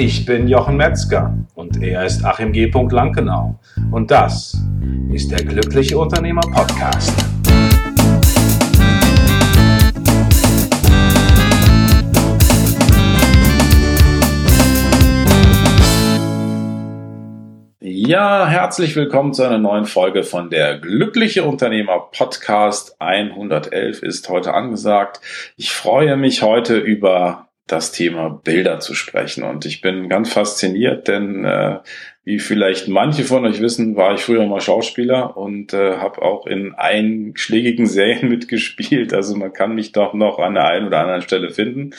Ich 0.00 0.24
bin 0.24 0.46
Jochen 0.46 0.76
Metzger 0.76 1.36
und 1.56 1.82
er 1.82 2.04
ist 2.04 2.24
Achim 2.24 2.52
G. 2.52 2.70
Lankenau. 2.70 3.58
Und 3.90 4.12
das 4.12 4.56
ist 5.12 5.28
der 5.32 5.44
Glückliche 5.44 5.98
Unternehmer 5.98 6.40
Podcast. 6.40 7.12
Ja, 17.80 18.46
herzlich 18.46 18.94
willkommen 18.94 19.34
zu 19.34 19.42
einer 19.42 19.58
neuen 19.58 19.84
Folge 19.84 20.22
von 20.22 20.48
der 20.48 20.78
Glückliche 20.78 21.42
Unternehmer 21.42 22.08
Podcast. 22.16 22.94
111 23.00 24.04
ist 24.04 24.28
heute 24.28 24.54
angesagt. 24.54 25.20
Ich 25.56 25.72
freue 25.72 26.16
mich 26.16 26.42
heute 26.42 26.78
über 26.78 27.47
das 27.68 27.92
Thema 27.92 28.28
Bilder 28.30 28.80
zu 28.80 28.94
sprechen. 28.94 29.44
Und 29.44 29.64
ich 29.64 29.80
bin 29.80 30.08
ganz 30.08 30.32
fasziniert, 30.32 31.06
denn 31.06 31.44
äh, 31.44 31.78
wie 32.24 32.40
vielleicht 32.40 32.88
manche 32.88 33.24
von 33.24 33.46
euch 33.46 33.62
wissen, 33.62 33.96
war 33.96 34.12
ich 34.12 34.20
früher 34.20 34.44
mal 34.46 34.60
Schauspieler 34.60 35.36
und 35.38 35.72
äh, 35.72 35.96
habe 35.96 36.20
auch 36.20 36.46
in 36.46 36.74
einschlägigen 36.74 37.86
Serien 37.86 38.28
mitgespielt. 38.28 39.14
Also 39.14 39.34
man 39.34 39.52
kann 39.52 39.74
mich 39.74 39.92
doch 39.92 40.12
noch 40.12 40.38
an 40.38 40.52
der 40.52 40.66
einen 40.66 40.88
oder 40.88 41.00
anderen 41.00 41.22
Stelle 41.22 41.48
finden. 41.48 41.94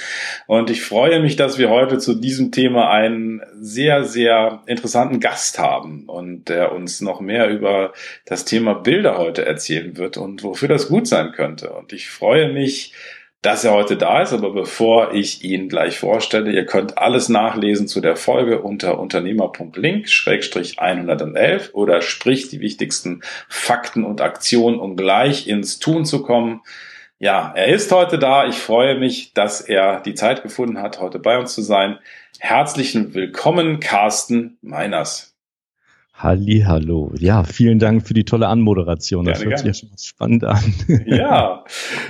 Und 0.45 0.69
ich 0.69 0.83
freue 0.83 1.19
mich, 1.19 1.35
dass 1.35 1.57
wir 1.57 1.69
heute 1.69 1.97
zu 1.97 2.13
diesem 2.13 2.51
Thema 2.51 2.91
einen 2.91 3.41
sehr, 3.59 4.03
sehr 4.03 4.61
interessanten 4.67 5.19
Gast 5.19 5.57
haben 5.57 6.05
und 6.05 6.49
der 6.49 6.73
uns 6.73 7.01
noch 7.01 7.21
mehr 7.21 7.49
über 7.49 7.93
das 8.25 8.45
Thema 8.45 8.73
Bilder 8.73 9.17
heute 9.17 9.45
erzählen 9.45 9.97
wird 9.97 10.17
und 10.17 10.43
wofür 10.43 10.67
das 10.67 10.89
gut 10.89 11.07
sein 11.07 11.31
könnte. 11.31 11.71
Und 11.71 11.91
ich 11.91 12.07
freue 12.07 12.53
mich, 12.53 12.93
dass 13.41 13.63
er 13.63 13.71
heute 13.71 13.95
da 13.97 14.21
ist. 14.21 14.33
Aber 14.33 14.51
bevor 14.51 15.13
ich 15.13 15.43
ihn 15.43 15.69
gleich 15.69 15.99
vorstelle, 15.99 16.51
ihr 16.51 16.65
könnt 16.65 16.97
alles 16.97 17.29
nachlesen 17.29 17.87
zu 17.87 18.01
der 18.01 18.15
Folge 18.15 18.61
unter 18.61 18.99
unternehmer.link-111 18.99 21.71
oder 21.73 22.01
sprich 22.01 22.49
die 22.49 22.59
wichtigsten 22.59 23.21
Fakten 23.47 24.03
und 24.03 24.21
Aktionen, 24.21 24.79
um 24.79 24.95
gleich 24.95 25.47
ins 25.47 25.79
Tun 25.79 26.05
zu 26.05 26.21
kommen. 26.21 26.61
Ja, 27.17 27.51
er 27.55 27.67
ist 27.67 27.91
heute 27.91 28.17
da. 28.17 28.47
Ich 28.47 28.57
freue 28.57 28.97
mich, 28.97 29.33
dass 29.33 29.61
er 29.61 29.99
die 30.01 30.13
Zeit 30.13 30.43
gefunden 30.43 30.81
hat, 30.81 31.01
heute 31.01 31.19
bei 31.19 31.37
uns 31.37 31.53
zu 31.53 31.61
sein. 31.61 31.99
Herzlichen 32.39 33.13
Willkommen, 33.13 33.81
Carsten 33.81 34.57
Meiners. 34.61 35.35
Halli, 36.19 36.65
hallo. 36.67 37.13
Ja, 37.17 37.45
vielen 37.45 37.79
Dank 37.79 38.05
für 38.05 38.13
die 38.13 38.25
tolle 38.25 38.47
Anmoderation. 38.47 39.23
Das 39.23 39.39
gerne, 39.39 39.51
hört 39.51 39.63
gerne. 39.63 39.73
sich 39.73 39.83
ja 39.83 39.87
schon 39.87 39.97
spannend 39.97 40.43
an. 40.43 40.73
Ja, 41.05 41.63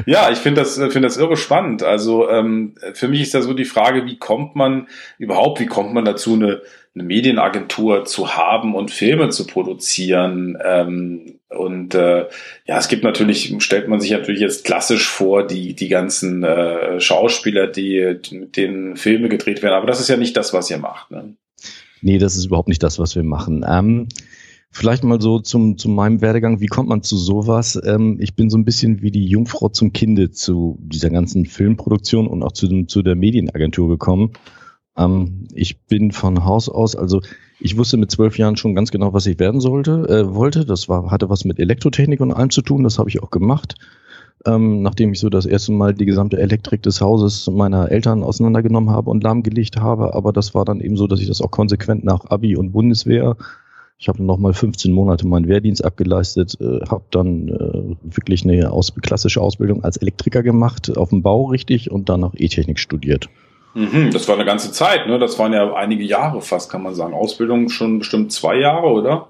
ja, 0.08 0.32
ich 0.32 0.40
finde 0.40 0.62
das, 0.62 0.78
finde 0.78 1.02
das 1.02 1.18
irre 1.18 1.38
spannend. 1.38 1.84
Also 1.84 2.28
ähm, 2.28 2.74
für 2.94 3.08
mich 3.08 3.22
ist 3.22 3.36
da 3.36 3.44
so 3.44 3.54
die 3.54 3.66
Frage, 3.66 4.06
wie 4.06 4.18
kommt 4.18 4.56
man 4.56 4.88
überhaupt, 5.20 5.60
wie 5.60 5.68
kommt 5.68 5.94
man 5.94 6.06
dazu, 6.06 6.34
eine, 6.34 6.62
eine 6.96 7.04
Medienagentur 7.04 8.06
zu 8.06 8.36
haben 8.36 8.74
und 8.74 8.90
Filme 8.90 9.30
zu 9.30 9.46
produzieren? 9.46 10.58
Ähm, 10.66 11.36
und 11.50 11.94
äh, 11.94 12.26
ja, 12.66 12.80
es 12.80 12.88
gibt 12.88 13.04
natürlich, 13.04 13.54
stellt 13.60 13.88
man 13.90 14.00
sich 14.00 14.10
natürlich 14.10 14.42
jetzt 14.42 14.66
klassisch 14.66 15.08
vor, 15.08 15.46
die, 15.46 15.76
die 15.76 15.88
ganzen 15.88 16.44
äh, 16.44 17.00
Schauspieler, 17.00 17.68
die 17.68 18.18
mit 18.32 18.58
denen 18.58 18.96
Filme 18.96 19.30
gedreht 19.30 19.62
werden. 19.62 19.76
Aber 19.76 19.88
das 19.88 20.00
ist 20.00 20.10
ja 20.10 20.18
nicht 20.18 20.36
das, 20.36 20.52
was 20.52 20.72
ihr 20.72 20.80
macht. 20.80 21.12
Ne? 21.12 21.36
Nee, 22.02 22.18
das 22.18 22.36
ist 22.36 22.46
überhaupt 22.46 22.70
nicht 22.70 22.84
das, 22.84 23.00
was 23.00 23.16
wir 23.16 23.24
machen. 23.24 23.66
Ähm, 23.68 24.08
vielleicht 24.72 25.04
mal 25.04 25.22
so 25.22 25.40
zum, 25.40 25.78
zu 25.78 25.90
meinem 25.90 26.22
Werdegang. 26.22 26.62
Wie 26.62 26.68
kommt 26.68 26.90
man 26.90 27.04
zu 27.04 27.18
sowas? 27.18 27.80
Ähm, 27.84 28.18
ich 28.20 28.36
bin 28.36 28.50
so 28.50 28.58
ein 28.58 28.66
bisschen 28.66 29.02
wie 29.02 29.12
die 29.12 29.26
Jungfrau 29.26 29.70
zum 29.70 29.94
Kinde 29.94 30.32
zu 30.32 30.78
dieser 30.82 31.10
ganzen 31.10 31.46
Filmproduktion 31.46 32.28
und 32.28 32.44
auch 32.44 32.54
zu, 32.54 32.68
dem, 32.68 32.88
zu 32.88 33.02
der 33.02 33.16
Medienagentur 33.16 33.90
gekommen. 33.90 34.32
Ähm, 34.98 35.48
ich 35.54 35.82
bin 35.86 36.12
von 36.12 36.46
Haus 36.46 36.70
aus, 36.70 36.96
also 36.96 37.22
ich 37.60 37.78
wusste 37.78 37.98
mit 37.98 38.12
zwölf 38.12 38.38
Jahren 38.38 38.56
schon 38.56 38.76
ganz 38.76 38.92
genau, 38.92 39.14
was 39.14 39.26
ich 39.26 39.40
werden 39.40 39.60
sollte, 39.60 40.08
äh, 40.08 40.34
wollte. 40.34 40.66
Das 40.66 40.88
war, 40.88 41.12
hatte 41.12 41.30
was 41.30 41.44
mit 41.44 41.60
Elektrotechnik 41.60 42.22
und 42.22 42.32
allem 42.32 42.50
zu 42.50 42.62
tun. 42.62 42.84
Das 42.84 43.00
habe 43.00 43.10
ich 43.10 43.22
auch 43.22 43.32
gemacht 43.32 43.76
ähm, 44.46 44.82
nachdem 44.82 45.14
ich 45.14 45.20
so 45.20 45.30
das 45.30 45.46
erste 45.46 45.72
Mal 45.72 45.94
die 45.94 46.06
gesamte 46.06 46.38
Elektrik 46.40 46.84
des 46.84 47.02
Hauses 47.02 47.48
meiner 47.48 47.92
Eltern 47.92 48.24
auseinandergenommen 48.24 48.90
habe 48.90 49.10
und 49.10 49.24
lahmgelegt 49.24 49.78
habe. 49.78 50.14
Aber 50.14 50.34
das 50.34 50.54
war 50.54 50.66
dann 50.66 50.82
eben 50.82 50.98
so, 50.98 51.08
dass 51.08 51.20
ich 51.20 51.28
das 51.28 51.42
auch 51.42 51.52
konsequent 51.52 52.04
nach 52.04 52.26
Abi 52.30 52.56
und 52.56 52.72
Bundeswehr 52.72 53.36
ich 54.00 54.08
habe 54.08 54.24
noch 54.24 54.38
mal 54.38 54.54
15 54.54 54.94
Monate 54.94 55.28
meinen 55.28 55.50
Wehrdienst 55.50 55.84
abgeleistet, 55.84 56.58
äh, 56.62 56.80
habe 56.90 57.04
dann 57.12 57.50
äh, 57.50 58.16
wirklich 58.16 58.46
eine 58.46 58.72
aus, 58.72 58.94
klassische 59.02 59.42
Ausbildung 59.42 59.84
als 59.84 59.98
Elektriker 59.98 60.42
gemacht, 60.42 60.98
auf 60.98 61.10
dem 61.10 61.22
Bau 61.22 61.48
richtig 61.48 61.92
und 61.92 62.08
dann 62.08 62.22
noch 62.22 62.34
E-Technik 62.34 62.80
studiert. 62.80 63.28
Mhm, 63.74 64.12
das 64.12 64.28
war 64.30 64.36
eine 64.36 64.46
ganze 64.46 64.72
Zeit, 64.72 65.06
ne? 65.06 65.20
Das 65.20 65.38
waren 65.38 65.52
ja 65.52 65.74
einige 65.74 66.04
Jahre 66.04 66.42
fast, 66.42 66.72
kann 66.72 66.82
man 66.82 66.96
sagen. 66.96 67.14
Ausbildung 67.14 67.68
schon 67.68 68.00
bestimmt 68.00 68.32
zwei 68.32 68.58
Jahre, 68.58 68.88
oder? 68.88 69.28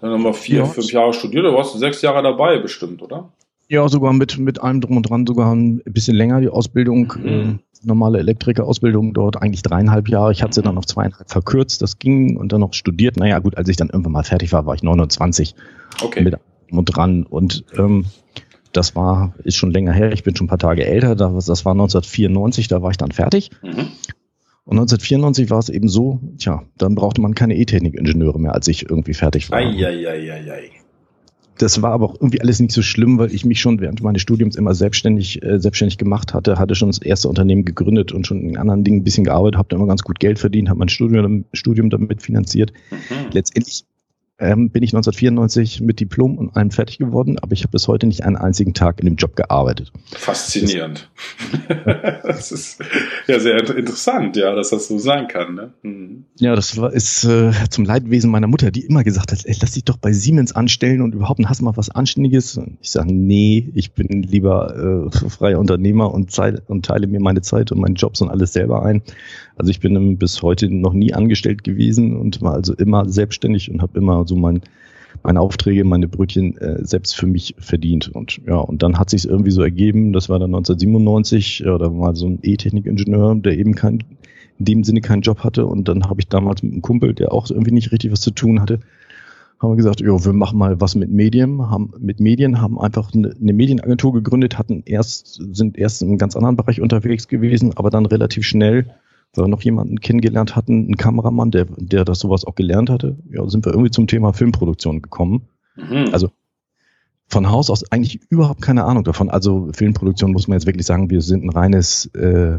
Dann 0.00 0.10
haben 0.10 0.24
wir 0.24 0.34
vier, 0.34 0.58
ja. 0.58 0.64
fünf 0.66 0.92
Jahre 0.92 1.14
studiert, 1.14 1.46
du 1.46 1.54
warst 1.54 1.76
sechs 1.78 2.02
Jahre 2.02 2.22
dabei 2.22 2.58
bestimmt, 2.58 3.02
oder? 3.02 3.30
Ja, 3.68 3.88
sogar 3.88 4.12
mit, 4.12 4.38
mit 4.38 4.60
allem 4.60 4.80
drum 4.80 4.98
und 4.98 5.08
dran, 5.08 5.26
sogar 5.26 5.54
ein 5.54 5.82
bisschen 5.84 6.16
länger 6.16 6.40
die 6.40 6.48
Ausbildung. 6.48 7.14
Mhm. 7.18 7.28
Äh, 7.28 7.58
normale 7.84 8.18
Elektrikerausbildung 8.18 9.12
dort 9.12 9.42
eigentlich 9.42 9.62
dreieinhalb 9.62 10.08
Jahre. 10.08 10.32
Ich 10.32 10.42
hatte 10.42 10.54
sie 10.54 10.62
dann 10.62 10.78
auf 10.78 10.86
zweieinhalb 10.86 11.30
verkürzt, 11.30 11.82
das 11.82 11.98
ging 11.98 12.36
und 12.36 12.52
dann 12.52 12.60
noch 12.60 12.74
studiert. 12.74 13.16
Naja, 13.16 13.38
gut, 13.40 13.56
als 13.56 13.68
ich 13.68 13.76
dann 13.76 13.88
irgendwann 13.88 14.12
mal 14.12 14.24
fertig 14.24 14.52
war, 14.52 14.66
war 14.66 14.74
ich 14.74 14.82
29 14.82 15.54
okay. 16.02 16.22
mit 16.22 16.34
allem 16.34 16.78
und 16.78 16.84
dran. 16.86 17.24
Und 17.24 17.64
ähm, 17.76 18.06
das 18.72 18.96
war, 18.96 19.34
ist 19.44 19.56
schon 19.56 19.70
länger 19.70 19.92
her, 19.92 20.12
ich 20.12 20.22
bin 20.22 20.34
schon 20.34 20.46
ein 20.46 20.48
paar 20.48 20.58
Tage 20.58 20.86
älter, 20.86 21.14
das 21.14 21.64
war 21.64 21.72
1994, 21.72 22.68
da 22.68 22.82
war 22.82 22.90
ich 22.90 22.96
dann 22.96 23.12
fertig. 23.12 23.50
Mhm. 23.62 23.88
Und 24.64 24.78
1994 24.78 25.50
war 25.50 25.58
es 25.58 25.68
eben 25.68 25.88
so, 25.88 26.20
tja, 26.38 26.62
dann 26.78 26.94
brauchte 26.94 27.20
man 27.20 27.34
keine 27.34 27.56
E-Technik-Ingenieure 27.56 28.38
mehr, 28.38 28.54
als 28.54 28.68
ich 28.68 28.88
irgendwie 28.88 29.14
fertig 29.14 29.50
war. 29.50 29.58
Ei, 29.58 29.64
ei, 29.64 30.08
ei, 30.08 30.32
ei, 30.32 30.52
ei. 30.52 30.70
Das 31.58 31.82
war 31.82 31.92
aber 31.92 32.06
auch 32.06 32.14
irgendwie 32.14 32.40
alles 32.40 32.60
nicht 32.60 32.72
so 32.72 32.82
schlimm, 32.82 33.18
weil 33.18 33.32
ich 33.32 33.44
mich 33.44 33.60
schon 33.60 33.80
während 33.80 34.02
meines 34.02 34.22
Studiums 34.22 34.56
immer 34.56 34.74
selbstständig, 34.74 35.42
äh, 35.42 35.60
selbstständig 35.60 35.98
gemacht 35.98 36.34
hatte, 36.34 36.58
hatte 36.58 36.74
schon 36.74 36.88
das 36.88 36.98
erste 36.98 37.28
Unternehmen 37.28 37.64
gegründet 37.64 38.12
und 38.12 38.26
schon 38.26 38.48
in 38.48 38.56
anderen 38.56 38.84
Dingen 38.84 39.00
ein 39.00 39.04
bisschen 39.04 39.24
gearbeitet, 39.24 39.58
habe 39.58 39.68
da 39.68 39.76
immer 39.76 39.86
ganz 39.86 40.02
gut 40.02 40.18
Geld 40.18 40.38
verdient, 40.38 40.68
habe 40.68 40.78
mein 40.78 40.88
Studium, 40.88 41.44
Studium 41.52 41.90
damit 41.90 42.22
finanziert. 42.22 42.72
Mhm. 42.90 43.30
Letztendlich 43.32 43.84
ähm, 44.42 44.70
bin 44.70 44.82
ich 44.82 44.90
1994 44.90 45.80
mit 45.80 46.00
Diplom 46.00 46.36
und 46.36 46.56
allem 46.56 46.70
fertig 46.70 46.98
geworden, 46.98 47.38
aber 47.38 47.52
ich 47.52 47.62
habe 47.62 47.70
bis 47.70 47.86
heute 47.86 48.06
nicht 48.06 48.24
einen 48.24 48.36
einzigen 48.36 48.74
Tag 48.74 48.98
in 49.00 49.06
dem 49.06 49.16
Job 49.16 49.36
gearbeitet. 49.36 49.92
Faszinierend. 50.10 51.08
Das, 52.22 52.50
ist 52.50 52.80
ja 53.26 53.38
sehr 53.38 53.58
interessant, 53.76 54.36
ja, 54.36 54.54
dass 54.54 54.70
das 54.70 54.88
so 54.88 54.98
sein 54.98 55.28
kann. 55.28 55.54
Ne? 55.54 55.72
Mhm. 55.82 56.24
Ja, 56.38 56.56
das 56.56 56.76
war, 56.76 56.92
ist 56.92 57.24
äh, 57.24 57.52
zum 57.70 57.84
Leidwesen 57.84 58.30
meiner 58.30 58.46
Mutter, 58.46 58.70
die 58.70 58.84
immer 58.84 59.04
gesagt 59.04 59.32
hat, 59.32 59.44
ey, 59.44 59.54
lass 59.60 59.72
dich 59.72 59.84
doch 59.84 59.96
bei 59.96 60.12
Siemens 60.12 60.52
anstellen 60.52 61.02
und 61.02 61.14
überhaupt 61.14 61.40
hast 61.46 61.60
du 61.60 61.64
mal 61.64 61.76
was 61.76 61.90
Anständiges. 61.90 62.56
Und 62.56 62.78
ich 62.80 62.90
sage, 62.90 63.12
nee, 63.12 63.70
ich 63.74 63.92
bin 63.92 64.22
lieber 64.22 65.10
äh, 65.12 65.28
freier 65.28 65.58
Unternehmer 65.58 66.12
und, 66.12 66.36
und 66.66 66.84
teile 66.84 67.06
mir 67.06 67.20
meine 67.20 67.42
Zeit 67.42 67.70
und 67.70 67.80
meinen 67.80 67.96
Jobs 67.96 68.20
und 68.20 68.30
alles 68.30 68.52
selber 68.52 68.84
ein. 68.84 69.02
Also 69.56 69.70
ich 69.70 69.80
bin 69.80 70.16
bis 70.16 70.42
heute 70.42 70.70
noch 70.70 70.94
nie 70.94 71.12
angestellt 71.12 71.62
gewesen 71.62 72.16
und 72.16 72.40
war 72.40 72.54
also 72.54 72.74
immer 72.74 73.08
selbstständig 73.08 73.70
und 73.70 73.82
habe 73.82 73.98
immer 73.98 74.26
so 74.26 74.31
mein, 74.36 74.60
meine 75.22 75.40
Aufträge, 75.40 75.84
meine 75.84 76.08
Brötchen 76.08 76.56
äh, 76.58 76.84
selbst 76.84 77.16
für 77.16 77.26
mich 77.26 77.54
verdient. 77.58 78.08
Und 78.08 78.40
ja, 78.46 78.56
und 78.56 78.82
dann 78.82 78.98
hat 78.98 79.10
sich 79.10 79.28
irgendwie 79.28 79.50
so 79.50 79.62
ergeben, 79.62 80.12
das 80.12 80.28
war 80.28 80.38
dann 80.38 80.54
1997, 80.54 81.60
ja, 81.60 81.78
da 81.78 81.96
war 81.96 82.14
so 82.14 82.26
ein 82.26 82.38
E-Technik-Ingenieur, 82.42 83.36
der 83.36 83.56
eben 83.56 83.74
kein, 83.74 84.04
in 84.58 84.64
dem 84.64 84.84
Sinne 84.84 85.00
keinen 85.00 85.22
Job 85.22 85.40
hatte. 85.40 85.66
Und 85.66 85.88
dann 85.88 86.04
habe 86.04 86.20
ich 86.20 86.28
damals 86.28 86.62
mit 86.62 86.72
einem 86.72 86.82
Kumpel, 86.82 87.14
der 87.14 87.32
auch 87.32 87.50
irgendwie 87.50 87.72
nicht 87.72 87.92
richtig 87.92 88.12
was 88.12 88.20
zu 88.20 88.30
tun 88.30 88.60
hatte, 88.60 88.80
haben 89.62 89.72
wir 89.72 89.76
gesagt, 89.76 90.00
jo, 90.00 90.24
wir 90.24 90.32
machen 90.32 90.58
mal 90.58 90.80
was 90.80 90.96
mit 90.96 91.10
Medien, 91.10 91.70
haben 91.70 91.92
mit 92.00 92.18
Medien, 92.18 92.60
haben 92.60 92.80
einfach 92.80 93.14
eine, 93.14 93.32
eine 93.40 93.52
Medienagentur 93.52 94.12
gegründet, 94.12 94.58
hatten 94.58 94.82
erst, 94.86 95.40
sind 95.54 95.78
erst 95.78 96.02
in 96.02 96.08
einem 96.08 96.18
ganz 96.18 96.34
anderen 96.34 96.56
Bereich 96.56 96.80
unterwegs 96.80 97.28
gewesen, 97.28 97.72
aber 97.76 97.90
dann 97.90 98.06
relativ 98.06 98.44
schnell 98.44 98.92
wir 99.34 99.48
noch 99.48 99.62
jemanden 99.62 100.00
kennengelernt 100.00 100.56
hatten, 100.56 100.84
einen 100.84 100.96
Kameramann, 100.96 101.50
der, 101.50 101.66
der 101.76 102.04
das 102.04 102.20
sowas 102.20 102.44
auch 102.44 102.54
gelernt 102.54 102.90
hatte, 102.90 103.16
ja, 103.30 103.46
sind 103.48 103.64
wir 103.64 103.72
irgendwie 103.72 103.90
zum 103.90 104.06
Thema 104.06 104.32
Filmproduktion 104.32 105.02
gekommen. 105.02 105.48
Mhm. 105.76 106.10
Also 106.12 106.30
von 107.28 107.50
Haus 107.50 107.70
aus 107.70 107.90
eigentlich 107.90 108.20
überhaupt 108.28 108.60
keine 108.60 108.84
Ahnung 108.84 109.04
davon. 109.04 109.30
Also 109.30 109.70
Filmproduktion 109.72 110.32
muss 110.32 110.48
man 110.48 110.56
jetzt 110.58 110.66
wirklich 110.66 110.86
sagen, 110.86 111.08
wir 111.08 111.22
sind 111.22 111.44
ein 111.44 111.50
reines 111.50 112.06
äh, 112.14 112.58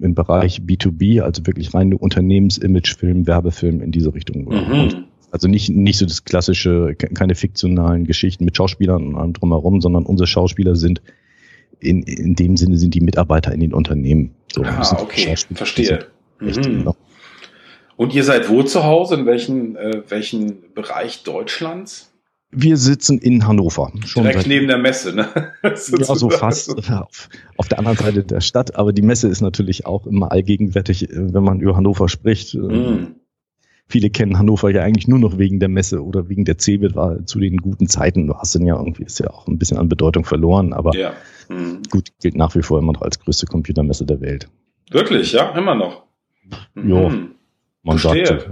im 0.00 0.14
Bereich 0.14 0.60
B2B, 0.60 1.20
also 1.20 1.46
wirklich 1.46 1.74
rein 1.74 1.92
Unternehmensimagefilm, 1.92 3.26
Werbefilm 3.26 3.82
in 3.82 3.92
diese 3.92 4.14
Richtung. 4.14 4.44
Mhm. 4.46 5.04
Also 5.30 5.46
nicht, 5.46 5.68
nicht 5.68 5.98
so 5.98 6.06
das 6.06 6.24
klassische, 6.24 6.94
keine 6.94 7.34
fiktionalen 7.34 8.04
Geschichten 8.04 8.46
mit 8.46 8.56
Schauspielern 8.56 9.08
und 9.08 9.16
allem 9.16 9.32
drumherum, 9.34 9.82
sondern 9.82 10.06
unsere 10.06 10.26
Schauspieler 10.26 10.74
sind 10.74 11.02
in, 11.80 12.02
in 12.02 12.34
dem 12.34 12.56
Sinne 12.56 12.78
sind 12.78 12.94
die 12.94 13.00
Mitarbeiter 13.00 13.52
in 13.52 13.60
den 13.60 13.72
Unternehmen. 13.72 14.34
So, 14.52 14.62
ah, 14.62 14.98
okay, 15.00 15.34
verstehe. 15.54 16.06
Mhm. 16.40 16.92
Und 17.96 18.14
ihr 18.14 18.24
seid 18.24 18.48
wo 18.48 18.62
zu 18.62 18.84
Hause? 18.84 19.16
In 19.16 19.26
welchen, 19.26 19.76
äh, 19.76 20.02
welchen 20.08 20.72
Bereich 20.74 21.24
Deutschlands? 21.24 22.12
Wir 22.50 22.76
sitzen 22.76 23.18
in 23.18 23.46
Hannover. 23.46 23.92
Schon 24.06 24.22
Direkt 24.22 24.46
neben 24.46 24.68
der 24.68 24.78
Messe, 24.78 25.14
ne? 25.14 25.28
ja, 25.62 25.76
so 25.76 26.30
fast 26.30 26.70
auf, 26.70 27.28
auf, 27.56 27.68
der 27.68 27.78
anderen 27.78 27.98
Seite 27.98 28.24
der 28.24 28.40
Stadt. 28.40 28.76
Aber 28.76 28.92
die 28.92 29.02
Messe 29.02 29.28
ist 29.28 29.42
natürlich 29.42 29.84
auch 29.84 30.06
immer 30.06 30.32
allgegenwärtig, 30.32 31.10
äh, 31.10 31.34
wenn 31.34 31.42
man 31.42 31.60
über 31.60 31.76
Hannover 31.76 32.08
spricht. 32.08 32.54
Mm. 32.54 33.16
Viele 33.88 34.10
kennen 34.10 34.38
Hannover 34.38 34.70
ja 34.70 34.82
eigentlich 34.82 35.08
nur 35.08 35.18
noch 35.18 35.38
wegen 35.38 35.60
der 35.60 35.70
Messe 35.70 36.04
oder 36.04 36.28
wegen 36.28 36.44
der 36.44 36.58
CeBIT 36.58 36.94
war 36.94 37.24
zu 37.24 37.40
den 37.40 37.56
guten 37.56 37.88
Zeiten. 37.88 38.26
Du 38.26 38.34
hast 38.34 38.54
dann 38.54 38.66
ja 38.66 38.76
irgendwie, 38.76 39.04
ist 39.04 39.18
ja 39.18 39.30
auch 39.30 39.46
ein 39.46 39.58
bisschen 39.58 39.78
an 39.78 39.88
Bedeutung 39.88 40.24
verloren, 40.24 40.74
aber 40.74 40.94
ja. 40.94 41.14
mm. 41.48 41.82
gut, 41.90 42.10
gilt 42.20 42.36
nach 42.36 42.54
wie 42.54 42.62
vor 42.62 42.78
immer 42.78 42.92
noch 42.92 43.02
als 43.02 43.18
größte 43.18 43.46
Computermesse 43.46 44.04
der 44.04 44.20
Welt. 44.20 44.48
Wirklich, 44.90 45.32
ja, 45.32 45.56
immer 45.56 45.74
noch. 45.74 46.04
Ja, 46.74 47.08
mhm. 47.08 47.34
man 47.82 47.98
Verstehe. 47.98 48.26
sagt. 48.26 48.50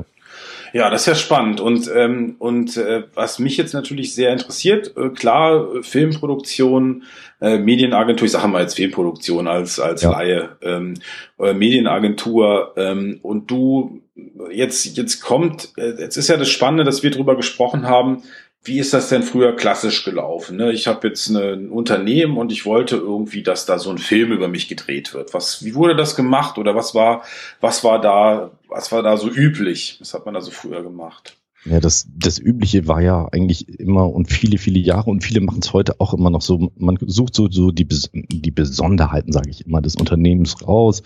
Ja, 0.76 0.90
das 0.90 1.02
ist 1.02 1.06
ja 1.06 1.14
spannend. 1.14 1.58
Und, 1.58 1.90
ähm, 1.94 2.37
und 2.38 2.76
äh, 2.76 3.05
was 3.14 3.38
mich 3.38 3.56
jetzt 3.56 3.73
natürlich 3.73 4.14
sehr 4.14 4.31
interessiert, 4.31 4.94
äh, 4.94 5.08
klar, 5.08 5.69
Filmproduktion, 5.81 7.05
äh, 7.40 7.56
Medienagentur, 7.56 8.26
ich 8.26 8.32
sage 8.32 8.46
mal 8.46 8.61
jetzt 8.61 8.76
Filmproduktion 8.76 9.49
als, 9.49 9.81
als 9.81 10.02
ja. 10.02 10.11
Laie, 10.11 10.50
ähm, 10.61 10.93
äh, 11.38 11.55
Medienagentur 11.55 12.75
ähm, 12.76 13.20
und 13.23 13.50
du 13.50 14.02
jetzt, 14.50 14.99
jetzt 14.99 15.23
kommt, 15.23 15.73
äh, 15.78 15.94
jetzt 15.99 16.19
ist 16.19 16.28
ja 16.28 16.37
das 16.37 16.50
Spannende, 16.50 16.84
dass 16.84 17.02
wir 17.02 17.11
drüber 17.11 17.37
gesprochen 17.37 17.88
haben, 17.88 18.22
wie 18.64 18.81
ist 18.81 18.93
das 18.93 19.08
denn 19.08 19.23
früher 19.23 19.55
klassisch 19.55 20.05
gelaufen? 20.05 20.56
Ne? 20.56 20.73
Ich 20.73 20.88
habe 20.88 21.06
jetzt 21.08 21.29
ein 21.29 21.70
Unternehmen 21.70 22.37
und 22.37 22.50
ich 22.50 22.67
wollte 22.67 22.97
irgendwie, 22.97 23.43
dass 23.43 23.64
da 23.64 23.79
so 23.79 23.91
ein 23.91 23.99
Film 23.99 24.32
über 24.32 24.49
mich 24.49 24.69
gedreht 24.69 25.14
wird. 25.14 25.35
Was, 25.35 25.64
wie 25.64 25.75
wurde 25.75 25.94
das 25.94 26.17
gemacht 26.17 26.58
oder 26.58 26.75
was 26.75 26.94
war, 26.94 27.25
was 27.61 27.85
war 27.85 28.00
da, 28.00 28.50
was 28.69 28.91
war 28.91 29.03
da 29.03 29.17
so 29.17 29.29
üblich? 29.29 29.99
Was 30.00 30.14
hat 30.14 30.25
man 30.25 30.35
da 30.35 30.41
so 30.41 30.50
früher 30.50 30.82
gemacht? 30.82 31.37
Ja, 31.68 31.80
das, 31.80 32.08
das 32.14 32.38
Übliche 32.38 32.86
war 32.86 33.02
ja 33.02 33.26
eigentlich 33.32 33.80
immer 33.80 34.08
und 34.12 34.30
viele, 34.30 34.56
viele 34.56 34.78
Jahre 34.78 35.10
und 35.10 35.24
viele 35.24 35.40
machen 35.40 35.58
es 35.62 35.72
heute 35.72 36.00
auch 36.00 36.14
immer 36.14 36.30
noch 36.30 36.42
so. 36.42 36.70
Man 36.76 36.96
sucht 37.06 37.34
so, 37.34 37.50
so 37.50 37.72
die, 37.72 37.88
die 38.12 38.50
Besonderheiten, 38.52 39.32
sage 39.32 39.50
ich 39.50 39.66
immer, 39.66 39.82
des 39.82 39.96
Unternehmens 39.96 40.66
raus 40.66 41.02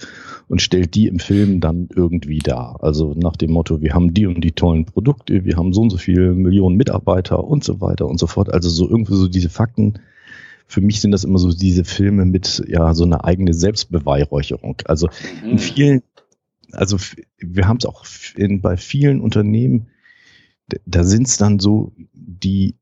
und 0.48 0.60
stellt 0.60 0.94
die 0.94 1.06
im 1.06 1.18
Film 1.18 1.60
dann 1.60 1.88
irgendwie 1.94 2.40
dar. 2.40 2.78
Also 2.82 3.14
nach 3.16 3.36
dem 3.36 3.52
Motto, 3.52 3.80
wir 3.80 3.94
haben 3.94 4.12
die 4.12 4.26
und 4.26 4.42
die 4.42 4.52
tollen 4.52 4.84
Produkte, 4.84 5.46
wir 5.46 5.56
haben 5.56 5.72
so 5.72 5.80
und 5.80 5.90
so 5.90 5.96
viele 5.96 6.32
Millionen 6.34 6.76
Mitarbeiter 6.76 7.42
und 7.42 7.64
so 7.64 7.80
weiter 7.80 8.06
und 8.06 8.18
so 8.20 8.26
fort. 8.26 8.52
Also 8.52 8.68
so 8.68 8.88
irgendwie 8.88 9.14
so 9.14 9.28
diese 9.28 9.48
Fakten. 9.48 9.94
Für 10.66 10.82
mich 10.82 11.00
sind 11.00 11.10
das 11.10 11.24
immer 11.24 11.38
so 11.38 11.52
diese 11.52 11.84
Filme 11.84 12.26
mit 12.26 12.62
ja 12.68 12.92
so 12.92 13.04
eine 13.04 13.24
eigene 13.24 13.54
Selbstbeweihräucherung. 13.54 14.76
Also 14.84 15.08
in 15.42 15.52
mhm. 15.52 15.58
vielen, 15.58 16.02
also 16.72 16.98
wir 17.38 17.66
haben 17.66 17.78
es 17.78 17.86
auch 17.86 18.04
in, 18.36 18.60
bei 18.60 18.76
vielen 18.76 19.22
Unternehmen, 19.22 19.86
da 20.86 21.04
sind 21.04 21.26
es 21.26 21.36
dann 21.36 21.58
so 21.58 21.92
die, 22.12 22.76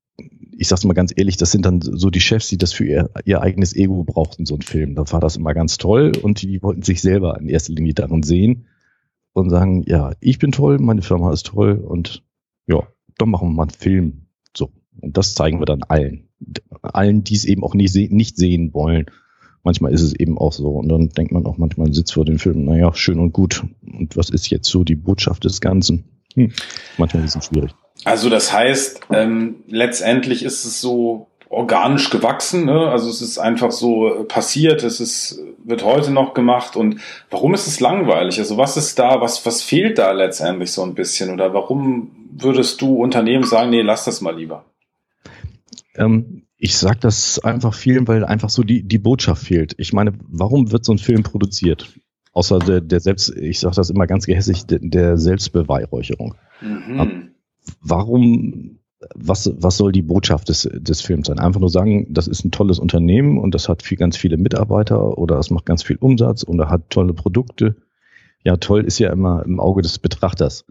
ich 0.56 0.68
sag's 0.68 0.84
mal 0.84 0.94
ganz 0.94 1.12
ehrlich, 1.14 1.36
das 1.36 1.52
sind 1.52 1.64
dann 1.64 1.80
so 1.80 2.10
die 2.10 2.20
Chefs, 2.20 2.48
die 2.48 2.58
das 2.58 2.72
für 2.72 2.84
ihr, 2.84 3.10
ihr 3.24 3.40
eigenes 3.40 3.74
Ego 3.74 4.04
brauchten, 4.04 4.46
so 4.46 4.56
ein 4.56 4.62
Film. 4.62 4.94
Da 4.94 5.10
war 5.12 5.20
das 5.20 5.36
immer 5.36 5.54
ganz 5.54 5.78
toll 5.78 6.12
und 6.20 6.42
die 6.42 6.62
wollten 6.62 6.82
sich 6.82 7.00
selber 7.00 7.38
in 7.38 7.48
erster 7.48 7.72
Linie 7.72 7.94
darin 7.94 8.22
sehen 8.22 8.66
und 9.32 9.50
sagen, 9.50 9.84
ja, 9.86 10.12
ich 10.20 10.38
bin 10.38 10.52
toll, 10.52 10.78
meine 10.78 11.02
Firma 11.02 11.32
ist 11.32 11.46
toll 11.46 11.74
und 11.74 12.24
ja, 12.66 12.86
dann 13.16 13.30
machen 13.30 13.48
wir 13.48 13.54
mal 13.54 13.62
einen 13.64 13.70
Film. 13.70 14.26
So. 14.56 14.70
Und 15.00 15.16
das 15.16 15.34
zeigen 15.34 15.60
wir 15.60 15.66
dann 15.66 15.82
allen. 15.82 16.28
Allen, 16.82 17.24
die 17.24 17.34
es 17.34 17.44
eben 17.44 17.64
auch 17.64 17.74
nicht, 17.74 17.92
se 17.92 18.08
nicht 18.10 18.36
sehen 18.36 18.72
wollen. 18.74 19.06
Manchmal 19.64 19.92
ist 19.92 20.02
es 20.02 20.14
eben 20.14 20.38
auch 20.38 20.52
so. 20.52 20.70
Und 20.70 20.88
dann 20.88 21.08
denkt 21.10 21.32
man 21.32 21.46
auch 21.46 21.58
manchmal, 21.58 21.92
sitzt 21.92 22.14
vor 22.14 22.24
dem 22.24 22.38
Film, 22.38 22.64
naja, 22.64 22.94
schön 22.94 23.18
und 23.18 23.32
gut. 23.32 23.64
Und 23.82 24.16
was 24.16 24.30
ist 24.30 24.50
jetzt 24.50 24.68
so 24.68 24.84
die 24.84 24.96
Botschaft 24.96 25.44
des 25.44 25.60
Ganzen? 25.60 26.04
Hm. 26.38 26.52
Manchmal 26.96 27.24
ist 27.24 27.36
es 27.36 27.46
schwierig. 27.46 27.74
Also 28.04 28.30
das 28.30 28.52
heißt, 28.52 29.00
ähm, 29.10 29.64
letztendlich 29.66 30.44
ist 30.44 30.64
es 30.64 30.80
so 30.80 31.26
organisch 31.50 32.10
gewachsen. 32.10 32.64
Ne? 32.66 32.88
Also 32.88 33.10
es 33.10 33.22
ist 33.22 33.38
einfach 33.38 33.72
so 33.72 34.24
passiert. 34.28 34.84
Es 34.84 35.00
ist 35.00 35.40
wird 35.64 35.84
heute 35.84 36.10
noch 36.10 36.34
gemacht. 36.34 36.76
Und 36.76 37.00
warum 37.30 37.54
ist 37.54 37.66
es 37.66 37.80
langweilig? 37.80 38.38
Also 38.38 38.56
was 38.56 38.76
ist 38.76 38.98
da? 38.98 39.20
Was 39.20 39.44
was 39.46 39.62
fehlt 39.62 39.98
da 39.98 40.12
letztendlich 40.12 40.72
so 40.72 40.82
ein 40.82 40.94
bisschen? 40.94 41.30
Oder 41.30 41.52
warum 41.54 42.10
würdest 42.30 42.80
du 42.80 43.02
Unternehmen 43.02 43.44
sagen, 43.44 43.70
nee, 43.70 43.82
lass 43.82 44.04
das 44.04 44.20
mal 44.20 44.36
lieber? 44.36 44.64
Ähm, 45.96 46.44
ich 46.56 46.76
sage 46.76 46.98
das 47.00 47.38
einfach 47.40 47.74
vielen, 47.74 48.06
weil 48.06 48.24
einfach 48.24 48.50
so 48.50 48.62
die 48.62 48.86
die 48.86 48.98
Botschaft 48.98 49.44
fehlt. 49.44 49.74
Ich 49.78 49.92
meine, 49.92 50.12
warum 50.28 50.70
wird 50.70 50.84
so 50.84 50.92
ein 50.92 50.98
Film 50.98 51.22
produziert? 51.22 51.88
Außer 52.32 52.58
der, 52.58 52.80
der 52.80 53.00
Selbst, 53.00 53.34
ich 53.36 53.60
sage 53.60 53.76
das 53.76 53.90
immer 53.90 54.06
ganz 54.06 54.26
gehässig, 54.26 54.66
der, 54.66 54.80
der 54.82 55.18
Selbstbeweihräucherung. 55.18 56.34
Mhm. 56.60 57.30
Warum, 57.80 58.78
was, 59.14 59.50
was 59.56 59.76
soll 59.76 59.92
die 59.92 60.02
Botschaft 60.02 60.48
des, 60.48 60.68
des 60.72 61.00
Films 61.00 61.28
sein? 61.28 61.38
Einfach 61.38 61.60
nur 61.60 61.70
sagen, 61.70 62.06
das 62.12 62.28
ist 62.28 62.44
ein 62.44 62.50
tolles 62.50 62.78
Unternehmen 62.78 63.38
und 63.38 63.54
das 63.54 63.68
hat 63.68 63.82
viel, 63.82 63.98
ganz 63.98 64.16
viele 64.16 64.36
Mitarbeiter 64.36 65.18
oder 65.18 65.38
es 65.38 65.50
macht 65.50 65.66
ganz 65.66 65.82
viel 65.82 65.96
Umsatz 65.96 66.42
und 66.42 66.58
er 66.58 66.70
hat 66.70 66.90
tolle 66.90 67.14
Produkte 67.14 67.76
ja, 68.44 68.56
toll 68.56 68.84
ist 68.84 68.98
ja 68.98 69.12
immer 69.12 69.42
im 69.44 69.60
Auge 69.60 69.82
des 69.82 69.98
Betrachters. 69.98 70.64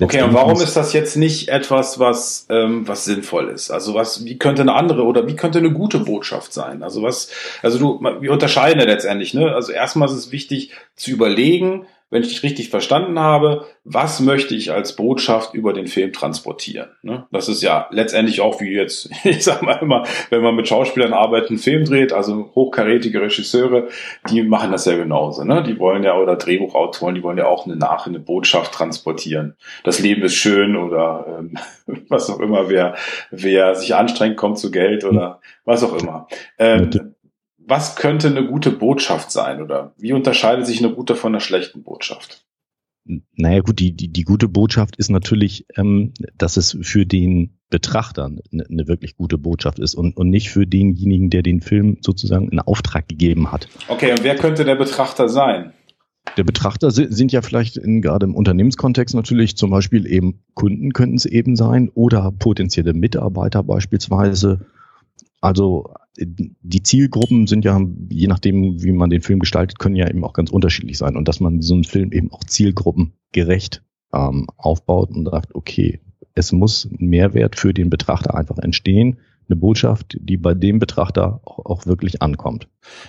Okay, 0.00 0.22
und 0.22 0.32
warum 0.34 0.60
ist 0.60 0.76
das 0.76 0.92
jetzt 0.92 1.16
nicht 1.16 1.48
etwas, 1.48 1.98
was, 1.98 2.46
ähm, 2.48 2.86
was 2.86 3.04
sinnvoll 3.04 3.48
ist? 3.48 3.70
Also 3.70 3.94
was, 3.94 4.24
wie 4.24 4.38
könnte 4.38 4.62
eine 4.62 4.74
andere 4.74 5.04
oder 5.04 5.26
wie 5.26 5.36
könnte 5.36 5.58
eine 5.58 5.72
gute 5.72 5.98
Botschaft 5.98 6.52
sein? 6.52 6.82
Also 6.82 7.02
was, 7.02 7.30
also 7.62 7.78
du, 7.78 8.00
wir 8.20 8.32
unterscheiden 8.32 8.80
ja 8.80 8.86
letztendlich, 8.86 9.34
ne? 9.34 9.52
Also 9.52 9.72
erstmal 9.72 10.08
ist 10.08 10.14
es 10.14 10.32
wichtig 10.32 10.72
zu 10.94 11.10
überlegen, 11.10 11.86
wenn 12.10 12.22
ich 12.22 12.28
dich 12.28 12.42
richtig 12.42 12.70
verstanden 12.70 13.18
habe, 13.18 13.66
was 13.84 14.20
möchte 14.20 14.54
ich 14.54 14.72
als 14.72 14.96
Botschaft 14.96 15.54
über 15.54 15.72
den 15.72 15.86
Film 15.86 16.12
transportieren? 16.12 16.88
Ne? 17.02 17.26
Das 17.30 17.48
ist 17.48 17.62
ja 17.62 17.86
letztendlich 17.90 18.40
auch 18.40 18.60
wie 18.60 18.72
jetzt, 18.72 19.10
ich 19.24 19.44
sag 19.44 19.62
mal 19.62 19.78
immer, 19.82 20.04
wenn 20.30 20.42
man 20.42 20.54
mit 20.54 20.68
Schauspielern 20.68 21.12
arbeitet, 21.12 21.50
einen 21.50 21.58
Film 21.58 21.84
dreht, 21.84 22.12
also 22.12 22.50
hochkarätige 22.54 23.20
Regisseure, 23.20 23.88
die 24.30 24.42
machen 24.42 24.72
das 24.72 24.86
ja 24.86 24.96
genauso. 24.96 25.44
Ne? 25.44 25.62
Die 25.62 25.78
wollen 25.78 26.02
ja, 26.02 26.16
oder 26.16 26.36
Drehbuchautoren, 26.36 27.14
die 27.14 27.22
wollen 27.22 27.38
ja 27.38 27.46
auch 27.46 27.66
eine 27.66 27.76
Nach- 27.76 28.06
eine 28.06 28.20
Botschaft 28.20 28.72
transportieren. 28.72 29.56
Das 29.84 30.00
Leben 30.00 30.22
ist 30.22 30.34
schön 30.34 30.76
oder 30.76 31.38
ähm, 31.38 31.58
was 32.08 32.30
auch 32.30 32.40
immer, 32.40 32.70
wer, 32.70 32.94
wer 33.30 33.74
sich 33.74 33.94
anstrengt, 33.94 34.36
kommt 34.36 34.58
zu 34.58 34.70
Geld 34.70 35.04
oder 35.04 35.40
was 35.64 35.84
auch 35.84 35.94
immer. 36.00 36.26
Ähm, 36.58 37.14
was 37.68 37.96
könnte 37.96 38.28
eine 38.28 38.46
gute 38.46 38.70
Botschaft 38.70 39.30
sein 39.30 39.62
oder 39.62 39.92
wie 39.98 40.12
unterscheidet 40.12 40.66
sich 40.66 40.82
eine 40.82 40.94
gute 40.94 41.14
von 41.14 41.32
einer 41.32 41.40
schlechten 41.40 41.82
Botschaft? 41.82 42.44
Naja 43.36 43.60
gut, 43.60 43.78
die, 43.78 43.96
die, 43.96 44.12
die 44.12 44.24
gute 44.24 44.48
Botschaft 44.48 44.96
ist 44.96 45.10
natürlich, 45.10 45.66
ähm, 45.76 46.12
dass 46.36 46.56
es 46.58 46.76
für 46.82 47.06
den 47.06 47.58
Betrachter 47.70 48.26
eine, 48.26 48.66
eine 48.68 48.86
wirklich 48.86 49.16
gute 49.16 49.38
Botschaft 49.38 49.78
ist 49.78 49.94
und, 49.94 50.16
und 50.16 50.28
nicht 50.28 50.50
für 50.50 50.66
denjenigen, 50.66 51.30
der 51.30 51.42
den 51.42 51.60
Film 51.60 51.98
sozusagen 52.02 52.48
in 52.48 52.60
Auftrag 52.60 53.08
gegeben 53.08 53.50
hat. 53.50 53.68
Okay, 53.88 54.12
und 54.12 54.24
wer 54.24 54.36
könnte 54.36 54.64
der 54.64 54.76
Betrachter 54.76 55.28
sein? 55.28 55.72
Der 56.36 56.44
Betrachter 56.44 56.90
sind 56.90 57.32
ja 57.32 57.40
vielleicht 57.40 57.78
in, 57.78 58.02
gerade 58.02 58.26
im 58.26 58.34
Unternehmenskontext 58.34 59.14
natürlich 59.14 59.56
zum 59.56 59.70
Beispiel 59.70 60.06
eben 60.06 60.42
Kunden 60.52 60.92
könnten 60.92 61.16
es 61.16 61.24
eben 61.24 61.56
sein 61.56 61.88
oder 61.94 62.30
potenzielle 62.32 62.92
Mitarbeiter 62.92 63.62
beispielsweise. 63.62 64.66
Also 65.40 65.94
die 66.20 66.82
Zielgruppen 66.82 67.46
sind 67.46 67.64
ja, 67.64 67.80
je 68.10 68.26
nachdem, 68.26 68.82
wie 68.82 68.92
man 68.92 69.10
den 69.10 69.22
Film 69.22 69.38
gestaltet, 69.38 69.78
können 69.78 69.96
ja 69.96 70.08
eben 70.08 70.24
auch 70.24 70.32
ganz 70.32 70.50
unterschiedlich 70.50 70.98
sein. 70.98 71.16
Und 71.16 71.28
dass 71.28 71.40
man 71.40 71.62
so 71.62 71.74
einen 71.74 71.84
Film 71.84 72.12
eben 72.12 72.32
auch 72.32 72.44
zielgruppengerecht 72.44 73.82
ähm, 74.12 74.46
aufbaut 74.56 75.10
und 75.10 75.26
sagt, 75.30 75.54
okay, 75.54 76.00
es 76.34 76.52
muss 76.52 76.84
ein 76.86 77.08
Mehrwert 77.08 77.56
für 77.56 77.72
den 77.72 77.90
Betrachter 77.90 78.34
einfach 78.34 78.58
entstehen. 78.58 79.18
Eine 79.48 79.56
Botschaft, 79.56 80.16
die 80.20 80.36
bei 80.36 80.54
dem 80.54 80.78
Betrachter 80.78 81.40
auch, 81.44 81.64
auch 81.64 81.86
wirklich 81.86 82.20
ankommt. 82.20 82.68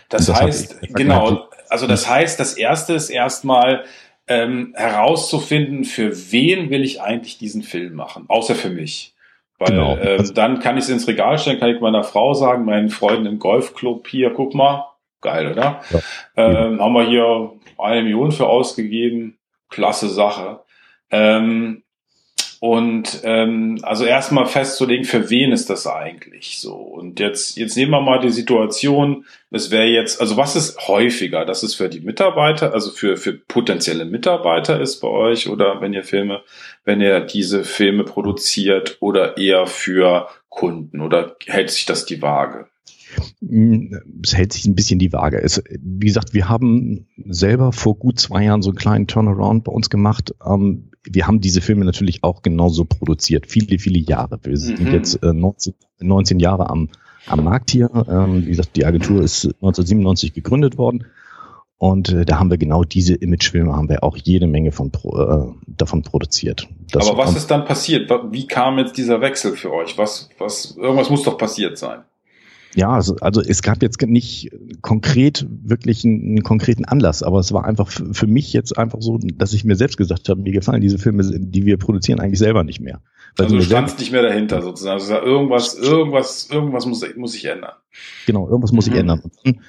Das, 0.09 0.27
das 0.27 0.41
heißt, 0.41 0.81
genau, 0.93 1.47
also 1.69 1.85
das 1.85 2.09
heißt, 2.09 2.39
das 2.39 2.53
erste 2.53 2.93
ist 2.93 3.09
erstmal 3.09 3.83
ähm, 4.27 4.73
herauszufinden, 4.75 5.83
für 5.83 6.31
wen 6.31 6.69
will 6.69 6.83
ich 6.83 7.01
eigentlich 7.01 7.37
diesen 7.37 7.63
Film 7.63 7.95
machen, 7.95 8.25
außer 8.27 8.55
für 8.55 8.69
mich. 8.69 9.15
Weil 9.59 9.71
genau. 9.71 9.97
ähm, 9.97 10.33
dann 10.33 10.59
kann 10.59 10.77
ich 10.77 10.85
es 10.85 10.89
ins 10.89 11.07
Regal 11.07 11.37
stellen, 11.37 11.59
kann 11.59 11.69
ich 11.69 11.81
meiner 11.81 12.03
Frau 12.03 12.33
sagen, 12.33 12.65
meinen 12.65 12.89
Freunden 12.89 13.25
im 13.25 13.39
Golfclub 13.39 14.07
hier, 14.07 14.31
guck 14.31 14.55
mal, 14.55 14.85
geil, 15.21 15.51
oder? 15.51 15.81
Ja. 15.89 15.99
Ähm, 16.37 16.81
haben 16.81 16.93
wir 16.93 17.03
hier 17.03 17.51
eine 17.77 18.03
Million 18.03 18.31
für 18.31 18.47
ausgegeben, 18.47 19.37
klasse 19.69 20.07
Sache. 20.07 20.61
Ähm, 21.11 21.83
und 22.61 23.21
ähm, 23.23 23.79
also 23.83 24.03
erstmal 24.03 24.45
festzulegen, 24.45 25.05
für 25.05 25.29
wen 25.29 25.53
ist 25.53 25.69
das 25.69 25.87
eigentlich 25.87 26.59
so? 26.59 26.73
Und 26.73 27.19
jetzt, 27.21 27.55
jetzt 27.55 27.77
nehmen 27.77 27.91
wir 27.91 28.01
mal 28.01 28.19
die 28.19 28.31
Situation, 28.31 29.25
es 29.49 29.71
wäre 29.71 29.85
jetzt, 29.85 30.19
also 30.19 30.35
was 30.35 30.57
ist 30.57 30.87
häufiger, 30.89 31.45
dass 31.45 31.63
es 31.63 31.75
für 31.75 31.87
die 31.87 32.01
Mitarbeiter, 32.01 32.73
also 32.73 32.91
für, 32.91 33.15
für 33.15 33.33
potenzielle 33.33 34.03
Mitarbeiter 34.03 34.81
ist 34.81 34.99
bei 34.99 35.07
euch 35.07 35.47
oder 35.47 35.79
wenn 35.79 35.93
ihr 35.93 36.03
Filme, 36.03 36.41
wenn 36.83 36.99
ihr 36.99 37.21
diese 37.21 37.63
Filme 37.63 38.03
produziert 38.03 38.97
oder 38.99 39.37
eher 39.37 39.65
für 39.65 40.27
Kunden 40.49 40.99
oder 40.99 41.37
hält 41.45 41.71
sich 41.71 41.85
das 41.85 42.05
die 42.05 42.21
Waage? 42.21 42.67
Es 44.21 44.35
hält 44.35 44.53
sich 44.53 44.65
ein 44.65 44.75
bisschen 44.75 44.99
die 44.99 45.13
Waage. 45.13 45.41
Es, 45.41 45.63
wie 45.69 46.07
gesagt, 46.07 46.33
wir 46.33 46.49
haben 46.49 47.07
selber 47.25 47.71
vor 47.71 47.97
gut 47.97 48.19
zwei 48.19 48.43
Jahren 48.43 48.61
so 48.61 48.69
einen 48.69 48.77
kleinen 48.77 49.07
Turnaround 49.07 49.63
bei 49.63 49.71
uns 49.71 49.89
gemacht. 49.89 50.35
Ähm, 50.45 50.88
wir 51.03 51.27
haben 51.27 51.39
diese 51.39 51.61
Filme 51.61 51.85
natürlich 51.85 52.23
auch 52.23 52.41
genauso 52.41 52.85
produziert, 52.85 53.47
viele, 53.47 53.79
viele 53.79 53.99
Jahre. 53.99 54.39
Wir 54.43 54.57
sind 54.57 54.81
mhm. 54.81 54.93
jetzt 54.93 55.23
äh, 55.23 55.33
19, 55.33 55.73
19 55.99 56.39
Jahre 56.39 56.69
am, 56.69 56.89
am 57.27 57.43
Markt 57.43 57.71
hier. 57.71 57.89
Ähm, 58.09 58.45
wie 58.45 58.49
gesagt, 58.49 58.75
die 58.75 58.85
Agentur 58.85 59.21
ist 59.21 59.45
1997 59.45 60.33
gegründet 60.33 60.77
worden. 60.77 61.05
Und 61.77 62.09
äh, 62.09 62.25
da 62.25 62.39
haben 62.39 62.49
wir 62.49 62.57
genau 62.57 62.83
diese 62.83 63.15
Imagefilme, 63.15 63.73
haben 63.73 63.87
wir 63.87 64.03
auch 64.03 64.17
jede 64.17 64.47
Menge 64.47 64.73
von 64.73 64.91
äh, 64.91 65.53
davon 65.65 66.03
produziert. 66.03 66.67
Das 66.91 67.07
Aber 67.07 67.17
was 67.17 67.35
ist 67.37 67.47
dann 67.47 67.63
passiert? 67.63 68.11
Wie 68.31 68.47
kam 68.47 68.77
jetzt 68.77 68.97
dieser 68.97 69.21
Wechsel 69.21 69.55
für 69.55 69.71
euch? 69.71 69.97
Was, 69.97 70.29
was, 70.37 70.75
irgendwas 70.75 71.09
muss 71.09 71.23
doch 71.23 71.37
passiert 71.37 71.77
sein. 71.77 71.99
Ja, 72.75 72.89
also, 72.89 73.15
also 73.17 73.41
es 73.41 73.63
gab 73.63 73.81
jetzt 73.81 74.01
nicht 74.01 74.51
konkret 74.81 75.47
wirklich 75.49 76.05
einen, 76.05 76.21
einen 76.21 76.43
konkreten 76.43 76.85
Anlass, 76.85 77.23
aber 77.23 77.39
es 77.39 77.51
war 77.51 77.65
einfach 77.65 77.89
für 77.89 78.27
mich 78.27 78.53
jetzt 78.53 78.77
einfach 78.77 79.01
so, 79.01 79.17
dass 79.17 79.53
ich 79.53 79.65
mir 79.65 79.75
selbst 79.75 79.97
gesagt 79.97 80.29
habe, 80.29 80.41
mir 80.41 80.51
gefallen 80.51 80.81
diese 80.81 80.99
Filme, 80.99 81.23
die 81.23 81.65
wir 81.65 81.77
produzieren, 81.77 82.19
eigentlich 82.19 82.39
selber 82.39 82.63
nicht 82.63 82.79
mehr. 82.79 83.01
Weil 83.37 83.45
also 83.45 83.57
du 83.57 83.63
standst 83.63 83.99
nicht 83.99 84.11
mehr 84.11 84.21
dahinter 84.21 84.61
sozusagen. 84.61 84.99
Also 84.99 85.15
irgendwas, 85.15 85.75
irgendwas, 85.75 86.49
irgendwas 86.51 86.85
muss, 86.85 87.03
muss 87.15 87.31
sich 87.31 87.45
ändern. 87.45 87.73
Genau, 88.27 88.47
irgendwas 88.47 88.71
muss 88.71 88.85
mhm. 88.85 88.91
sich 88.91 88.99
ändern. 88.99 89.21
Und 89.43 89.59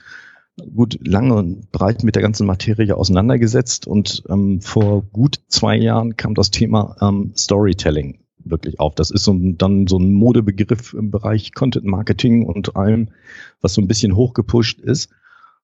gut 0.75 0.99
lange 1.07 1.35
und 1.35 1.73
breit 1.73 2.05
mit 2.05 2.17
der 2.17 2.23
ganzen 2.23 2.47
Materie 2.47 2.97
auseinandergesetzt 2.97 3.87
und 3.87 4.25
ähm, 4.29 4.61
vor 4.61 5.03
gut 5.03 5.41
zwei 5.49 5.77
Jahren 5.77 6.17
kam 6.17 6.35
das 6.35 6.51
Thema 6.51 6.97
ähm, 7.01 7.33
Storytelling 7.37 8.21
wirklich 8.45 8.81
auf. 8.81 8.95
Das 8.95 9.11
ist 9.11 9.25
so 9.25 9.33
ein, 9.33 9.59
dann 9.59 9.87
so 9.87 9.99
ein 9.99 10.13
Modebegriff 10.13 10.95
im 10.95 11.11
Bereich 11.11 11.53
Content 11.53 11.85
Marketing 11.85 12.45
und 12.45 12.77
allem, 12.77 13.09
was 13.61 13.75
so 13.75 13.81
ein 13.81 13.89
bisschen 13.89 14.17
hochgepusht 14.17 14.81
ist. 14.81 15.11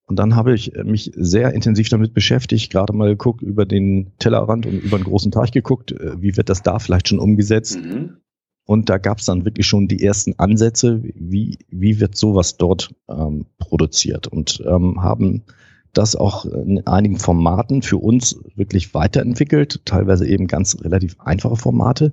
Und 0.07 0.19
dann 0.19 0.37
habe 0.37 0.55
ich 0.55 0.73
mich 0.85 1.11
sehr 1.17 1.53
intensiv 1.53 1.89
damit 1.89 2.15
beschäftigt, 2.15 2.71
gerade 2.71 2.93
mal 2.93 3.09
geguckt 3.09 3.43
über 3.43 3.67
den 3.67 4.13
Tellerrand 4.19 4.65
und 4.67 4.79
über 4.79 4.99
den 4.99 5.05
großen 5.05 5.33
Teich 5.33 5.51
geguckt, 5.51 5.93
äh, 5.93 6.21
wie 6.21 6.37
wird 6.37 6.49
das 6.49 6.63
da 6.63 6.79
vielleicht 6.79 7.09
schon 7.09 7.19
umgesetzt. 7.19 7.79
Mhm. 7.81 8.19
Und 8.67 8.89
da 8.89 8.99
gab 8.99 9.19
es 9.19 9.27
dann 9.27 9.45
wirklich 9.45 9.67
schon 9.67 9.89
die 9.89 10.03
ersten 10.03 10.39
Ansätze, 10.39 11.03
wie, 11.03 11.59
wie 11.71 12.01
wird 12.01 12.17
sowas 12.17 12.57
dort 12.57 12.95
ähm, 13.09 13.47
produziert 13.59 14.27
und 14.27 14.63
ähm, 14.67 15.03
haben 15.03 15.45
das 15.93 16.17
auch 16.17 16.45
in 16.45 16.87
einigen 16.87 17.19
Formaten 17.19 17.83
für 17.83 17.97
uns 17.97 18.39
wirklich 18.55 18.93
weiterentwickelt, 18.93 19.81
teilweise 19.85 20.27
eben 20.27 20.47
ganz 20.47 20.77
relativ 20.83 21.17
einfache 21.21 21.57
Formate, 21.57 22.13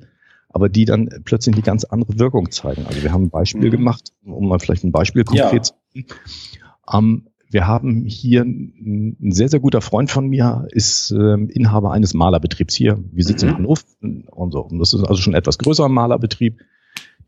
aber 0.53 0.69
die 0.69 0.85
dann 0.85 1.09
plötzlich 1.25 1.55
eine 1.55 1.63
ganz 1.63 1.83
andere 1.83 2.19
Wirkung 2.19 2.51
zeigen. 2.51 2.85
Also 2.85 3.01
wir 3.03 3.11
haben 3.11 3.23
ein 3.23 3.29
Beispiel 3.29 3.67
mhm. 3.67 3.71
gemacht, 3.71 4.13
um 4.23 4.47
mal 4.47 4.59
vielleicht 4.59 4.83
ein 4.83 4.91
Beispiel 4.91 5.23
konkret 5.23 5.65
zu 5.65 5.73
sagen. 5.93 6.05
Ähm, 6.91 7.27
wir 7.49 7.67
haben 7.67 8.05
hier 8.05 8.43
ein 8.43 9.31
sehr, 9.31 9.49
sehr 9.49 9.59
guter 9.59 9.81
Freund 9.81 10.09
von 10.09 10.27
mir, 10.27 10.67
ist 10.71 11.11
äh, 11.11 11.33
Inhaber 11.33 11.91
eines 11.91 12.13
Malerbetriebs 12.13 12.73
hier. 12.75 13.03
Wir 13.11 13.23
sitzen 13.23 13.45
mhm. 13.45 13.51
in 13.51 13.57
Hannover 13.57 13.81
und 14.31 14.51
so. 14.51 14.61
Und 14.61 14.79
das 14.79 14.93
ist 14.93 15.03
also 15.03 15.21
schon 15.21 15.33
ein 15.33 15.37
etwas 15.39 15.57
größerer 15.57 15.89
Malerbetrieb, 15.89 16.59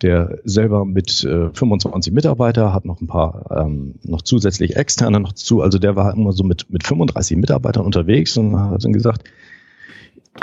der 0.01 0.39
selber 0.43 0.85
mit 0.85 1.23
äh, 1.23 1.49
25 1.51 2.13
Mitarbeiter 2.13 2.73
hat 2.73 2.85
noch 2.85 3.01
ein 3.01 3.07
paar 3.07 3.65
ähm, 3.65 3.95
noch 4.03 4.21
zusätzlich 4.21 4.75
externe 4.75 5.19
noch 5.19 5.33
zu. 5.33 5.61
Also 5.61 5.79
der 5.79 5.95
war 5.95 6.13
immer 6.13 6.31
so 6.31 6.43
mit, 6.43 6.69
mit 6.69 6.85
35 6.85 7.37
Mitarbeitern 7.37 7.85
unterwegs 7.85 8.37
und 8.37 8.59
hat 8.59 8.83
dann 8.83 8.93
gesagt, 8.93 9.23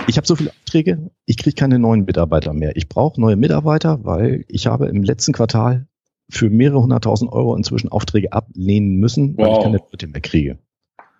ich 0.06 0.16
habe 0.16 0.26
so 0.26 0.36
viele 0.36 0.50
Aufträge, 0.50 1.10
ich 1.26 1.36
kriege 1.36 1.54
keine 1.54 1.78
neuen 1.78 2.04
Mitarbeiter 2.04 2.52
mehr. 2.52 2.76
Ich 2.76 2.88
brauche 2.88 3.20
neue 3.20 3.36
Mitarbeiter, 3.36 4.04
weil 4.04 4.44
ich 4.48 4.66
habe 4.66 4.86
im 4.86 5.02
letzten 5.02 5.32
Quartal 5.32 5.86
für 6.30 6.48
mehrere 6.48 6.82
hunderttausend 6.82 7.30
Euro 7.30 7.54
inzwischen 7.56 7.88
Aufträge 7.90 8.32
ablehnen 8.32 8.96
müssen, 8.96 9.36
weil 9.36 9.46
wow. 9.46 9.58
ich 9.58 9.64
keine 9.64 9.78
Leute 9.78 10.06
mehr 10.06 10.20
kriege. 10.20 10.58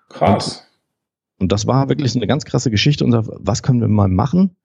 Krass. 0.09 0.67
Und, 1.39 1.45
und, 1.45 1.53
das 1.53 1.67
war 1.67 1.89
wirklich 1.89 2.17
eine 2.17 2.27
ganz 2.27 2.45
krasse 2.45 2.71
Geschichte. 2.71 3.05
Und 3.05 3.13
was 3.13 3.63
können 3.63 3.81
wir 3.81 3.89
mal 3.89 4.09
machen? 4.09 4.57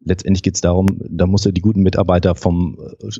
Letztendlich 0.00 0.42
geht 0.42 0.56
es 0.56 0.60
darum, 0.60 1.00
da 1.08 1.26
muss 1.26 1.46
er 1.46 1.52
die 1.52 1.62
guten 1.62 1.82
Mitarbeiter 1.82 2.34
vom 2.34 2.76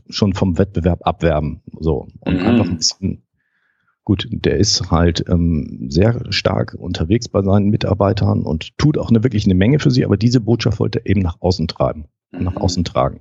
schon 0.09 0.35
vom 0.35 0.59
Wettbewerb 0.59 1.07
abwerben. 1.07 1.63
So. 1.79 2.09
Und 2.21 2.35
mhm. 2.35 2.47
einfach 2.47 2.67
ein 2.67 2.77
bisschen, 2.77 3.23
gut, 4.05 4.29
der 4.31 4.57
ist 4.59 4.91
halt 4.91 5.25
ähm, 5.29 5.87
sehr 5.89 6.21
stark 6.31 6.75
unterwegs 6.75 7.29
bei 7.29 7.43
seinen 7.43 7.71
Mitarbeitern 7.71 8.43
und 8.43 8.77
tut 8.79 8.99
auch 8.99 9.11
eine, 9.11 9.23
wirklich 9.25 9.45
eine 9.47 9.55
Menge 9.55 9.79
für 9.79 9.91
sie, 9.91 10.05
aber 10.05 10.17
diese 10.17 10.41
Botschaft 10.41 10.79
wollte 10.79 11.01
er 11.01 11.07
eben 11.07 11.23
nach 11.23 11.41
außen 11.41 11.69
treiben, 11.69 12.05
mhm. 12.33 12.45
nach 12.45 12.57
außen 12.57 12.85
tragen. 12.85 13.21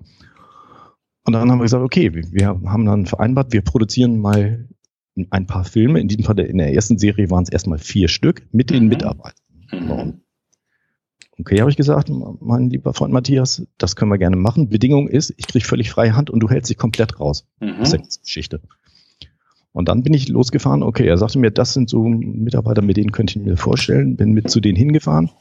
Und 1.26 1.34
dann 1.34 1.50
haben 1.50 1.60
wir 1.60 1.64
gesagt, 1.64 1.84
okay, 1.84 2.14
wir 2.14 2.48
haben 2.48 2.86
dann 2.86 3.06
vereinbart, 3.06 3.54
wir 3.54 3.62
produzieren 3.62 4.20
mal 4.20 4.68
ein 5.30 5.48
paar 5.48 5.64
Filme. 5.64 6.02
In 6.02 6.10
diesem 6.10 6.26
Fall 6.26 6.38
in 6.40 6.58
der 6.58 6.74
ersten 6.74 6.98
Serie 6.98 7.30
waren 7.30 7.44
es 7.44 7.50
erstmal 7.50 7.78
vier 7.78 8.10
Stück 8.10 8.46
mit 8.52 8.70
den 8.70 8.84
mhm. 8.84 8.90
Mitarbeitern. 8.90 9.36
Mhm. 9.72 10.22
Okay, 11.40 11.62
habe 11.62 11.72
ich 11.72 11.78
gesagt, 11.78 12.12
mein 12.42 12.70
lieber 12.70 12.94
Freund 12.94 13.14
Matthias, 13.14 13.66
das 13.78 13.96
können 13.96 14.12
wir 14.12 14.18
gerne 14.18 14.36
machen. 14.36 14.70
Bedingung 14.70 15.08
ist, 15.08 15.34
ich 15.38 15.48
kriege 15.48 15.66
völlig 15.66 15.90
freie 15.90 16.16
Hand 16.16 16.30
und 16.30 16.42
du 16.42 16.50
hältst 16.50 16.70
dich 16.70 16.78
komplett 16.78 17.20
raus 17.20 17.48
mhm. 17.60 17.80
aus 17.80 17.92
der 17.92 18.02
Geschichte. 18.02 18.62
Und 19.74 19.88
dann 19.90 20.04
bin 20.04 20.14
ich 20.14 20.30
losgefahren. 20.30 20.84
Okay, 20.84 21.08
er 21.08 21.18
sagte 21.18 21.40
mir, 21.40 21.52
das 21.52 21.74
sind 21.74 21.90
so 21.90 22.04
Mitarbeiter, 22.08 22.82
mit 22.82 22.98
denen 22.98 23.12
könnte 23.12 23.38
ich 23.38 23.46
mir 23.46 23.58
vorstellen. 23.58 24.16
Bin 24.16 24.32
mit 24.32 24.50
zu 24.50 24.60
denen 24.60 24.78
hingefahren 24.78 25.32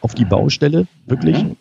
auf 0.00 0.14
die 0.14 0.24
Baustelle, 0.24 0.86
wirklich. 1.06 1.42
Mhm. 1.42 1.56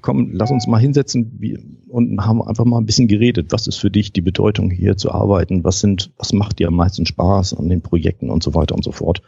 Komm, 0.00 0.30
lass 0.32 0.50
uns 0.50 0.66
mal 0.66 0.78
hinsetzen 0.78 1.78
und 1.88 2.24
haben 2.24 2.42
einfach 2.42 2.64
mal 2.64 2.78
ein 2.78 2.86
bisschen 2.86 3.08
geredet. 3.08 3.52
Was 3.52 3.66
ist 3.66 3.76
für 3.76 3.90
dich 3.90 4.12
die 4.12 4.20
Bedeutung, 4.20 4.70
hier 4.70 4.96
zu 4.96 5.12
arbeiten? 5.12 5.64
Was 5.64 5.80
sind, 5.80 6.10
was 6.16 6.32
macht 6.32 6.58
dir 6.58 6.68
am 6.68 6.76
meisten 6.76 7.06
Spaß 7.06 7.54
an 7.54 7.68
den 7.68 7.82
Projekten 7.82 8.30
und 8.30 8.42
so 8.42 8.54
weiter 8.54 8.74
und 8.74 8.84
so 8.84 8.92
fort? 8.92 9.22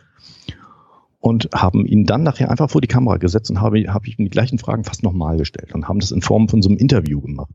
Und 1.20 1.50
haben 1.54 1.86
ihn 1.86 2.04
dann 2.04 2.24
nachher 2.24 2.50
einfach 2.50 2.70
vor 2.70 2.80
die 2.80 2.88
Kamera 2.88 3.16
gesetzt 3.18 3.50
und 3.50 3.60
habe, 3.60 3.84
habe 3.88 4.08
ich 4.08 4.18
ihm 4.18 4.24
die 4.24 4.30
gleichen 4.30 4.58
Fragen 4.58 4.84
fast 4.84 5.02
nochmal 5.02 5.36
gestellt 5.36 5.74
und 5.74 5.88
haben 5.88 6.00
das 6.00 6.10
in 6.10 6.20
Form 6.20 6.48
von 6.48 6.62
so 6.62 6.68
einem 6.68 6.78
Interview 6.78 7.20
gemacht. 7.20 7.50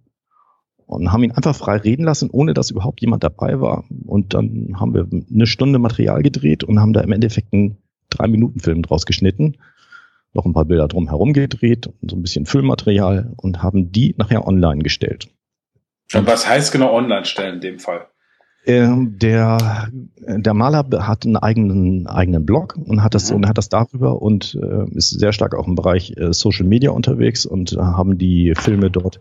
Und 0.88 1.12
haben 1.12 1.24
ihn 1.24 1.34
einfach 1.34 1.56
frei 1.56 1.78
reden 1.78 2.06
lassen, 2.06 2.30
ohne 2.32 2.54
dass 2.54 2.72
überhaupt 2.72 3.02
jemand 3.02 3.24
dabei 3.24 3.60
war. 3.60 3.84
Und 4.06 4.34
dann 4.34 4.80
haben 4.80 4.94
wir 4.94 5.08
eine 5.12 5.46
Stunde 5.46 5.80
Material 5.80 6.24
gedreht 6.24 6.64
und 6.64 6.80
haben 6.80 6.94
da 6.94 7.02
im 7.02 7.12
Endeffekt 7.12 7.54
einen 7.54 7.78
Drei-Minuten-Film 8.10 8.84
draus 8.84 9.06
geschnitten 9.06 9.58
noch 10.38 10.46
ein 10.46 10.54
paar 10.54 10.66
Bilder 10.66 10.88
drumherum 10.88 11.34
gedreht 11.34 11.88
und 11.88 12.12
so 12.12 12.16
ein 12.16 12.22
bisschen 12.22 12.46
Füllmaterial 12.46 13.34
und 13.36 13.62
haben 13.62 13.92
die 13.92 14.16
nachher 14.18 14.48
online 14.48 14.82
gestellt. 14.82 15.28
Und 16.14 16.26
was 16.26 16.48
heißt 16.48 16.72
genau 16.72 16.94
online 16.94 17.26
stellen 17.26 17.56
in 17.56 17.62
dem 17.62 17.80
Fall? 17.80 18.08
Ähm, 18.66 19.18
der, 19.18 19.90
der 20.20 20.54
Maler 20.54 20.86
hat 21.08 21.26
einen 21.26 21.38
eigenen, 21.38 22.08
eigenen 22.08 22.46
Blog 22.46 22.78
und 22.78 23.02
hat 23.02 23.14
das, 23.14 23.30
mhm. 23.30 23.38
und 23.38 23.48
hat 23.48 23.58
das 23.58 23.70
darüber 23.70 24.22
und 24.22 24.58
äh, 24.62 24.90
ist 24.96 25.10
sehr 25.10 25.32
stark 25.32 25.56
auch 25.56 25.68
im 25.68 25.76
Bereich 25.76 26.16
äh, 26.18 26.34
Social 26.34 26.66
Media 26.66 26.92
unterwegs 26.92 27.46
und 27.46 27.74
äh, 27.74 27.78
haben 27.78 28.18
die 28.18 28.54
Filme 28.58 28.92
dort, 28.92 29.20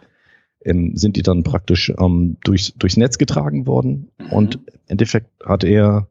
ähm, 0.67 0.97
sind 0.97 1.17
die 1.17 1.23
dann 1.23 1.43
praktisch 1.43 1.93
ähm, 1.99 2.37
durchs, 2.45 2.75
durchs 2.75 2.97
Netz 2.97 3.19
getragen 3.19 3.67
worden. 3.67 4.11
Mhm. 4.19 4.33
Und 4.33 4.55
im 4.55 4.81
Endeffekt 4.89 5.31
hat 5.45 5.65
er 5.65 6.09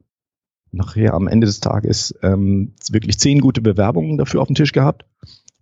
nachher 0.72 1.14
am 1.14 1.28
Ende 1.28 1.48
des 1.48 1.60
Tages 1.60 2.18
ähm, 2.22 2.74
wirklich 2.90 3.20
zehn 3.20 3.40
gute 3.40 3.62
Bewerbungen 3.62 4.18
dafür 4.18 4.42
auf 4.42 4.48
dem 4.48 4.56
Tisch 4.56 4.72
gehabt, 4.72 5.06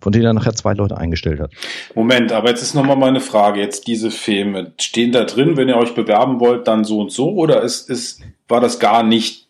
von 0.01 0.11
denen 0.11 0.25
er 0.25 0.33
nachher 0.33 0.53
zwei 0.53 0.73
Leute 0.73 0.97
eingestellt 0.97 1.39
hat. 1.39 1.51
Moment, 1.95 2.31
aber 2.31 2.49
jetzt 2.49 2.61
ist 2.61 2.73
nochmal 2.73 2.97
meine 2.97 3.21
Frage. 3.21 3.59
Jetzt 3.59 3.87
diese 3.87 4.11
Filme, 4.11 4.73
stehen 4.79 5.11
da 5.11 5.23
drin, 5.25 5.55
wenn 5.55 5.69
ihr 5.69 5.77
euch 5.77 5.93
bewerben 5.93 6.39
wollt, 6.39 6.67
dann 6.67 6.83
so 6.83 6.99
und 6.99 7.11
so? 7.11 7.31
Oder 7.33 7.61
ist, 7.61 7.89
ist, 7.89 8.21
war 8.47 8.59
das 8.59 8.79
gar 8.79 9.03
nicht 9.03 9.47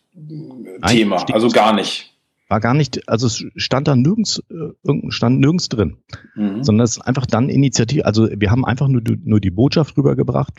Thema? 0.86 1.16
Nein, 1.16 1.32
also 1.32 1.48
gar 1.48 1.74
nicht. 1.74 2.13
War 2.54 2.60
gar 2.60 2.74
nicht, 2.74 3.08
also 3.08 3.26
es 3.26 3.44
stand 3.56 3.88
da 3.88 3.96
nirgends, 3.96 4.40
äh, 4.48 5.10
stand 5.10 5.40
nirgends 5.40 5.68
drin. 5.68 5.96
Mhm. 6.36 6.62
Sondern 6.62 6.84
es 6.84 6.98
ist 6.98 7.02
einfach 7.02 7.26
dann 7.26 7.48
Initiative, 7.48 8.06
also 8.06 8.28
wir 8.30 8.52
haben 8.52 8.64
einfach 8.64 8.86
nur, 8.86 9.02
nur 9.24 9.40
die 9.40 9.50
Botschaft 9.50 9.96
rübergebracht, 9.96 10.54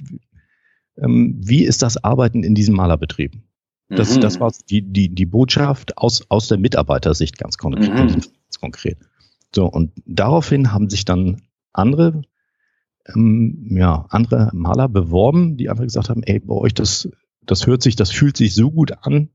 ähm, 0.97 1.39
wie 1.41 1.63
ist 1.63 1.83
das 1.83 2.03
Arbeiten 2.03 2.43
in 2.43 2.53
diesem 2.53 2.75
Malerbetrieb? 2.75 3.31
Das, 3.87 4.13
mhm. 4.13 4.19
das 4.19 4.41
war 4.41 4.51
die, 4.69 4.81
die, 4.81 5.15
die 5.15 5.25
Botschaft 5.25 5.97
aus, 5.97 6.29
aus 6.29 6.49
der 6.49 6.57
Mitarbeitersicht 6.57 7.37
ganz 7.37 7.57
konkret, 7.57 7.93
mhm. 7.93 7.95
ganz 7.95 8.59
konkret. 8.59 8.97
So, 9.55 9.65
und 9.65 9.93
daraufhin 10.05 10.73
haben 10.73 10.89
sich 10.89 11.05
dann 11.05 11.43
andere, 11.71 12.23
ähm, 13.07 13.69
ja, 13.69 14.05
andere 14.09 14.49
Maler 14.51 14.89
beworben, 14.89 15.55
die 15.55 15.69
einfach 15.69 15.85
gesagt 15.85 16.09
haben, 16.09 16.23
ey, 16.23 16.41
bei 16.41 16.55
euch, 16.55 16.73
das, 16.73 17.07
das 17.45 17.65
hört 17.65 17.83
sich, 17.83 17.95
das 17.95 18.11
fühlt 18.11 18.35
sich 18.35 18.53
so 18.53 18.69
gut 18.69 18.91
an, 19.03 19.29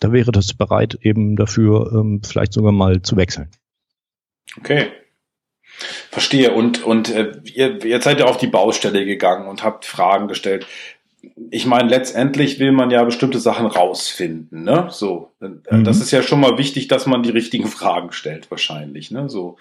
da 0.00 0.12
wäre 0.12 0.32
das 0.32 0.54
bereit, 0.54 0.98
eben 1.02 1.36
dafür 1.36 1.92
ähm, 1.92 2.20
vielleicht 2.24 2.52
sogar 2.52 2.72
mal 2.72 3.02
zu 3.02 3.16
wechseln. 3.16 3.50
Okay. 4.58 4.88
Verstehe. 6.10 6.52
Und, 6.52 6.84
und 6.84 7.10
äh, 7.10 7.40
ihr, 7.44 7.84
ihr 7.84 8.00
seid 8.00 8.20
ja 8.20 8.26
auf 8.26 8.36
die 8.36 8.46
Baustelle 8.46 9.04
gegangen 9.04 9.48
und 9.48 9.64
habt 9.64 9.84
Fragen 9.84 10.28
gestellt 10.28 10.66
ich 11.50 11.66
meine, 11.66 11.88
letztendlich 11.88 12.58
will 12.58 12.72
man 12.72 12.90
ja 12.90 13.02
bestimmte 13.04 13.38
Sachen 13.38 13.66
rausfinden, 13.66 14.64
ne? 14.64 14.88
So, 14.90 15.32
äh, 15.40 15.48
mhm. 15.74 15.84
das 15.84 16.00
ist 16.00 16.10
ja 16.10 16.22
schon 16.22 16.40
mal 16.40 16.58
wichtig, 16.58 16.88
dass 16.88 17.06
man 17.06 17.22
die 17.22 17.30
richtigen 17.30 17.66
Fragen 17.66 18.12
stellt, 18.12 18.50
wahrscheinlich, 18.50 19.10
ne? 19.10 19.28
So, 19.28 19.56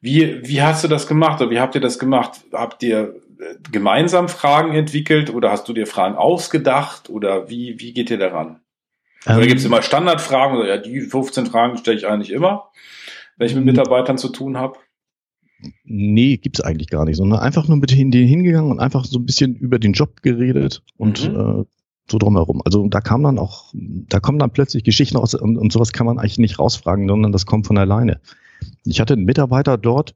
wie 0.00 0.46
wie 0.46 0.62
hast 0.62 0.84
du 0.84 0.88
das 0.88 1.06
gemacht 1.06 1.40
oder 1.40 1.50
wie 1.50 1.60
habt 1.60 1.74
ihr 1.74 1.80
das 1.80 1.98
gemacht? 1.98 2.40
Habt 2.52 2.82
ihr 2.82 3.14
äh, 3.38 3.54
gemeinsam 3.70 4.28
Fragen 4.28 4.74
entwickelt 4.74 5.30
oder 5.32 5.50
hast 5.50 5.68
du 5.68 5.72
dir 5.72 5.86
Fragen 5.86 6.16
ausgedacht 6.16 7.10
oder 7.10 7.48
wie 7.48 7.80
wie 7.80 7.92
geht 7.92 8.10
ihr 8.10 8.18
daran? 8.18 8.60
Ähm, 9.26 9.36
oder 9.36 9.46
gibt 9.46 9.60
es 9.60 9.66
immer 9.66 9.82
Standardfragen 9.82 10.58
oder 10.58 10.68
ja, 10.68 10.76
die 10.78 11.00
15 11.00 11.46
Fragen 11.46 11.76
stelle 11.78 11.96
ich 11.96 12.06
eigentlich 12.06 12.30
immer, 12.30 12.70
wenn 13.36 13.46
ich 13.46 13.54
mit 13.54 13.64
mhm. 13.64 13.72
Mitarbeitern 13.72 14.18
zu 14.18 14.28
tun 14.28 14.56
habe? 14.58 14.78
Nee, 15.84 16.36
gibt's 16.36 16.60
eigentlich 16.60 16.88
gar 16.88 17.04
nicht, 17.04 17.16
sondern 17.16 17.40
einfach 17.40 17.68
nur 17.68 17.78
mit 17.78 17.90
denen 17.90 18.12
hingegangen 18.12 18.70
und 18.70 18.80
einfach 18.80 19.04
so 19.04 19.18
ein 19.18 19.26
bisschen 19.26 19.54
über 19.54 19.78
den 19.78 19.92
Job 19.92 20.22
geredet 20.22 20.82
und 20.96 21.28
mhm. 21.28 21.60
äh, 21.60 21.64
so 22.10 22.18
drumherum. 22.18 22.60
Also 22.64 22.86
da 22.88 23.00
kam 23.00 23.22
dann 23.22 23.38
auch, 23.38 23.72
da 23.72 24.20
kommen 24.20 24.38
dann 24.38 24.52
plötzlich 24.52 24.84
Geschichten 24.84 25.16
raus 25.16 25.34
und, 25.34 25.56
und 25.56 25.72
sowas 25.72 25.92
kann 25.92 26.06
man 26.06 26.18
eigentlich 26.18 26.38
nicht 26.38 26.58
rausfragen, 26.58 27.08
sondern 27.08 27.32
das 27.32 27.46
kommt 27.46 27.66
von 27.66 27.78
alleine. 27.78 28.20
Ich 28.84 29.00
hatte 29.00 29.14
einen 29.14 29.24
Mitarbeiter 29.24 29.78
dort, 29.78 30.14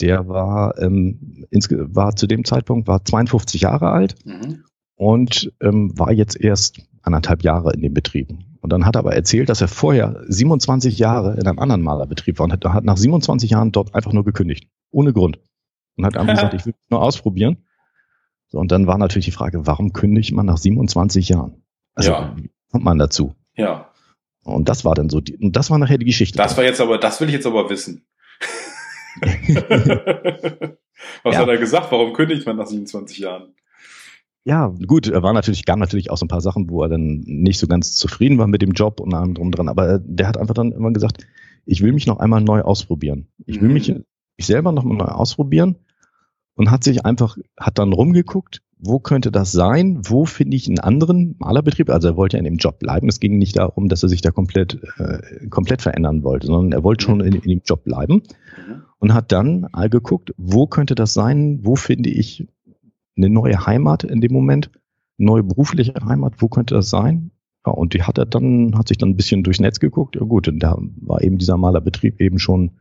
der 0.00 0.28
war, 0.28 0.78
ähm, 0.78 1.46
ins, 1.50 1.68
war 1.70 2.14
zu 2.14 2.28
dem 2.28 2.44
Zeitpunkt 2.44 2.86
war 2.86 3.04
52 3.04 3.62
Jahre 3.62 3.90
alt 3.90 4.14
mhm. 4.24 4.64
und 4.94 5.52
ähm, 5.60 5.98
war 5.98 6.12
jetzt 6.12 6.40
erst 6.40 6.80
anderthalb 7.08 7.42
Jahre 7.42 7.72
in 7.72 7.82
dem 7.82 7.94
Betrieb. 7.94 8.30
Und 8.60 8.72
dann 8.72 8.86
hat 8.86 8.96
er 8.96 9.00
aber 9.00 9.14
erzählt, 9.14 9.48
dass 9.48 9.60
er 9.60 9.68
vorher 9.68 10.22
27 10.26 10.98
Jahre 10.98 11.34
in 11.34 11.46
einem 11.46 11.58
anderen 11.58 11.82
Malerbetrieb 11.82 12.38
war 12.38 12.44
und 12.44 12.52
hat, 12.52 12.64
hat 12.64 12.84
nach 12.84 12.96
27 12.96 13.50
Jahren 13.50 13.72
dort 13.72 13.94
einfach 13.94 14.12
nur 14.12 14.24
gekündigt. 14.24 14.68
Ohne 14.90 15.12
Grund. 15.12 15.40
Und 15.96 16.06
hat 16.06 16.16
einfach 16.16 16.34
gesagt, 16.34 16.54
ich 16.58 16.66
will 16.66 16.74
nur 16.90 17.02
ausprobieren. 17.02 17.64
So, 18.48 18.58
und 18.58 18.72
dann 18.72 18.86
war 18.86 18.98
natürlich 18.98 19.26
die 19.26 19.32
Frage, 19.32 19.66
warum 19.66 19.92
kündigt 19.92 20.32
man 20.32 20.46
nach 20.46 20.56
27 20.56 21.28
Jahren? 21.28 21.62
Also, 21.94 22.12
ja. 22.12 22.34
wie 22.36 22.50
kommt 22.70 22.84
man 22.84 22.98
dazu? 22.98 23.34
Ja. 23.54 23.90
Und 24.42 24.68
das 24.68 24.84
war 24.84 24.94
dann 24.94 25.10
so, 25.10 25.20
die, 25.20 25.36
und 25.36 25.56
das 25.56 25.70
war 25.70 25.78
nachher 25.78 25.98
die 25.98 26.06
Geschichte. 26.06 26.38
Das 26.38 26.56
war 26.56 26.64
jetzt 26.64 26.80
aber, 26.80 26.98
das 26.98 27.20
will 27.20 27.28
ich 27.28 27.34
jetzt 27.34 27.46
aber 27.46 27.68
wissen. 27.68 28.06
Was 31.22 31.34
ja. 31.34 31.40
hat 31.40 31.48
er 31.48 31.58
gesagt? 31.58 31.92
Warum 31.92 32.12
kündigt 32.12 32.46
man 32.46 32.56
nach 32.56 32.66
27 32.66 33.18
Jahren? 33.18 33.54
Ja, 34.48 34.72
gut, 34.86 35.06
er 35.08 35.22
war 35.22 35.34
natürlich, 35.34 35.66
gab 35.66 35.78
natürlich 35.78 36.10
auch 36.10 36.16
so 36.16 36.24
ein 36.24 36.28
paar 36.28 36.40
Sachen, 36.40 36.70
wo 36.70 36.82
er 36.82 36.88
dann 36.88 37.20
nicht 37.26 37.58
so 37.58 37.66
ganz 37.66 37.96
zufrieden 37.96 38.38
war 38.38 38.46
mit 38.46 38.62
dem 38.62 38.72
Job 38.72 38.98
und 38.98 39.12
allem 39.12 39.34
drum 39.34 39.50
dran, 39.50 39.68
aber 39.68 39.98
der 39.98 40.26
hat 40.26 40.38
einfach 40.38 40.54
dann 40.54 40.72
immer 40.72 40.90
gesagt, 40.90 41.26
ich 41.66 41.82
will 41.82 41.92
mich 41.92 42.06
noch 42.06 42.18
einmal 42.18 42.40
neu 42.40 42.62
ausprobieren. 42.62 43.28
Ich 43.44 43.60
will 43.60 43.68
mhm. 43.68 43.74
mich, 43.74 43.94
ich 44.38 44.46
selber 44.46 44.72
noch 44.72 44.84
mal 44.84 44.96
neu 44.96 45.04
ausprobieren 45.04 45.76
und 46.54 46.70
hat 46.70 46.82
sich 46.82 47.04
einfach, 47.04 47.36
hat 47.60 47.78
dann 47.78 47.92
rumgeguckt, 47.92 48.62
wo 48.78 49.00
könnte 49.00 49.30
das 49.30 49.52
sein? 49.52 50.00
Wo 50.04 50.24
finde 50.24 50.56
ich 50.56 50.66
einen 50.66 50.78
anderen 50.78 51.36
Malerbetrieb? 51.38 51.90
Also 51.90 52.08
er 52.08 52.16
wollte 52.16 52.38
ja 52.38 52.38
in 52.38 52.46
dem 52.46 52.56
Job 52.56 52.78
bleiben. 52.78 53.08
Es 53.08 53.20
ging 53.20 53.36
nicht 53.36 53.58
darum, 53.58 53.90
dass 53.90 54.02
er 54.02 54.08
sich 54.08 54.22
da 54.22 54.30
komplett, 54.30 54.80
äh, 54.96 55.46
komplett 55.50 55.82
verändern 55.82 56.22
wollte, 56.24 56.46
sondern 56.46 56.72
er 56.72 56.84
wollte 56.84 57.04
schon 57.04 57.20
in, 57.20 57.34
in 57.34 57.50
dem 57.50 57.60
Job 57.66 57.84
bleiben 57.84 58.14
mhm. 58.14 58.82
und 58.98 59.12
hat 59.12 59.30
dann 59.30 59.66
geguckt, 59.90 60.32
wo 60.38 60.66
könnte 60.66 60.94
das 60.94 61.12
sein? 61.12 61.60
Wo 61.64 61.76
finde 61.76 62.08
ich 62.08 62.48
eine 63.18 63.28
neue 63.28 63.66
Heimat 63.66 64.04
in 64.04 64.20
dem 64.20 64.32
Moment? 64.32 64.70
Neue 65.18 65.42
berufliche 65.42 65.94
Heimat? 66.04 66.34
Wo 66.38 66.48
könnte 66.48 66.74
das 66.74 66.88
sein? 66.88 67.32
Ja, 67.66 67.72
und 67.72 67.92
die 67.92 68.02
hat 68.04 68.18
er 68.18 68.26
dann, 68.26 68.76
hat 68.78 68.88
sich 68.88 68.98
dann 68.98 69.10
ein 69.10 69.16
bisschen 69.16 69.42
durchs 69.42 69.60
Netz 69.60 69.80
geguckt. 69.80 70.16
Ja 70.16 70.22
gut, 70.22 70.50
da 70.52 70.76
war 70.78 71.22
eben 71.22 71.38
dieser 71.38 71.56
Malerbetrieb 71.56 72.20
eben 72.20 72.38
schon 72.38 72.72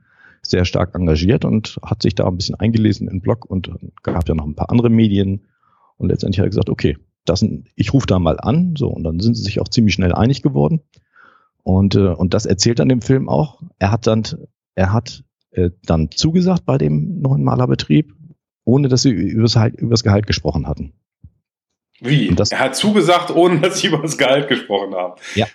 sehr 0.43 0.65
stark 0.65 0.95
engagiert 0.95 1.45
und 1.45 1.77
hat 1.83 2.03
sich 2.03 2.15
da 2.15 2.27
ein 2.27 2.37
bisschen 2.37 2.55
eingelesen 2.55 3.07
im 3.07 3.21
Blog 3.21 3.45
und 3.49 3.71
gab 4.03 4.29
ja 4.29 4.35
noch 4.35 4.45
ein 4.45 4.55
paar 4.55 4.69
andere 4.69 4.89
Medien. 4.89 5.45
Und 5.97 6.09
letztendlich 6.09 6.39
hat 6.39 6.45
er 6.45 6.49
gesagt, 6.49 6.69
okay, 6.69 6.97
das, 7.25 7.45
ich 7.75 7.93
rufe 7.93 8.07
da 8.07 8.19
mal 8.19 8.39
an, 8.39 8.75
so, 8.77 8.87
und 8.87 9.03
dann 9.03 9.19
sind 9.19 9.35
sie 9.35 9.43
sich 9.43 9.59
auch 9.59 9.67
ziemlich 9.67 9.95
schnell 9.95 10.13
einig 10.13 10.41
geworden. 10.41 10.81
Und, 11.63 11.95
äh, 11.95 12.13
und 12.13 12.33
das 12.33 12.45
erzählt 12.45 12.79
dann 12.79 12.87
dem 12.87 13.01
Film 13.01 13.27
auch. 13.27 13.61
Er 13.79 13.91
hat 13.91 14.07
dann, 14.07 14.23
er 14.75 14.93
hat 14.93 15.25
äh, 15.51 15.71
dann 15.85 16.11
zugesagt 16.11 16.65
bei 16.65 16.77
dem 16.77 17.19
neuen 17.19 17.43
Malerbetrieb, 17.43 18.13
ohne 18.67 18.87
dass 18.87 19.01
sie 19.01 19.11
übers, 19.11 19.57
übers 19.77 20.03
Gehalt 20.03 20.27
gesprochen 20.27 20.67
hatten. 20.67 20.93
Wie? 21.99 22.29
Das, 22.35 22.51
er 22.51 22.59
hat 22.59 22.75
zugesagt, 22.75 23.31
ohne 23.31 23.59
dass 23.59 23.79
sie 23.79 23.87
über 23.87 23.99
das 23.99 24.17
Gehalt 24.17 24.47
gesprochen 24.47 24.93
haben. 24.93 25.19
Ja. 25.35 25.47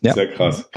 ja. 0.00 0.14
Sehr 0.14 0.32
krass 0.32 0.68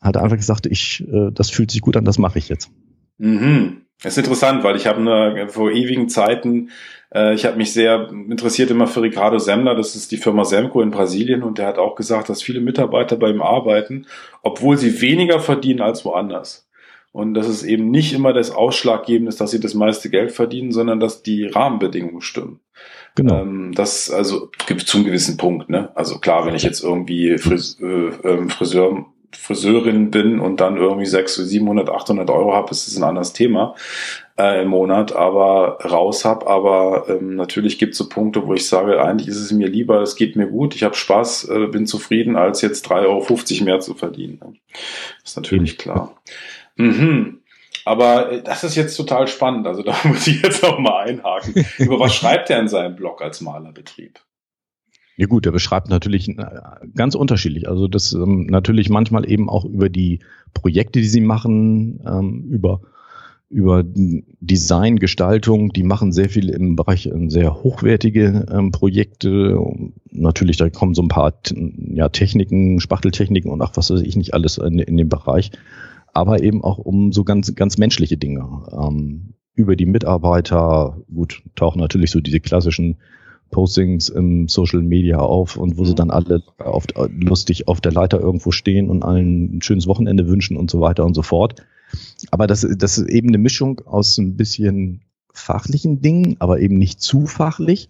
hat 0.00 0.16
einfach 0.16 0.36
gesagt, 0.36 0.66
ich, 0.66 1.06
äh, 1.12 1.30
das 1.32 1.50
fühlt 1.50 1.70
sich 1.70 1.80
gut 1.80 1.96
an, 1.96 2.04
das 2.04 2.18
mache 2.18 2.38
ich 2.38 2.48
jetzt. 2.48 2.70
Mhm. 3.18 3.82
Das 4.02 4.14
ist 4.14 4.18
interessant, 4.24 4.64
weil 4.64 4.76
ich 4.76 4.86
habe 4.86 5.48
vor 5.50 5.70
ewigen 5.70 6.08
Zeiten, 6.08 6.70
äh, 7.14 7.34
ich 7.34 7.44
habe 7.44 7.58
mich 7.58 7.74
sehr 7.74 8.08
interessiert 8.10 8.70
immer 8.70 8.86
für 8.86 9.02
Ricardo 9.02 9.38
Semmler, 9.38 9.74
das 9.74 9.94
ist 9.94 10.10
die 10.10 10.16
Firma 10.16 10.44
Semco 10.44 10.80
in 10.80 10.90
Brasilien 10.90 11.42
und 11.42 11.58
der 11.58 11.66
hat 11.66 11.76
auch 11.76 11.96
gesagt, 11.96 12.30
dass 12.30 12.42
viele 12.42 12.60
Mitarbeiter 12.60 13.16
bei 13.16 13.28
ihm 13.28 13.42
arbeiten, 13.42 14.06
obwohl 14.42 14.78
sie 14.78 15.02
weniger 15.02 15.38
verdienen 15.38 15.82
als 15.82 16.06
woanders. 16.06 16.69
Und 17.12 17.34
dass 17.34 17.48
es 17.48 17.64
eben 17.64 17.90
nicht 17.90 18.12
immer 18.12 18.32
das 18.32 18.52
Ausschlaggebende 18.52 19.30
ist, 19.30 19.40
dass 19.40 19.50
sie 19.50 19.60
das 19.60 19.74
meiste 19.74 20.10
Geld 20.10 20.30
verdienen, 20.30 20.70
sondern 20.70 21.00
dass 21.00 21.22
die 21.22 21.44
Rahmenbedingungen 21.44 22.20
stimmen. 22.20 22.60
Genau. 23.16 23.42
Ähm, 23.42 23.72
das 23.74 24.10
also 24.10 24.50
gibt 24.66 24.82
zum 24.82 25.04
gewissen 25.04 25.36
Punkt. 25.36 25.68
Ne? 25.68 25.90
Also 25.96 26.18
klar, 26.18 26.46
wenn 26.46 26.54
ich 26.54 26.62
jetzt 26.62 26.84
irgendwie 26.84 27.36
Fris 27.38 27.78
äh, 27.80 27.86
ähm, 27.86 28.48
Friseur 28.48 29.06
Friseurin 29.32 30.10
bin 30.10 30.40
und 30.40 30.60
dann 30.60 30.76
irgendwie 30.76 31.06
600, 31.06 31.48
700, 31.48 31.88
800 31.88 32.30
Euro 32.30 32.52
habe, 32.52 32.72
ist 32.72 32.88
das 32.88 32.96
ein 32.96 33.04
anderes 33.04 33.32
Thema 33.32 33.76
äh, 34.36 34.62
im 34.62 34.68
Monat, 34.68 35.14
aber 35.14 35.78
raus 35.84 36.24
habe. 36.24 36.48
Aber 36.48 37.06
ähm, 37.08 37.36
natürlich 37.36 37.78
gibt 37.78 37.92
es 37.92 37.98
so 37.98 38.08
Punkte, 38.08 38.46
wo 38.46 38.54
ich 38.54 38.66
sage, 38.66 39.00
eigentlich 39.00 39.28
ist 39.28 39.36
es 39.36 39.52
mir 39.52 39.68
lieber, 39.68 40.02
es 40.02 40.16
geht 40.16 40.34
mir 40.34 40.48
gut, 40.48 40.74
ich 40.74 40.82
habe 40.82 40.96
Spaß, 40.96 41.48
äh, 41.48 41.66
bin 41.66 41.86
zufrieden, 41.86 42.36
als 42.36 42.60
jetzt 42.62 42.90
3,50 42.90 43.06
Euro 43.06 43.64
mehr 43.64 43.80
zu 43.80 43.94
verdienen. 43.94 44.58
Das 45.22 45.32
ist 45.32 45.36
natürlich 45.36 45.78
klar. 45.78 46.16
Mhm. 46.80 47.40
Aber 47.84 48.32
äh, 48.32 48.42
das 48.42 48.64
ist 48.64 48.76
jetzt 48.76 48.96
total 48.96 49.26
spannend. 49.28 49.66
Also 49.66 49.82
da 49.84 49.94
muss 50.04 50.26
ich 50.26 50.42
jetzt 50.42 50.64
auch 50.64 50.78
mal 50.78 51.04
einhaken. 51.04 51.64
Über 51.78 51.98
was 52.00 52.14
schreibt 52.14 52.50
er 52.50 52.60
in 52.60 52.68
seinem 52.68 52.96
Blog 52.96 53.22
als 53.22 53.40
Malerbetrieb? 53.40 54.20
Ja 55.16 55.26
gut, 55.26 55.44
er 55.44 55.52
beschreibt 55.52 55.90
natürlich 55.90 56.28
äh, 56.28 56.34
ganz 56.94 57.14
unterschiedlich. 57.14 57.68
Also 57.68 57.88
das 57.88 58.12
ähm, 58.12 58.46
natürlich 58.46 58.88
manchmal 58.88 59.30
eben 59.30 59.50
auch 59.50 59.64
über 59.64 59.88
die 59.88 60.20
Projekte, 60.54 61.00
die 61.00 61.08
sie 61.08 61.20
machen, 61.20 62.00
ähm, 62.06 62.48
über 62.50 62.80
über 63.50 63.82
Design, 63.84 65.00
Gestaltung, 65.00 65.72
die 65.72 65.82
machen 65.82 66.12
sehr 66.12 66.28
viel 66.28 66.48
im 66.48 66.76
Bereich 66.76 67.06
ähm, 67.06 67.30
sehr 67.30 67.62
hochwertige 67.64 68.46
ähm, 68.48 68.70
Projekte. 68.70 69.58
Natürlich, 70.12 70.56
da 70.56 70.70
kommen 70.70 70.94
so 70.94 71.02
ein 71.02 71.08
paar 71.08 71.34
ja, 71.92 72.08
Techniken, 72.08 72.78
Spachteltechniken 72.78 73.50
und 73.50 73.60
auch 73.60 73.72
was 73.74 73.90
weiß 73.90 74.02
ich 74.02 74.16
nicht 74.16 74.34
alles 74.34 74.58
in, 74.58 74.78
in 74.78 74.96
dem 74.96 75.08
Bereich. 75.08 75.50
Aber 76.12 76.42
eben 76.42 76.64
auch 76.64 76.78
um 76.78 77.12
so 77.12 77.24
ganz, 77.24 77.54
ganz 77.54 77.78
menschliche 77.78 78.16
Dinge. 78.16 78.46
Ähm, 78.72 79.34
über 79.54 79.76
die 79.76 79.86
Mitarbeiter, 79.86 80.98
gut, 81.12 81.42
tauchen 81.54 81.80
natürlich 81.80 82.10
so 82.10 82.20
diese 82.20 82.40
klassischen 82.40 82.96
Postings 83.50 84.08
im 84.08 84.48
Social 84.48 84.82
Media 84.82 85.18
auf 85.18 85.56
und 85.56 85.76
wo 85.76 85.84
sie 85.84 85.94
dann 85.94 86.10
alle 86.10 86.42
auf, 86.58 86.86
lustig 87.08 87.68
auf 87.68 87.80
der 87.80 87.92
Leiter 87.92 88.20
irgendwo 88.20 88.52
stehen 88.52 88.88
und 88.88 89.02
allen 89.02 89.56
ein 89.56 89.62
schönes 89.62 89.86
Wochenende 89.86 90.28
wünschen 90.28 90.56
und 90.56 90.70
so 90.70 90.80
weiter 90.80 91.04
und 91.04 91.14
so 91.14 91.22
fort. 91.22 91.62
Aber 92.30 92.46
das, 92.46 92.66
das 92.76 92.98
ist 92.98 93.08
eben 93.08 93.28
eine 93.28 93.38
Mischung 93.38 93.80
aus 93.86 94.18
ein 94.18 94.36
bisschen 94.36 95.02
fachlichen 95.32 96.00
Dingen, 96.00 96.36
aber 96.38 96.60
eben 96.60 96.76
nicht 96.76 97.00
zu 97.00 97.26
fachlich. 97.26 97.88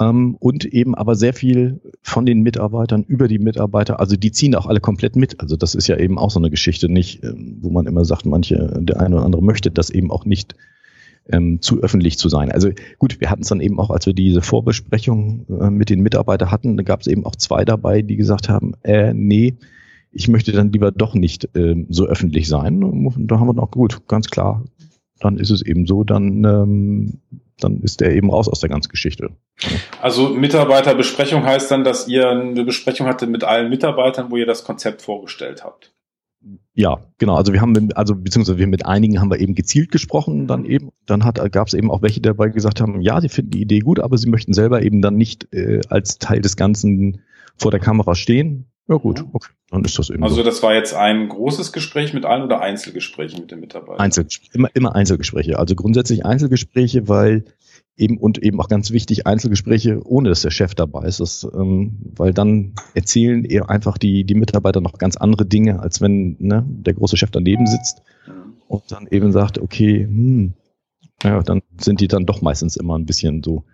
Ähm, 0.00 0.36
und 0.38 0.64
eben 0.64 0.94
aber 0.94 1.16
sehr 1.16 1.34
viel 1.34 1.80
von 2.02 2.24
den 2.24 2.42
Mitarbeitern 2.42 3.02
über 3.02 3.26
die 3.26 3.38
Mitarbeiter, 3.38 3.98
also 3.98 4.16
die 4.16 4.30
ziehen 4.30 4.54
auch 4.54 4.66
alle 4.66 4.80
komplett 4.80 5.16
mit. 5.16 5.40
Also 5.40 5.56
das 5.56 5.74
ist 5.74 5.88
ja 5.88 5.96
eben 5.96 6.18
auch 6.18 6.30
so 6.30 6.38
eine 6.38 6.50
Geschichte 6.50 6.88
nicht, 6.88 7.24
ähm, 7.24 7.58
wo 7.60 7.70
man 7.70 7.86
immer 7.86 8.04
sagt, 8.04 8.24
manche, 8.26 8.78
der 8.80 9.00
eine 9.00 9.16
oder 9.16 9.24
andere 9.24 9.42
möchte 9.42 9.70
das 9.70 9.90
eben 9.90 10.10
auch 10.10 10.24
nicht 10.24 10.54
ähm, 11.30 11.60
zu 11.60 11.82
öffentlich 11.82 12.18
zu 12.18 12.28
sein. 12.28 12.50
Also 12.52 12.70
gut, 12.98 13.20
wir 13.20 13.30
hatten 13.30 13.42
es 13.42 13.48
dann 13.48 13.60
eben 13.60 13.78
auch, 13.80 13.90
als 13.90 14.06
wir 14.06 14.14
diese 14.14 14.40
Vorbesprechung 14.40 15.46
äh, 15.60 15.70
mit 15.70 15.90
den 15.90 16.00
Mitarbeitern 16.00 16.50
hatten, 16.50 16.76
da 16.76 16.82
gab 16.82 17.00
es 17.00 17.06
eben 17.06 17.26
auch 17.26 17.36
zwei 17.36 17.64
dabei, 17.64 18.02
die 18.02 18.16
gesagt 18.16 18.48
haben, 18.48 18.74
äh, 18.82 19.12
nee, 19.12 19.54
ich 20.12 20.28
möchte 20.28 20.52
dann 20.52 20.72
lieber 20.72 20.90
doch 20.90 21.14
nicht 21.14 21.56
äh, 21.56 21.84
so 21.88 22.06
öffentlich 22.06 22.48
sein. 22.48 22.82
Und 22.82 23.30
da 23.30 23.38
haben 23.38 23.48
wir 23.48 23.54
noch 23.54 23.70
gut, 23.70 24.06
ganz 24.08 24.28
klar, 24.28 24.64
dann 25.20 25.38
ist 25.38 25.50
es 25.50 25.62
eben 25.62 25.86
so, 25.86 26.04
dann, 26.04 26.44
ähm, 26.44 27.20
dann 27.58 27.80
ist 27.80 28.00
der 28.00 28.14
eben 28.14 28.30
raus 28.30 28.48
aus 28.48 28.60
der 28.60 28.68
ganzen 28.68 28.90
Geschichte. 28.90 29.30
Also 30.00 30.28
Mitarbeiterbesprechung 30.28 31.44
heißt 31.44 31.70
dann, 31.70 31.84
dass 31.84 32.08
ihr 32.08 32.28
eine 32.28 32.64
Besprechung 32.64 33.06
hattet 33.06 33.30
mit 33.30 33.44
allen 33.44 33.68
Mitarbeitern, 33.68 34.30
wo 34.30 34.36
ihr 34.36 34.46
das 34.46 34.64
Konzept 34.64 35.02
vorgestellt 35.02 35.64
habt. 35.64 35.92
Ja, 36.74 36.98
genau. 37.18 37.34
Also 37.34 37.52
wir 37.52 37.60
haben, 37.60 37.92
also 37.94 38.14
beziehungsweise 38.14 38.58
wir 38.58 38.68
mit 38.68 38.86
einigen 38.86 39.20
haben 39.20 39.30
wir 39.30 39.40
eben 39.40 39.56
gezielt 39.56 39.90
gesprochen, 39.90 40.46
dann 40.46 40.64
eben. 40.64 40.90
Dann 41.06 41.20
gab 41.20 41.66
es 41.66 41.74
eben 41.74 41.90
auch 41.90 42.02
welche 42.02 42.20
dabei 42.20 42.48
gesagt 42.48 42.80
haben, 42.80 43.00
ja, 43.00 43.20
sie 43.20 43.28
finden 43.28 43.50
die 43.50 43.62
Idee 43.62 43.80
gut, 43.80 43.98
aber 43.98 44.16
sie 44.16 44.30
möchten 44.30 44.52
selber 44.52 44.82
eben 44.82 45.02
dann 45.02 45.16
nicht 45.16 45.52
äh, 45.52 45.80
als 45.88 46.18
Teil 46.18 46.40
des 46.40 46.56
Ganzen 46.56 47.22
vor 47.56 47.72
der 47.72 47.80
Kamera 47.80 48.14
stehen. 48.14 48.66
Ja 48.88 48.96
gut, 48.96 49.20
mhm. 49.20 49.28
okay, 49.32 49.50
dann 49.70 49.84
ist 49.84 49.98
das 49.98 50.08
eben. 50.08 50.22
Also 50.22 50.36
so. 50.36 50.42
das 50.42 50.62
war 50.62 50.74
jetzt 50.74 50.94
ein 50.94 51.28
großes 51.28 51.72
Gespräch 51.72 52.14
mit 52.14 52.24
allen 52.24 52.42
oder 52.42 52.60
Einzelgespräche 52.60 53.38
mit 53.38 53.50
den 53.50 53.60
Mitarbeitern? 53.60 54.00
Einzelgespräche, 54.00 54.54
immer, 54.54 54.70
immer 54.74 54.94
Einzelgespräche. 54.94 55.58
Also 55.58 55.74
grundsätzlich 55.74 56.24
Einzelgespräche, 56.24 57.06
weil 57.06 57.44
eben 57.98 58.16
und 58.16 58.38
eben 58.38 58.60
auch 58.60 58.68
ganz 58.68 58.90
wichtig 58.90 59.26
Einzelgespräche, 59.26 60.00
ohne 60.04 60.30
dass 60.30 60.40
der 60.40 60.50
Chef 60.50 60.74
dabei 60.74 61.04
ist, 61.04 61.20
das, 61.20 61.46
ähm, 61.52 61.98
weil 62.16 62.32
dann 62.32 62.74
erzählen 62.94 63.44
eher 63.44 63.68
einfach 63.68 63.98
die, 63.98 64.24
die 64.24 64.34
Mitarbeiter 64.34 64.80
noch 64.80 64.94
ganz 64.94 65.16
andere 65.16 65.44
Dinge, 65.44 65.80
als 65.80 66.00
wenn 66.00 66.36
ne, 66.38 66.64
der 66.66 66.94
große 66.94 67.16
Chef 67.16 67.30
daneben 67.30 67.66
sitzt 67.66 68.02
und 68.68 68.90
dann 68.90 69.06
eben 69.10 69.32
sagt, 69.32 69.58
okay, 69.58 70.04
hm, 70.04 70.54
ja, 71.22 71.42
dann 71.42 71.62
sind 71.80 72.00
die 72.00 72.08
dann 72.08 72.26
doch 72.26 72.40
meistens 72.40 72.76
immer 72.76 72.96
ein 72.96 73.06
bisschen 73.06 73.42
so 73.42 73.64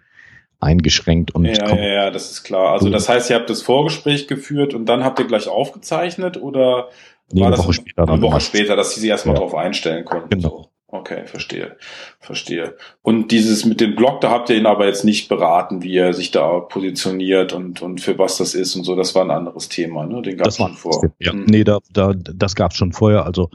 eingeschränkt 0.65 1.35
und 1.35 1.45
ja, 1.45 1.69
ja, 1.69 1.77
ja, 1.77 2.11
das 2.11 2.31
ist 2.31 2.45
klar. 2.45 2.73
Also 2.73 2.91
das 2.91 3.09
heißt, 3.09 3.31
ihr 3.31 3.37
habt 3.37 3.51
das 3.51 3.63
Vorgespräch 3.63 4.27
geführt 4.27 4.75
und 4.75 4.87
dann 4.87 5.05
habt 5.05 5.19
ihr 5.19 5.27
gleich 5.27 5.49
aufgezeichnet 5.49 6.41
oder 6.41 6.89
nee, 7.33 7.41
war 7.41 7.49
eine 7.49 7.57
das 7.57 7.65
Woche 7.65 7.75
später 7.75 8.09
eine 8.09 8.23
Woche 8.23 8.41
später, 8.41 8.77
dass 8.77 8.95
sie 8.95 9.01
sich 9.01 9.11
erstmal 9.11 9.35
ja. 9.35 9.41
darauf 9.41 9.55
einstellen 9.55 10.05
konnten? 10.05 10.31
Genau. 10.31 10.71
Okay, 10.95 11.27
verstehe, 11.27 11.77
verstehe. 12.21 12.77
Und 13.03 13.33
dieses 13.33 13.65
mit 13.65 13.81
dem 13.81 13.97
Blog, 13.97 14.21
da 14.21 14.31
habt 14.31 14.49
ihr 14.49 14.57
ihn 14.57 14.67
aber 14.67 14.87
jetzt 14.87 15.05
nicht 15.05 15.29
beraten, 15.29 15.83
wie 15.83 15.97
er 15.97 16.15
sich 16.15 16.31
da 16.31 16.61
positioniert 16.61 17.53
und, 17.53 17.83
und 17.83 18.01
für 18.01 18.17
was 18.17 18.37
das 18.37 18.55
ist 18.55 18.77
und 18.77 18.85
so. 18.85 18.95
Das 18.95 19.13
war 19.17 19.25
ein 19.25 19.33
anderes 19.33 19.69
Thema, 19.69 20.07
ne? 20.07 20.23
Den 20.23 20.37
gab 20.37 20.47
es 20.47 20.57
schon 20.57 20.75
vor. 20.75 21.03
Ja, 21.19 21.33
hm. 21.33 21.47
nee, 21.47 21.65
da, 21.65 21.81
da, 21.93 22.13
das 22.15 22.55
gab 22.55 22.71
es 22.71 22.77
schon 22.77 22.93
vorher. 22.93 23.27
Also 23.27 23.51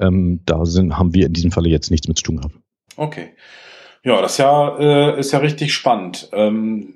ähm, 0.00 0.40
da 0.46 0.64
sind, 0.64 0.98
haben 0.98 1.14
wir 1.14 1.26
in 1.26 1.32
diesem 1.32 1.52
Falle 1.52 1.68
jetzt 1.68 1.92
nichts 1.92 2.08
mit 2.08 2.18
zu 2.18 2.24
tun 2.24 2.38
gehabt. 2.38 2.56
Okay. 2.96 3.34
Ja, 4.04 4.20
das 4.20 4.32
ist 4.32 4.38
ja, 4.38 4.78
äh, 4.78 5.18
ist 5.18 5.32
ja 5.32 5.38
richtig 5.38 5.72
spannend. 5.72 6.28
Ähm, 6.32 6.94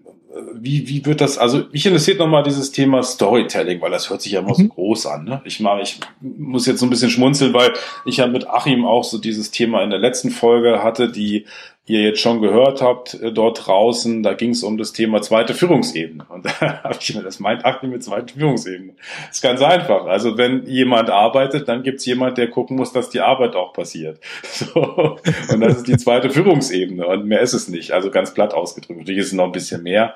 wie, 0.54 0.88
wie 0.88 1.04
wird 1.04 1.20
das, 1.20 1.38
also 1.38 1.64
mich 1.72 1.84
interessiert 1.84 2.18
nochmal 2.18 2.42
dieses 2.42 2.70
Thema 2.70 3.02
Storytelling, 3.02 3.80
weil 3.80 3.90
das 3.90 4.10
hört 4.10 4.22
sich 4.22 4.32
ja 4.32 4.40
immer 4.40 4.50
mhm. 4.50 4.54
so 4.54 4.68
groß 4.68 5.06
an. 5.06 5.24
Ne? 5.24 5.40
Ich, 5.44 5.58
mal, 5.60 5.80
ich 5.82 5.98
muss 6.20 6.66
jetzt 6.66 6.80
so 6.80 6.86
ein 6.86 6.90
bisschen 6.90 7.10
schmunzeln, 7.10 7.54
weil 7.54 7.72
ich 8.04 8.18
ja 8.18 8.26
mit 8.26 8.46
Achim 8.46 8.84
auch 8.84 9.04
so 9.04 9.18
dieses 9.18 9.50
Thema 9.50 9.82
in 9.82 9.90
der 9.90 9.98
letzten 9.98 10.30
Folge 10.30 10.82
hatte, 10.82 11.10
die 11.10 11.46
ihr 11.94 12.02
jetzt 12.02 12.20
schon 12.20 12.40
gehört 12.40 12.82
habt, 12.82 13.14
äh, 13.14 13.32
dort 13.32 13.66
draußen, 13.66 14.22
da 14.22 14.34
ging 14.34 14.50
es 14.50 14.62
um 14.62 14.76
das 14.76 14.92
Thema 14.92 15.22
zweite 15.22 15.54
Führungsebene. 15.54 16.26
Und 16.28 16.44
da 16.60 16.82
habe 16.82 16.96
ich 17.00 17.14
mir 17.14 17.22
das 17.22 17.40
meint 17.40 17.64
Achim 17.64 17.90
mit 17.90 18.04
zweite 18.04 18.34
Führungsebene. 18.34 18.92
Das 19.28 19.36
ist 19.36 19.42
ganz 19.42 19.62
einfach. 19.62 20.06
Also 20.06 20.36
wenn 20.36 20.66
jemand 20.66 21.10
arbeitet, 21.10 21.68
dann 21.68 21.82
gibt 21.82 22.00
es 22.00 22.06
jemand, 22.06 22.38
der 22.38 22.48
gucken 22.48 22.76
muss, 22.76 22.92
dass 22.92 23.10
die 23.10 23.20
Arbeit 23.20 23.56
auch 23.56 23.72
passiert. 23.72 24.20
So. 24.58 25.18
Und 25.52 25.60
das 25.60 25.76
ist 25.76 25.88
die 25.88 25.96
zweite 25.96 26.30
Führungsebene. 26.30 27.06
Und 27.06 27.26
mehr 27.26 27.40
ist 27.40 27.52
es 27.52 27.68
nicht. 27.68 27.92
Also 27.92 28.10
ganz 28.10 28.34
platt 28.34 28.54
ausgedrückt. 28.54 28.98
Natürlich 28.98 29.20
ist 29.20 29.26
es 29.28 29.32
noch 29.34 29.44
ein 29.44 29.52
bisschen 29.52 29.82
mehr. 29.84 30.14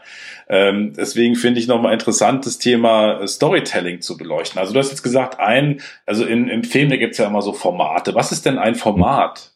Ähm, 0.49 0.95
deswegen 0.97 1.37
finde 1.37 1.61
ich 1.61 1.69
nochmal 1.69 1.93
interessant, 1.93 2.45
das 2.45 2.59
Thema 2.59 3.25
Storytelling 3.27 4.01
zu 4.01 4.17
beleuchten. 4.17 4.59
Also 4.59 4.73
du 4.73 4.81
hast 4.81 4.91
jetzt 4.91 5.03
gesagt, 5.03 5.39
ein, 5.39 5.81
also 6.07 6.25
in, 6.25 6.49
im 6.49 6.65
Film, 6.65 6.91
da 6.91 6.97
gibt 6.97 7.13
es 7.13 7.19
ja 7.19 7.27
immer 7.27 7.43
so 7.43 7.53
Formate. 7.53 8.15
Was 8.15 8.33
ist 8.33 8.47
denn 8.47 8.59
ein 8.59 8.75
Format? 8.75 9.52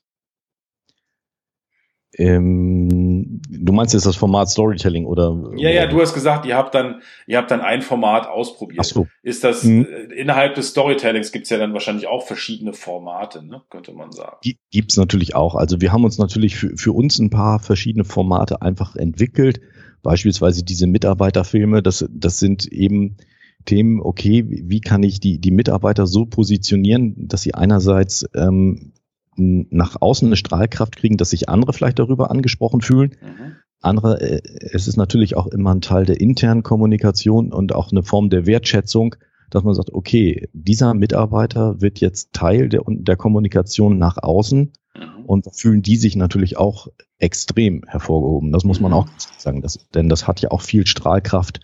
Ähm, 2.18 3.42
du 3.50 3.72
meinst 3.74 3.92
jetzt 3.92 4.07
das 4.07 4.16
Format 4.16 4.48
Storytelling 4.48 5.05
oder? 5.05 5.52
Ja, 5.57 5.68
ja, 5.68 5.87
du 5.87 6.00
hast 6.00 6.14
gesagt, 6.14 6.46
ihr 6.46 6.57
habt 6.57 6.74
dann, 6.74 7.02
ihr 7.26 7.37
habt 7.37 7.50
dann 7.50 7.61
ein 7.61 7.83
Format 7.83 8.26
ausprobiert. 8.26 8.81
Ach 8.81 8.85
so. 8.85 9.07
Ist 9.22 9.44
das 9.44 9.64
mhm. 9.64 9.87
innerhalb 10.16 10.55
des 10.55 10.68
Storytellings 10.68 11.31
gibt's 11.31 11.50
ja 11.50 11.59
dann 11.59 11.74
wahrscheinlich 11.74 12.07
auch 12.07 12.26
verschiedene 12.26 12.72
Formate, 12.72 13.44
ne? 13.44 13.62
könnte 13.68 13.92
man 13.92 14.12
sagen. 14.12 14.37
Gibt's 14.70 14.96
natürlich 14.96 15.35
auch. 15.35 15.55
Also 15.55 15.83
wir 15.83 15.92
haben 15.92 16.05
uns 16.05 16.16
natürlich 16.16 16.57
für, 16.57 16.74
für 16.76 16.92
uns 16.92 17.18
ein 17.18 17.29
paar 17.29 17.59
verschiedene 17.59 18.05
Formate 18.05 18.62
einfach 18.62 18.96
entwickelt. 18.96 19.61
Beispielsweise 20.02 20.64
diese 20.64 20.87
Mitarbeiterfilme, 20.87 21.83
das, 21.83 22.09
das 22.11 22.38
sind 22.38 22.66
eben 22.66 23.18
Themen, 23.66 24.00
okay, 24.00 24.44
wie 24.46 24.81
kann 24.81 25.02
ich 25.02 25.20
die, 25.20 25.38
die 25.38 25.50
Mitarbeiter 25.50 26.07
so 26.07 26.24
positionieren, 26.24 27.29
dass 27.29 27.42
sie 27.42 27.52
einerseits 27.52 28.24
ähm, 28.35 28.92
nach 29.37 29.96
außen 30.01 30.27
eine 30.27 30.37
Strahlkraft 30.37 30.96
kriegen, 30.96 31.16
dass 31.16 31.31
sich 31.31 31.49
andere 31.49 31.72
vielleicht 31.72 31.99
darüber 31.99 32.31
angesprochen 32.31 32.81
fühlen. 32.81 33.16
Mhm. 33.22 33.57
Andere, 33.81 34.20
äh, 34.20 34.40
es 34.72 34.88
ist 34.88 34.96
natürlich 34.96 35.37
auch 35.37 35.46
immer 35.46 35.75
ein 35.75 35.81
Teil 35.81 36.05
der 36.05 36.20
internen 36.20 36.62
Kommunikation 36.62 37.53
und 37.53 37.75
auch 37.75 37.90
eine 37.90 38.03
Form 38.03 38.31
der 38.31 38.46
Wertschätzung, 38.46 39.16
dass 39.51 39.62
man 39.62 39.75
sagt, 39.75 39.92
okay, 39.92 40.49
dieser 40.53 40.94
Mitarbeiter 40.94 41.81
wird 41.81 42.01
jetzt 42.01 42.33
Teil 42.33 42.68
der, 42.68 42.83
der 42.87 43.16
Kommunikation 43.16 43.99
nach 43.99 44.16
außen 44.18 44.72
mhm. 44.94 45.25
und 45.27 45.46
fühlen 45.55 45.83
die 45.83 45.96
sich 45.96 46.16
natürlich 46.16 46.57
auch 46.57 46.88
extrem 47.18 47.83
hervorgehoben. 47.87 48.53
Das 48.53 48.64
muss 48.64 48.81
man 48.81 48.90
mhm. 48.90 48.96
auch 48.96 49.09
sagen, 49.38 49.62
das, 49.62 49.88
denn 49.94 50.09
das 50.09 50.27
hat 50.27 50.40
ja 50.40 50.51
auch 50.51 50.62
viel 50.62 50.87
Strahlkraft 50.87 51.61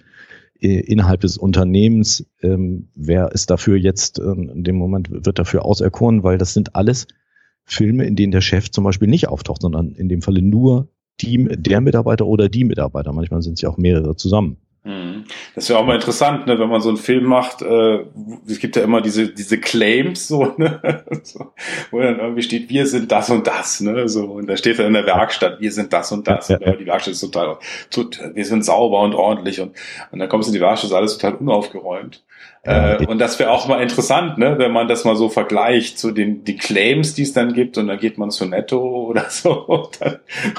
äh, 0.60 0.80
innerhalb 0.80 1.22
des 1.22 1.38
Unternehmens. 1.38 2.26
Ähm, 2.40 2.88
wer 2.94 3.32
ist 3.32 3.50
dafür 3.50 3.76
jetzt, 3.76 4.18
äh, 4.20 4.30
in 4.30 4.64
dem 4.64 4.76
Moment 4.76 5.10
wird 5.10 5.38
dafür 5.38 5.64
auserkoren, 5.64 6.22
weil 6.22 6.38
das 6.38 6.54
sind 6.54 6.76
alles 6.76 7.08
Filme, 7.64 8.04
in 8.04 8.16
denen 8.16 8.32
der 8.32 8.40
Chef 8.40 8.70
zum 8.70 8.84
Beispiel 8.84 9.08
nicht 9.08 9.28
auftaucht, 9.28 9.62
sondern 9.62 9.92
in 9.92 10.08
dem 10.08 10.22
Falle 10.22 10.42
nur 10.42 10.88
die, 11.20 11.44
der 11.50 11.80
Mitarbeiter 11.80 12.26
oder 12.26 12.48
die 12.48 12.64
Mitarbeiter. 12.64 13.12
Manchmal 13.12 13.42
sind 13.42 13.54
es 13.54 13.62
ja 13.62 13.68
auch 13.68 13.78
mehrere 13.78 14.16
zusammen. 14.16 14.56
Mhm. 14.84 15.26
Das 15.54 15.64
ist 15.64 15.68
ja 15.68 15.76
auch 15.76 15.86
mal 15.86 15.94
interessant, 15.94 16.48
ne, 16.48 16.58
wenn 16.58 16.68
man 16.68 16.80
so 16.80 16.88
einen 16.88 16.98
Film 16.98 17.24
macht, 17.24 17.62
äh, 17.62 18.00
es 18.48 18.58
gibt 18.58 18.74
ja 18.74 18.82
immer 18.82 19.00
diese, 19.00 19.28
diese 19.28 19.58
Claims, 19.60 20.26
so, 20.26 20.54
ne, 20.56 21.04
so, 21.22 21.52
wo 21.92 22.00
dann 22.00 22.18
irgendwie 22.18 22.42
steht, 22.42 22.68
wir 22.68 22.86
sind 22.86 23.12
das 23.12 23.30
und 23.30 23.46
das, 23.46 23.80
ne, 23.80 24.08
so, 24.08 24.24
und 24.24 24.48
da 24.48 24.56
steht 24.56 24.80
dann 24.80 24.86
in 24.86 24.94
der 24.94 25.06
Werkstatt, 25.06 25.60
wir 25.60 25.70
sind 25.70 25.92
das 25.92 26.10
und 26.10 26.26
das, 26.26 26.48
ja, 26.48 26.58
ja. 26.60 26.72
die 26.72 26.86
Werkstatt 26.86 27.12
ist 27.12 27.20
total, 27.20 27.58
tut, 27.90 28.20
wir 28.34 28.44
sind 28.44 28.64
sauber 28.64 29.00
und 29.02 29.14
ordentlich 29.14 29.60
und, 29.60 29.76
und 30.10 30.18
dann 30.18 30.28
kommst 30.28 30.48
du 30.48 30.50
in 30.50 30.54
die 30.54 30.60
Werkstatt, 30.60 30.90
ist 30.90 30.96
alles 30.96 31.16
total 31.16 31.38
unaufgeräumt. 31.38 32.24
Äh, 32.64 33.06
und 33.06 33.18
das 33.18 33.40
wäre 33.40 33.50
auch 33.50 33.66
mal 33.66 33.82
interessant, 33.82 34.38
ne, 34.38 34.56
wenn 34.56 34.70
man 34.70 34.86
das 34.86 35.04
mal 35.04 35.16
so 35.16 35.28
vergleicht 35.28 35.98
zu 35.98 36.12
den 36.12 36.44
die 36.44 36.56
Claims, 36.56 37.14
die 37.14 37.22
es 37.22 37.32
dann 37.32 37.54
gibt, 37.54 37.76
und 37.76 37.88
dann 37.88 37.98
geht 37.98 38.18
man 38.18 38.30
zu 38.30 38.46
Netto 38.46 38.78
oder 39.08 39.28
so 39.30 39.90
dann, 39.98 40.18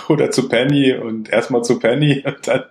oder 0.09 0.29
zu 0.29 0.49
Penny 0.49 0.93
und 0.93 1.29
erstmal 1.29 1.63
zu 1.63 1.79
Penny 1.79 2.21
und 2.25 2.45
dann, 2.45 2.63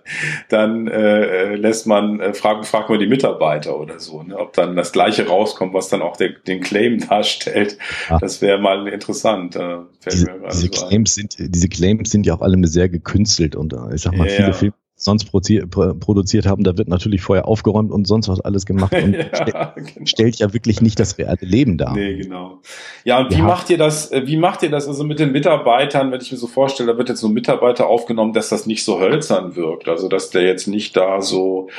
dann 0.49 0.87
äh, 0.87 1.42
lässt 1.55 1.87
man 1.87 2.19
äh, 2.19 2.33
fragen, 2.33 2.63
fragt 2.63 2.89
man 2.89 2.99
die 2.99 3.07
Mitarbeiter 3.07 3.79
oder 3.79 3.99
so, 3.99 4.23
ne, 4.23 4.37
ob 4.37 4.53
dann 4.53 4.75
das 4.75 4.91
gleiche 4.91 5.27
rauskommt, 5.27 5.73
was 5.73 5.89
dann 5.89 6.01
auch 6.01 6.17
der, 6.17 6.29
den 6.29 6.61
Claim 6.61 6.99
darstellt. 7.09 7.77
Ja. 8.09 8.17
Das 8.19 8.41
wäre 8.41 8.59
mal 8.59 8.87
interessant. 8.87 9.55
Äh, 9.55 9.79
diese, 10.05 10.27
diese 10.51 10.69
Claims 10.69 11.15
sind 11.15 11.35
diese 11.37 11.69
Claims 11.69 12.11
sind 12.11 12.25
ja 12.25 12.35
auch 12.35 12.41
alle 12.41 12.67
sehr 12.67 12.89
gekünstelt 12.89 13.55
und 13.55 13.73
äh, 13.73 13.95
ich 13.95 14.01
sag 14.01 14.15
mal 14.15 14.27
ja. 14.27 14.33
viele 14.33 14.53
Filme 14.53 14.75
sonst 15.03 15.25
produziert 15.31 16.45
haben, 16.45 16.63
da 16.63 16.77
wird 16.77 16.87
natürlich 16.87 17.21
vorher 17.21 17.47
aufgeräumt 17.47 17.91
und 17.91 18.07
sonst 18.07 18.29
was 18.29 18.39
alles 18.39 18.65
gemacht 18.65 18.93
und 18.93 19.13
ja, 19.13 19.25
stellt, 19.33 19.75
genau. 19.75 20.05
stellt 20.05 20.35
ja 20.37 20.53
wirklich 20.53 20.81
nicht 20.81 20.99
das 20.99 21.17
reale 21.17 21.37
Leben 21.41 21.77
dar. 21.77 21.93
Nee, 21.93 22.15
genau. 22.15 22.61
Ja, 23.03 23.19
und 23.19 23.31
wie 23.31 23.39
ja. 23.39 23.43
macht 23.43 23.69
ihr 23.69 23.77
das, 23.77 24.11
äh, 24.11 24.25
wie 24.25 24.37
macht 24.37 24.63
ihr 24.63 24.69
das 24.69 24.87
also 24.87 25.03
mit 25.03 25.19
den 25.19 25.33
Mitarbeitern, 25.33 26.11
wenn 26.11 26.21
ich 26.21 26.31
mir 26.31 26.37
so 26.37 26.47
vorstelle, 26.47 26.93
da 26.93 26.97
wird 26.97 27.09
jetzt 27.09 27.19
so 27.19 27.27
ein 27.27 27.33
Mitarbeiter 27.33 27.87
aufgenommen, 27.87 28.33
dass 28.33 28.49
das 28.49 28.65
nicht 28.65 28.85
so 28.85 28.99
hölzern 28.99 29.55
wirkt, 29.55 29.89
also 29.89 30.07
dass 30.07 30.29
der 30.29 30.43
jetzt 30.43 30.67
nicht 30.67 30.95
da 30.95 31.21
so 31.21 31.69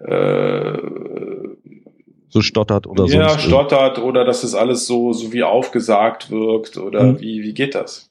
äh, 0.00 0.78
so 2.28 2.42
stottert 2.42 2.86
oder 2.86 3.06
so. 3.06 3.16
Ja, 3.16 3.38
stottert 3.38 3.98
oder 3.98 4.24
dass 4.24 4.42
es 4.42 4.54
alles 4.54 4.86
so, 4.86 5.12
so 5.12 5.32
wie 5.32 5.44
aufgesagt 5.44 6.30
wirkt 6.30 6.76
oder 6.76 7.04
mhm. 7.04 7.20
wie, 7.20 7.42
wie 7.42 7.54
geht 7.54 7.74
das? 7.74 8.10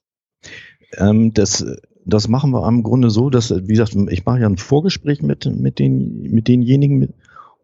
Ähm, 0.97 1.33
das 1.33 1.63
das 2.05 2.27
machen 2.27 2.51
wir 2.51 2.63
am 2.63 2.83
Grunde 2.83 3.09
so, 3.09 3.29
dass, 3.29 3.51
wie 3.51 3.73
gesagt, 3.73 3.95
ich 4.09 4.25
mache 4.25 4.41
ja 4.41 4.47
ein 4.47 4.57
Vorgespräch 4.57 5.21
mit, 5.21 5.45
mit, 5.45 5.79
den, 5.79 6.23
mit 6.23 6.47
denjenigen 6.47 7.13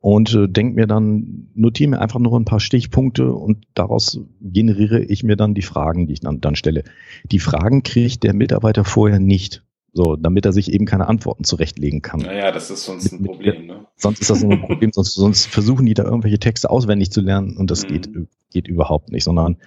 und 0.02 0.34
äh, 0.34 0.48
denke 0.48 0.76
mir 0.76 0.88
dann, 0.88 1.50
notiere 1.56 1.90
mir 1.90 2.02
einfach 2.02 2.20
nur 2.20 2.40
ein 2.40 2.46
paar 2.46 2.60
Stichpunkte 2.60 3.34
und 3.34 3.66
daraus 3.74 4.22
generiere 4.42 5.02
ich 5.02 5.24
mir 5.24 5.36
dann 5.36 5.54
die 5.54 5.62
Fragen, 5.62 6.08
die 6.08 6.14
ich 6.14 6.22
dann, 6.22 6.40
dann 6.40 6.56
stelle. 6.56 6.84
Die 7.26 7.40
Fragen 7.40 7.84
kriegt 7.84 8.24
der 8.24 8.34
Mitarbeiter 8.34 8.86
vorher 8.86 9.20
nicht. 9.20 9.64
So, 9.92 10.16
damit 10.16 10.46
er 10.46 10.54
sich 10.54 10.72
eben 10.72 10.86
keine 10.86 11.08
Antworten 11.08 11.44
zurechtlegen 11.44 12.04
kann. 12.04 12.20
Naja, 12.20 12.52
das 12.52 12.70
ist 12.70 12.86
sonst 12.86 13.12
ein 13.12 13.24
Problem, 13.24 13.66
ne? 13.66 13.88
Sonst 13.96 14.22
ist 14.22 14.30
das 14.30 14.44
ein 14.44 14.62
Problem, 14.62 14.92
sonst, 14.94 15.16
sonst 15.16 15.48
versuchen 15.48 15.88
die 15.88 15.96
da 15.96 16.04
irgendwelche 16.04 16.38
Texte 16.38 16.70
auswendig 16.70 17.10
zu 17.12 17.22
lernen 17.22 17.58
und 17.58 17.72
das 17.72 17.84
mhm. 17.84 17.88
geht, 17.88 18.10
geht 18.52 18.68
überhaupt 18.68 19.12
nicht, 19.12 19.24
sondern 19.24 19.58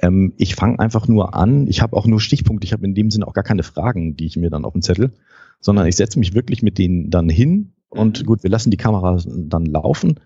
ähm, 0.00 0.32
ich 0.36 0.54
fange 0.54 0.78
einfach 0.78 1.08
nur 1.08 1.34
an. 1.34 1.66
Ich 1.66 1.82
habe 1.82 1.96
auch 1.96 2.06
nur 2.06 2.20
Stichpunkte. 2.20 2.64
Ich 2.64 2.72
habe 2.72 2.84
in 2.84 2.94
dem 2.94 3.10
Sinne 3.10 3.26
auch 3.26 3.34
gar 3.34 3.44
keine 3.44 3.62
Fragen, 3.62 4.16
die 4.16 4.26
ich 4.26 4.36
mir 4.36 4.50
dann 4.50 4.64
auf 4.64 4.72
den 4.72 4.82
Zettel, 4.82 5.12
sondern 5.60 5.86
ich 5.86 5.96
setze 5.96 6.18
mich 6.18 6.34
wirklich 6.34 6.62
mit 6.62 6.78
denen 6.78 7.10
dann 7.10 7.28
hin 7.28 7.72
und 7.88 8.22
mhm. 8.22 8.26
gut, 8.26 8.42
wir 8.42 8.50
lassen 8.50 8.70
die 8.70 8.76
Kamera 8.76 9.18
dann 9.26 9.66
laufen 9.66 10.20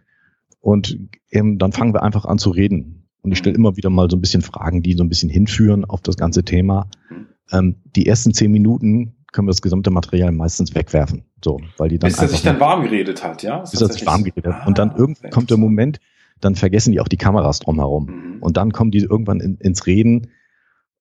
und 0.60 0.98
ähm, 1.30 1.58
dann 1.58 1.72
fangen 1.72 1.94
wir 1.94 2.02
einfach 2.02 2.24
an 2.24 2.38
zu 2.38 2.50
reden. 2.50 3.08
Und 3.22 3.32
ich 3.32 3.38
stelle 3.38 3.56
mhm. 3.56 3.64
immer 3.64 3.76
wieder 3.76 3.90
mal 3.90 4.10
so 4.10 4.16
ein 4.16 4.20
bisschen 4.20 4.42
Fragen, 4.42 4.82
die 4.82 4.94
so 4.94 5.04
ein 5.04 5.08
bisschen 5.08 5.30
hinführen 5.30 5.84
auf 5.84 6.00
das 6.00 6.16
ganze 6.16 6.44
Thema. 6.44 6.88
Ähm, 7.52 7.76
die 7.96 8.06
ersten 8.06 8.34
zehn 8.34 8.50
Minuten 8.50 9.14
können 9.32 9.46
wir 9.46 9.52
das 9.52 9.62
gesamte 9.62 9.90
Material 9.90 10.32
meistens 10.32 10.74
wegwerfen. 10.74 11.24
So, 11.42 11.60
weil 11.78 11.88
die 11.88 11.98
dann 11.98 12.10
bis 12.10 12.20
er 12.20 12.28
sich 12.28 12.42
dann 12.42 12.60
warm 12.60 12.82
geredet 12.82 13.24
hat, 13.24 13.42
ja? 13.42 13.58
Bis 13.58 13.80
er 13.80 13.88
sich 13.88 14.06
warm 14.06 14.24
geredet 14.24 14.52
hat. 14.52 14.66
und 14.66 14.78
dann 14.78 14.90
ah, 14.90 14.96
irgendwann 14.96 15.30
kommt 15.30 15.50
der 15.50 15.56
Moment, 15.56 16.00
dann 16.42 16.54
vergessen 16.56 16.92
die 16.92 17.00
auch 17.00 17.08
die 17.08 17.16
Kameras 17.16 17.60
drumherum. 17.60 18.06
Mhm. 18.06 18.42
Und 18.42 18.56
dann 18.58 18.72
kommen 18.72 18.90
die 18.90 18.98
irgendwann 18.98 19.40
in, 19.40 19.56
ins 19.56 19.86
Reden 19.86 20.28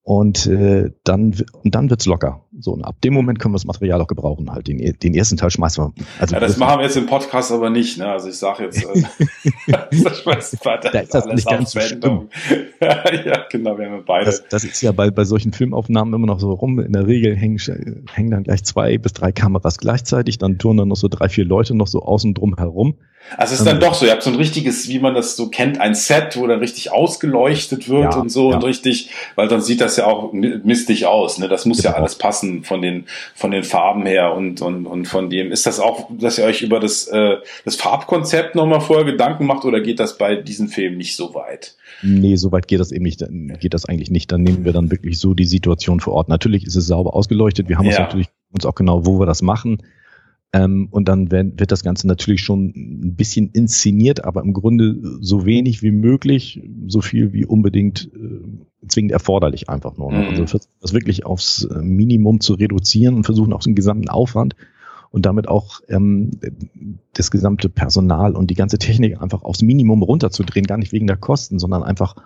und 0.02 0.46
äh, 0.46 0.90
dann 1.04 1.34
und 1.62 1.74
dann 1.74 1.90
wird's 1.90 2.06
locker. 2.06 2.46
So 2.60 2.72
und 2.72 2.84
ab 2.84 3.00
dem 3.02 3.14
Moment 3.14 3.38
können 3.38 3.54
wir 3.54 3.56
das 3.56 3.64
Material 3.64 4.00
auch 4.02 4.06
gebrauchen. 4.06 4.52
Halt 4.52 4.68
den, 4.68 4.78
den 4.78 5.14
ersten 5.14 5.38
Teil 5.38 5.50
schmeißen 5.50 5.84
wir. 5.84 6.04
Also 6.18 6.34
ja, 6.34 6.40
das 6.40 6.58
machen 6.58 6.80
wir 6.80 6.84
jetzt 6.84 6.96
im 6.98 7.06
Podcast 7.06 7.50
aber 7.50 7.70
nicht. 7.70 7.96
Ne? 7.96 8.06
Also 8.06 8.28
ich 8.28 8.36
sage 8.36 8.64
jetzt, 8.64 8.84
äh, 8.84 9.72
das 9.90 10.22
da 10.22 11.00
ist 11.00 11.14
das 11.14 11.26
nicht 11.26 11.48
ganz 11.48 11.72
so 11.72 11.80
schlimm. 11.80 12.28
ja, 12.80 13.46
genau, 13.50 13.78
wir 13.78 13.90
haben 13.90 14.04
beide. 14.04 14.26
Das, 14.26 14.44
das, 14.48 14.64
ist 14.64 14.82
ja 14.82 14.92
bei 14.92 15.10
bei 15.10 15.24
solchen 15.24 15.52
Filmaufnahmen 15.54 16.12
immer 16.12 16.26
noch 16.26 16.40
so 16.40 16.52
rum. 16.52 16.78
In 16.78 16.92
der 16.92 17.06
Regel 17.06 17.34
hängen 17.34 17.58
hängen 18.12 18.30
dann 18.30 18.42
gleich 18.42 18.64
zwei 18.64 18.98
bis 18.98 19.14
drei 19.14 19.32
Kameras 19.32 19.78
gleichzeitig. 19.78 20.36
Dann 20.36 20.58
turnen 20.58 20.78
dann 20.78 20.88
noch 20.88 20.96
so 20.96 21.08
drei 21.08 21.30
vier 21.30 21.46
Leute 21.46 21.74
noch 21.74 21.86
so 21.86 22.02
außen 22.02 22.34
drum 22.34 22.56
herum. 22.58 22.96
Also 23.36 23.54
es 23.54 23.60
ist 23.60 23.66
dann 23.66 23.76
ähm, 23.76 23.80
doch 23.80 23.94
so, 23.94 24.04
ihr 24.04 24.12
habt 24.12 24.22
so 24.22 24.30
ein 24.30 24.36
richtiges, 24.36 24.88
wie 24.88 24.98
man 24.98 25.14
das 25.14 25.36
so 25.36 25.48
kennt, 25.48 25.80
ein 25.80 25.94
Set, 25.94 26.36
wo 26.36 26.46
dann 26.46 26.58
richtig 26.58 26.92
ausgeleuchtet 26.92 27.88
wird 27.88 28.14
ja, 28.14 28.20
und 28.20 28.30
so 28.30 28.50
ja. 28.50 28.56
und 28.56 28.64
richtig, 28.64 29.10
weil 29.36 29.48
dann 29.48 29.62
sieht 29.62 29.80
das 29.80 29.96
ja 29.96 30.06
auch 30.06 30.32
mistig 30.32 31.06
aus, 31.06 31.38
ne? 31.38 31.48
Das 31.48 31.64
muss 31.64 31.78
genau. 31.78 31.90
ja 31.90 31.96
alles 31.96 32.16
passen 32.16 32.41
passen 32.42 32.64
von 32.64 32.82
den, 32.82 33.04
von 33.34 33.50
den 33.50 33.62
Farben 33.62 34.06
her 34.06 34.34
und, 34.34 34.60
und, 34.60 34.86
und 34.86 35.06
von 35.06 35.30
dem. 35.30 35.52
Ist 35.52 35.66
das 35.66 35.80
auch, 35.80 36.10
dass 36.18 36.38
ihr 36.38 36.44
euch 36.44 36.62
über 36.62 36.80
das, 36.80 37.06
äh, 37.08 37.36
das 37.64 37.76
Farbkonzept 37.76 38.54
nochmal 38.54 38.80
vorher 38.80 39.04
Gedanken 39.04 39.46
macht 39.46 39.64
oder 39.64 39.80
geht 39.80 40.00
das 40.00 40.18
bei 40.18 40.36
diesen 40.36 40.68
Filmen 40.68 40.98
nicht 40.98 41.16
so 41.16 41.34
weit? 41.34 41.76
Nee, 42.02 42.36
so 42.36 42.50
weit 42.50 42.66
geht 42.66 42.80
das 42.80 42.90
eben 42.90 43.04
nicht, 43.04 43.22
dann 43.22 43.56
geht 43.60 43.74
das 43.74 43.84
eigentlich 43.84 44.10
nicht. 44.10 44.32
Dann 44.32 44.42
nehmen 44.42 44.64
wir 44.64 44.72
dann 44.72 44.90
wirklich 44.90 45.18
so 45.18 45.34
die 45.34 45.44
Situation 45.44 46.00
vor 46.00 46.14
Ort. 46.14 46.28
Natürlich 46.28 46.66
ist 46.66 46.74
es 46.74 46.86
sauber 46.86 47.14
ausgeleuchtet. 47.14 47.68
Wir 47.68 47.78
haben 47.78 47.84
ja. 47.84 47.90
uns 47.90 47.98
natürlich 47.98 48.28
uns 48.52 48.66
auch 48.66 48.74
genau, 48.74 49.06
wo 49.06 49.18
wir 49.18 49.26
das 49.26 49.40
machen. 49.40 49.78
Ähm, 50.52 50.88
und 50.90 51.08
dann 51.08 51.30
wird, 51.30 51.58
wird 51.58 51.72
das 51.72 51.82
Ganze 51.82 52.06
natürlich 52.06 52.42
schon 52.42 52.72
ein 52.74 53.14
bisschen 53.16 53.50
inszeniert, 53.50 54.24
aber 54.24 54.42
im 54.42 54.52
Grunde 54.52 54.96
so 55.20 55.46
wenig 55.46 55.82
wie 55.82 55.92
möglich, 55.92 56.62
so 56.86 57.00
viel 57.00 57.32
wie 57.32 57.46
unbedingt 57.46 58.10
äh, 58.14 58.86
zwingend 58.86 59.12
erforderlich 59.12 59.70
einfach 59.70 59.96
nur. 59.96 60.12
Ne? 60.12 60.18
Mhm. 60.18 60.28
Also 60.28 60.46
versuchen 60.46 60.72
das 60.80 60.92
wirklich 60.92 61.24
aufs 61.24 61.64
äh, 61.64 61.80
Minimum 61.80 62.40
zu 62.40 62.54
reduzieren 62.54 63.14
und 63.14 63.24
versuchen 63.24 63.52
auch 63.54 63.62
den 63.62 63.74
gesamten 63.74 64.10
Aufwand 64.10 64.54
und 65.10 65.24
damit 65.24 65.48
auch 65.48 65.80
ähm, 65.88 66.32
das 67.14 67.30
gesamte 67.30 67.70
Personal 67.70 68.34
und 68.34 68.50
die 68.50 68.54
ganze 68.54 68.78
Technik 68.78 69.22
einfach 69.22 69.42
aufs 69.42 69.62
Minimum 69.62 70.02
runterzudrehen, 70.02 70.66
gar 70.66 70.78
nicht 70.78 70.92
wegen 70.92 71.06
der 71.06 71.16
Kosten, 71.16 71.58
sondern 71.58 71.82
einfach 71.82 72.16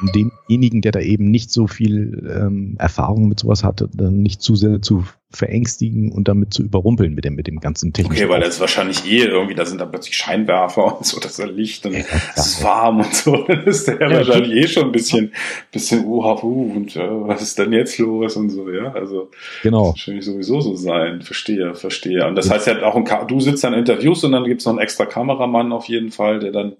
um 0.00 0.12
denjenigen, 0.12 0.80
der 0.80 0.92
da 0.92 1.00
eben 1.00 1.30
nicht 1.30 1.50
so 1.50 1.66
viel 1.66 2.30
ähm, 2.30 2.76
Erfahrung 2.78 3.28
mit 3.28 3.40
sowas 3.40 3.64
hatte, 3.64 3.88
dann 3.92 4.22
nicht 4.22 4.40
zu 4.42 4.54
sehr 4.54 4.80
zu 4.80 5.04
verängstigen 5.30 6.10
und 6.10 6.26
damit 6.26 6.54
zu 6.54 6.62
überrumpeln 6.62 7.14
mit 7.14 7.24
dem, 7.24 7.34
mit 7.34 7.46
dem 7.46 7.60
ganzen 7.60 7.92
Technik. 7.92 8.18
Okay, 8.18 8.28
weil 8.30 8.40
das 8.40 8.54
ist 8.54 8.60
wahrscheinlich 8.60 9.04
eh 9.10 9.24
irgendwie, 9.24 9.54
da 9.54 9.66
sind 9.66 9.78
dann 9.78 9.90
plötzlich 9.90 10.16
Scheinwerfer 10.16 10.96
und 10.98 11.04
so, 11.04 11.20
das 11.20 11.38
ist 11.38 11.50
Licht 11.50 11.84
und 11.84 11.92
ja, 11.92 12.04
es 12.34 12.46
ist 12.46 12.64
warm 12.64 13.00
und 13.00 13.14
so, 13.14 13.36
dann 13.48 13.64
ist 13.64 13.88
der 13.88 14.00
ja, 14.00 14.10
wahrscheinlich 14.10 14.52
eh 14.52 14.68
schon 14.68 14.84
ein 14.84 14.92
bisschen, 14.92 15.32
bisschen, 15.70 16.04
uh, 16.06 16.22
uh, 16.24 16.72
und 16.74 16.96
uh, 16.96 17.28
was 17.28 17.42
ist 17.42 17.58
denn 17.58 17.72
jetzt 17.72 17.98
los 17.98 18.36
und 18.36 18.50
so, 18.50 18.70
ja, 18.70 18.92
also. 18.92 19.30
Genau. 19.62 19.86
Das 19.86 19.88
wahrscheinlich 19.88 20.24
sowieso 20.24 20.60
so 20.62 20.76
sein, 20.76 21.20
verstehe, 21.20 21.74
verstehe. 21.74 22.26
Und 22.26 22.36
das 22.36 22.50
heißt 22.50 22.66
ja 22.66 22.82
auch, 22.84 22.96
ein, 22.96 23.04
du 23.26 23.40
sitzt 23.40 23.64
dann 23.64 23.74
Interviews 23.74 24.24
und 24.24 24.32
dann 24.32 24.44
gibt's 24.44 24.64
noch 24.64 24.72
einen 24.72 24.80
extra 24.80 25.04
Kameramann 25.04 25.72
auf 25.72 25.86
jeden 25.86 26.10
Fall, 26.10 26.38
der 26.38 26.52
dann 26.52 26.76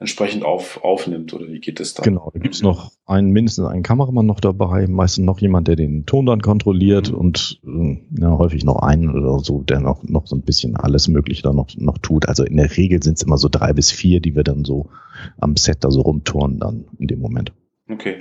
entsprechend 0.00 0.44
auf, 0.44 0.82
aufnimmt 0.84 1.32
oder 1.34 1.48
wie 1.48 1.58
geht 1.58 1.80
es 1.80 1.94
dann? 1.94 2.04
Genau, 2.04 2.30
da 2.32 2.38
gibt's 2.38 2.62
noch 2.62 2.92
einen, 3.04 3.30
mindestens 3.30 3.66
einen 3.66 3.82
Kameramann 3.82 4.26
noch 4.26 4.40
dabei, 4.40 4.86
meistens 4.86 5.24
noch 5.24 5.40
jemand, 5.40 5.66
der 5.66 5.76
den 5.76 6.06
Ton 6.06 6.26
dann 6.26 6.40
kontrolliert 6.40 7.10
mhm. 7.10 7.18
und 7.18 7.60
äh, 7.66 7.98
ja, 8.20 8.38
häufig 8.38 8.64
noch 8.64 8.76
einen 8.76 9.10
oder 9.10 9.40
so, 9.40 9.62
der 9.62 9.80
noch, 9.80 10.04
noch 10.04 10.26
so 10.26 10.36
ein 10.36 10.42
bisschen 10.42 10.76
alles 10.76 11.08
Mögliche 11.08 11.42
da 11.42 11.52
noch, 11.52 11.68
noch 11.76 11.98
tut. 11.98 12.28
Also 12.28 12.44
in 12.44 12.56
der 12.56 12.76
Regel 12.76 13.02
sind 13.02 13.16
es 13.16 13.24
immer 13.24 13.38
so 13.38 13.48
drei 13.48 13.72
bis 13.72 13.90
vier, 13.90 14.20
die 14.20 14.36
wir 14.36 14.44
dann 14.44 14.64
so 14.64 14.90
am 15.38 15.56
Set 15.56 15.82
da 15.82 15.90
so 15.90 16.02
rumturnen 16.02 16.60
dann 16.60 16.84
in 16.98 17.08
dem 17.08 17.18
Moment. 17.20 17.52
Okay. 17.90 18.20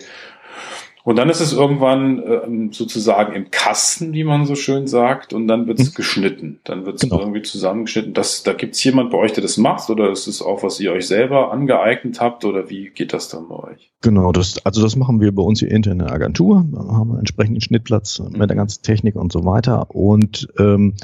Und 1.07 1.15
dann 1.15 1.29
ist 1.29 1.39
es 1.39 1.53
irgendwann 1.53 2.21
äh, 2.21 2.73
sozusagen 2.73 3.33
im 3.33 3.49
Kasten, 3.49 4.11
wie 4.11 4.25
man 4.25 4.45
so 4.45 4.55
schön 4.55 4.87
sagt, 4.87 5.31
und 5.31 5.47
dann 5.47 5.65
wird 5.65 5.79
es 5.79 5.91
mhm. 5.91 5.95
geschnitten. 5.95 6.59
Dann 6.65 6.85
wird 6.85 6.97
es 6.97 7.03
genau. 7.03 7.21
irgendwie 7.21 7.43
zusammengeschnitten. 7.43 8.13
Das, 8.13 8.43
da 8.43 8.51
gibt 8.51 8.75
es 8.75 8.83
jemand 8.83 9.11
bei 9.11 9.17
euch, 9.17 9.31
der 9.31 9.41
das 9.41 9.55
macht, 9.55 9.89
oder 9.89 10.11
ist 10.11 10.27
es 10.27 10.41
auch, 10.41 10.63
was 10.63 10.81
ihr 10.81 10.91
euch 10.91 11.07
selber 11.07 11.53
angeeignet 11.53 12.19
habt, 12.19 12.43
oder 12.43 12.69
wie 12.69 12.89
geht 12.89 13.13
das 13.13 13.29
dann 13.29 13.47
bei 13.47 13.55
euch? 13.55 13.89
Genau, 14.01 14.33
das, 14.33 14.65
also 14.65 14.81
das 14.81 14.97
machen 14.97 15.21
wir 15.21 15.33
bei 15.33 15.43
uns 15.43 15.59
hier 15.59 15.71
intern 15.71 15.93
in 15.93 15.99
der 15.99 16.11
Agentur. 16.11 16.65
Da 16.73 16.79
haben 16.79 17.13
wir 17.13 17.19
entsprechenden 17.19 17.61
Schnittplatz 17.61 18.19
mhm. 18.19 18.37
mit 18.37 18.49
der 18.49 18.57
ganzen 18.57 18.83
Technik 18.83 19.15
und 19.15 19.31
so 19.31 19.45
weiter. 19.45 19.89
Und 19.95 20.49
ähm, 20.59 20.95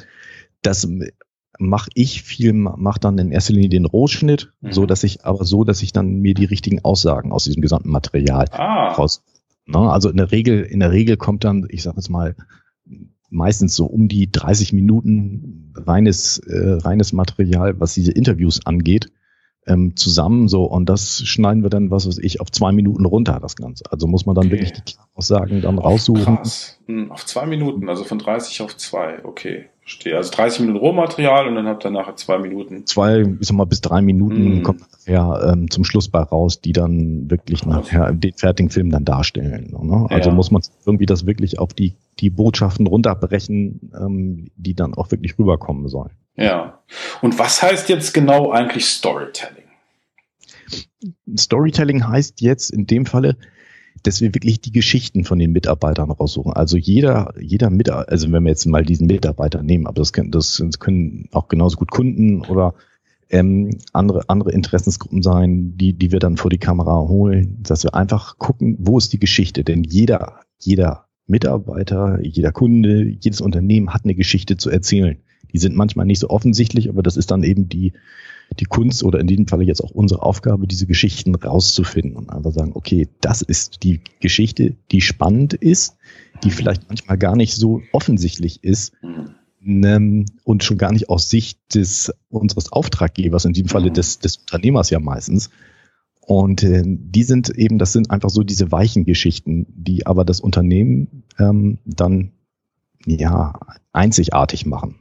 das 0.64 0.86
mache 1.60 1.90
ich 1.94 2.24
viel, 2.24 2.52
mache 2.52 3.00
dann 3.00 3.18
in 3.20 3.32
erster 3.32 3.54
Linie 3.54 3.70
den 3.70 3.86
Rohschnitt, 3.86 4.52
mhm. 4.60 4.74
so 4.74 4.86
dass 4.86 5.06
ich 5.06 5.24
aber 5.24 5.46
so, 5.46 5.64
dass 5.64 5.82
ich 5.82 5.94
dann 5.94 6.18
mir 6.18 6.34
die 6.34 6.44
richtigen 6.44 6.84
Aussagen 6.84 7.32
aus 7.32 7.46
diesem 7.46 7.62
gesamten 7.62 7.90
Material 7.90 8.48
ah. 8.52 8.92
raus 8.96 9.24
Ne? 9.66 9.80
Also 9.80 10.10
in 10.10 10.18
der 10.18 10.32
Regel, 10.32 10.64
in 10.64 10.80
der 10.80 10.92
Regel 10.92 11.18
kommt 11.18 11.44
dann, 11.44 11.66
ich 11.70 11.84
sage 11.84 11.98
jetzt 11.98 12.10
mal, 12.10 12.36
meistens 13.30 13.76
so 13.76 13.86
um 13.86 14.08
die 14.08 14.32
30 14.32 14.74
Minuten 14.74 15.74
reines, 15.76 16.38
äh, 16.40 16.78
reines 16.82 17.14
Material, 17.14 17.80
was 17.80 17.94
diese 17.94 18.12
Interviews 18.12 18.66
angeht, 18.66 19.12
ähm, 19.68 19.96
zusammen 19.96 20.48
so 20.48 20.66
und 20.66 20.90
das 20.90 21.24
schneiden 21.26 21.64
wir 21.64 21.70
dann, 21.70 21.92
was 21.92 22.08
weiß 22.08 22.18
ich, 22.20 22.42
auf 22.42 22.52
zwei 22.52 22.72
Minuten 22.72 23.06
runter, 23.06 23.40
das 23.42 23.56
Ganze. 23.56 23.86
Also 23.92 24.08
muss 24.08 24.26
man 24.26 24.36
dann 24.36 24.48
okay. 24.48 24.54
wirklich 24.54 24.72
die 24.84 24.96
Aussagen 25.16 25.62
dann 25.62 25.80
raussuchen. 25.80 26.38
Krass. 26.38 26.80
Hm, 26.88 27.12
auf 27.12 27.26
zwei 27.26 27.46
Minuten, 27.46 27.90
also 27.90 28.04
von 28.04 28.20
30 28.20 28.62
auf 28.62 28.78
zwei, 28.78 29.24
okay. 29.24 29.66
Verstehe. 29.84 30.16
Also 30.16 30.32
30 30.32 30.62
Minuten 30.62 30.80
Rohmaterial 30.80 31.46
und 31.46 31.56
dann 31.56 31.68
habt 31.68 31.86
ihr 31.86 31.92
nachher 31.92 32.16
zwei 32.16 32.38
Minuten. 32.38 32.86
Zwei, 32.86 33.20
ich 33.42 33.48
sag 33.48 33.58
mal, 33.58 33.66
bis 33.66 33.82
drei 33.82 34.02
Minuten 34.02 34.62
mm. 34.62 34.64
kommt 34.64 34.80
nachher 34.80 35.52
ähm, 35.52 35.70
zum 35.70 35.84
Schluss 35.84 36.08
bei 36.08 36.22
raus, 36.22 36.62
die 36.62 36.72
dann 36.72 37.30
wirklich 37.30 37.66
nachher 37.66 38.14
den 38.14 38.32
fertigen 38.32 38.70
Film 38.70 38.92
dann 38.92 39.04
darstellen. 39.04 39.76
Ne? 39.78 40.08
Also 40.10 40.30
ja. 40.30 40.36
muss 40.36 40.52
man 40.52 40.62
irgendwie 40.86 41.06
das 41.06 41.26
wirklich 41.26 41.60
auf 41.60 41.74
die, 41.74 41.96
die 42.22 42.30
Botschaften 42.30 42.88
runterbrechen, 42.88 43.92
ähm, 44.00 44.52
die 44.56 44.74
dann 44.74 44.94
auch 44.94 45.12
wirklich 45.12 45.38
rüberkommen 45.38 45.90
sollen. 45.90 46.12
Ja. 46.36 46.80
Und 47.22 47.38
was 47.40 47.62
heißt 47.62 47.90
jetzt 47.90 48.14
genau 48.14 48.52
eigentlich 48.52 48.86
Storytelling? 48.86 49.64
Storytelling 51.38 52.08
heißt 52.08 52.42
jetzt 52.42 52.72
in 52.72 52.88
dem 52.88 53.06
Falle, 53.06 53.38
dass 54.04 54.22
wir 54.22 54.34
wirklich 54.34 54.60
die 54.62 54.72
Geschichten 54.72 55.24
von 55.24 55.40
den 55.40 55.52
Mitarbeitern 55.52 56.12
raussuchen. 56.12 56.54
Also 56.54 56.78
jeder, 56.78 57.34
jeder 57.40 57.70
Mitarbeiter, 57.70 58.12
also 58.12 58.32
wenn 58.32 58.44
wir 58.44 58.50
jetzt 58.50 58.66
mal 58.66 58.84
diesen 58.84 59.08
Mitarbeiter 59.08 59.64
nehmen, 59.64 59.88
aber 59.88 60.02
das 60.02 60.12
können, 60.14 60.32
das 60.32 60.62
können 60.80 61.30
auch 61.32 61.48
genauso 61.48 61.78
gut 61.78 61.92
Kunden 61.92 62.42
oder 62.46 62.74
ähm, 63.30 63.80
andere, 63.94 64.30
andere 64.30 64.52
Interessensgruppen 64.52 65.24
sein, 65.24 65.78
die, 65.78 65.94
die 65.94 66.12
wir 66.12 66.20
dann 66.20 66.38
vor 66.38 66.52
die 66.52 66.58
Kamera 66.58 67.08
holen, 67.08 67.58
dass 67.62 67.84
wir 67.84 67.96
einfach 67.96 68.38
gucken, 68.38 68.78
wo 68.80 68.98
ist 68.98 69.14
die 69.14 69.20
Geschichte? 69.20 69.64
Denn 69.64 69.84
jeder, 69.84 70.42
jeder 70.60 71.08
Mitarbeiter, 71.26 72.20
jeder 72.22 72.52
Kunde, 72.52 73.04
jedes 73.04 73.42
Unternehmen 73.42 73.94
hat 73.94 74.04
eine 74.04 74.16
Geschichte 74.16 74.58
zu 74.58 74.70
erzählen. 74.70 75.18
Die 75.52 75.58
sind 75.60 75.76
manchmal 75.76 76.06
nicht 76.06 76.20
so 76.20 76.30
offensichtlich, 76.30 76.90
aber 76.90 77.04
das 77.04 77.18
ist 77.18 77.32
dann 77.32 77.44
eben 77.44 77.70
die, 77.70 77.94
die 78.60 78.66
Kunst 78.66 79.04
oder 79.04 79.20
in 79.20 79.28
diesem 79.28 79.48
Falle 79.48 79.64
jetzt 79.64 79.84
auch 79.84 79.92
unsere 79.92 80.22
Aufgabe, 80.22 80.68
diese 80.68 80.88
Geschichten 80.88 81.36
rauszufinden 81.36 82.16
und 82.16 82.30
einfach 82.30 82.52
sagen, 82.52 82.72
okay, 82.76 83.08
das 83.22 83.42
ist 83.42 83.84
die 83.84 84.02
Geschichte, 84.20 84.76
die 84.92 85.02
spannend 85.02 85.54
ist, 85.54 85.98
die 86.44 86.52
vielleicht 86.52 86.88
manchmal 86.88 87.18
gar 87.18 87.36
nicht 87.36 87.56
so 87.56 87.82
offensichtlich 87.92 88.64
ist 88.64 88.94
ähm, 89.66 90.26
und 90.44 90.64
schon 90.64 90.78
gar 90.78 90.92
nicht 90.92 91.10
aus 91.10 91.30
Sicht 91.30 91.60
des 91.76 92.14
unseres 92.30 92.72
Auftraggebers, 92.72 93.46
in 93.46 93.54
diesem 93.54 93.70
Falle 93.70 93.92
des, 93.92 94.20
des 94.20 94.38
Unternehmers 94.38 94.90
ja 94.90 95.00
meistens. 95.00 95.50
Und 96.26 96.64
äh, 96.64 96.84
die 96.86 97.24
sind 97.24 97.50
eben, 97.50 97.80
das 97.80 97.92
sind 97.92 98.12
einfach 98.12 98.30
so 98.30 98.44
diese 98.44 98.72
weichen 98.72 99.04
Geschichten, 99.04 99.66
die 99.70 100.06
aber 100.06 100.24
das 100.24 100.40
Unternehmen 100.40 101.24
ähm, 101.38 101.80
dann 101.86 102.32
ja 103.06 103.60
einzigartig 103.92 104.66
machen. 104.66 104.96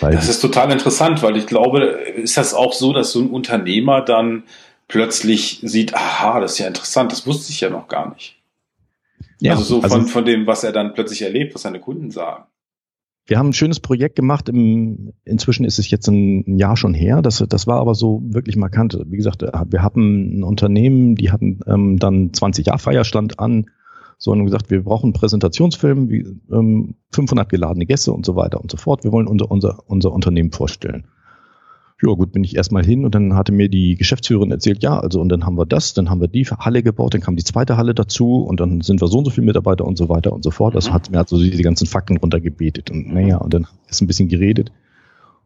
Das 0.00 0.28
ist 0.28 0.40
total 0.40 0.72
interessant, 0.72 1.22
weil 1.22 1.36
ich 1.36 1.46
glaube, 1.46 1.80
ist 1.80 2.36
das 2.36 2.54
auch 2.54 2.72
so, 2.72 2.92
dass 2.92 3.12
so 3.12 3.20
ein 3.20 3.30
Unternehmer 3.30 4.00
dann 4.00 4.44
plötzlich 4.88 5.60
sieht, 5.62 5.94
aha, 5.94 6.40
das 6.40 6.52
ist 6.52 6.58
ja 6.58 6.66
interessant, 6.66 7.12
das 7.12 7.26
wusste 7.26 7.52
ich 7.52 7.60
ja 7.60 7.70
noch 7.70 7.88
gar 7.88 8.12
nicht. 8.14 8.36
Ja, 9.40 9.52
also 9.52 9.64
so 9.64 9.82
also 9.82 9.96
von, 9.96 10.06
von 10.06 10.24
dem, 10.24 10.46
was 10.46 10.64
er 10.64 10.72
dann 10.72 10.94
plötzlich 10.94 11.22
erlebt, 11.22 11.54
was 11.54 11.62
seine 11.62 11.80
Kunden 11.80 12.10
sagen. 12.10 12.44
Wir 13.26 13.38
haben 13.38 13.48
ein 13.48 13.54
schönes 13.54 13.80
Projekt 13.80 14.14
gemacht. 14.14 14.48
Im, 14.48 15.12
inzwischen 15.24 15.64
ist 15.64 15.80
es 15.80 15.90
jetzt 15.90 16.06
ein 16.06 16.56
Jahr 16.58 16.76
schon 16.76 16.94
her. 16.94 17.22
Das, 17.22 17.44
das 17.48 17.66
war 17.66 17.80
aber 17.80 17.94
so 17.94 18.22
wirklich 18.24 18.56
markant. 18.56 18.96
Wie 19.06 19.16
gesagt, 19.16 19.42
wir 19.42 19.82
hatten 19.82 20.38
ein 20.38 20.44
Unternehmen, 20.44 21.16
die 21.16 21.32
hatten 21.32 21.60
ähm, 21.66 21.98
dann 21.98 22.32
20 22.32 22.66
Jahr 22.66 22.78
Feierstand 22.78 23.40
an 23.40 23.66
so 24.18 24.32
und 24.32 24.44
gesagt, 24.44 24.70
wir 24.70 24.82
brauchen 24.82 25.06
einen 25.06 25.12
Präsentationsfilm, 25.12 26.08
wie, 26.08 26.26
ähm, 26.52 26.94
500 27.12 27.48
geladene 27.48 27.86
Gäste 27.86 28.12
und 28.12 28.24
so 28.24 28.36
weiter 28.36 28.60
und 28.60 28.70
so 28.70 28.76
fort. 28.76 29.04
Wir 29.04 29.12
wollen 29.12 29.26
unser, 29.26 29.50
unser, 29.50 29.78
unser 29.86 30.12
Unternehmen 30.12 30.52
vorstellen. 30.52 31.06
Ja, 32.02 32.12
gut, 32.12 32.32
bin 32.32 32.44
ich 32.44 32.56
erstmal 32.56 32.84
hin 32.84 33.06
und 33.06 33.14
dann 33.14 33.34
hatte 33.34 33.52
mir 33.52 33.70
die 33.70 33.94
Geschäftsführerin 33.94 34.50
erzählt, 34.50 34.82
ja, 34.82 34.98
also 34.98 35.18
und 35.18 35.30
dann 35.30 35.46
haben 35.46 35.56
wir 35.56 35.64
das, 35.64 35.94
dann 35.94 36.10
haben 36.10 36.20
wir 36.20 36.28
die 36.28 36.44
Halle 36.44 36.82
gebaut, 36.82 37.14
dann 37.14 37.22
kam 37.22 37.36
die 37.36 37.44
zweite 37.44 37.78
Halle 37.78 37.94
dazu 37.94 38.42
und 38.42 38.60
dann 38.60 38.82
sind 38.82 39.00
wir 39.00 39.08
so 39.08 39.18
und 39.18 39.24
so 39.24 39.30
viele 39.30 39.46
Mitarbeiter 39.46 39.86
und 39.86 39.96
so 39.96 40.10
weiter 40.10 40.34
und 40.34 40.44
so 40.44 40.50
fort. 40.50 40.74
Das 40.74 40.90
mhm. 40.90 40.92
hat 40.92 41.10
mir 41.10 41.18
also 41.18 41.38
die 41.38 41.62
ganzen 41.62 41.86
Fakten 41.86 42.18
runtergebetet 42.18 42.90
und 42.90 43.14
naja, 43.14 43.38
und 43.38 43.54
dann 43.54 43.66
ist 43.88 44.02
ein 44.02 44.06
bisschen 44.06 44.28
geredet. 44.28 44.72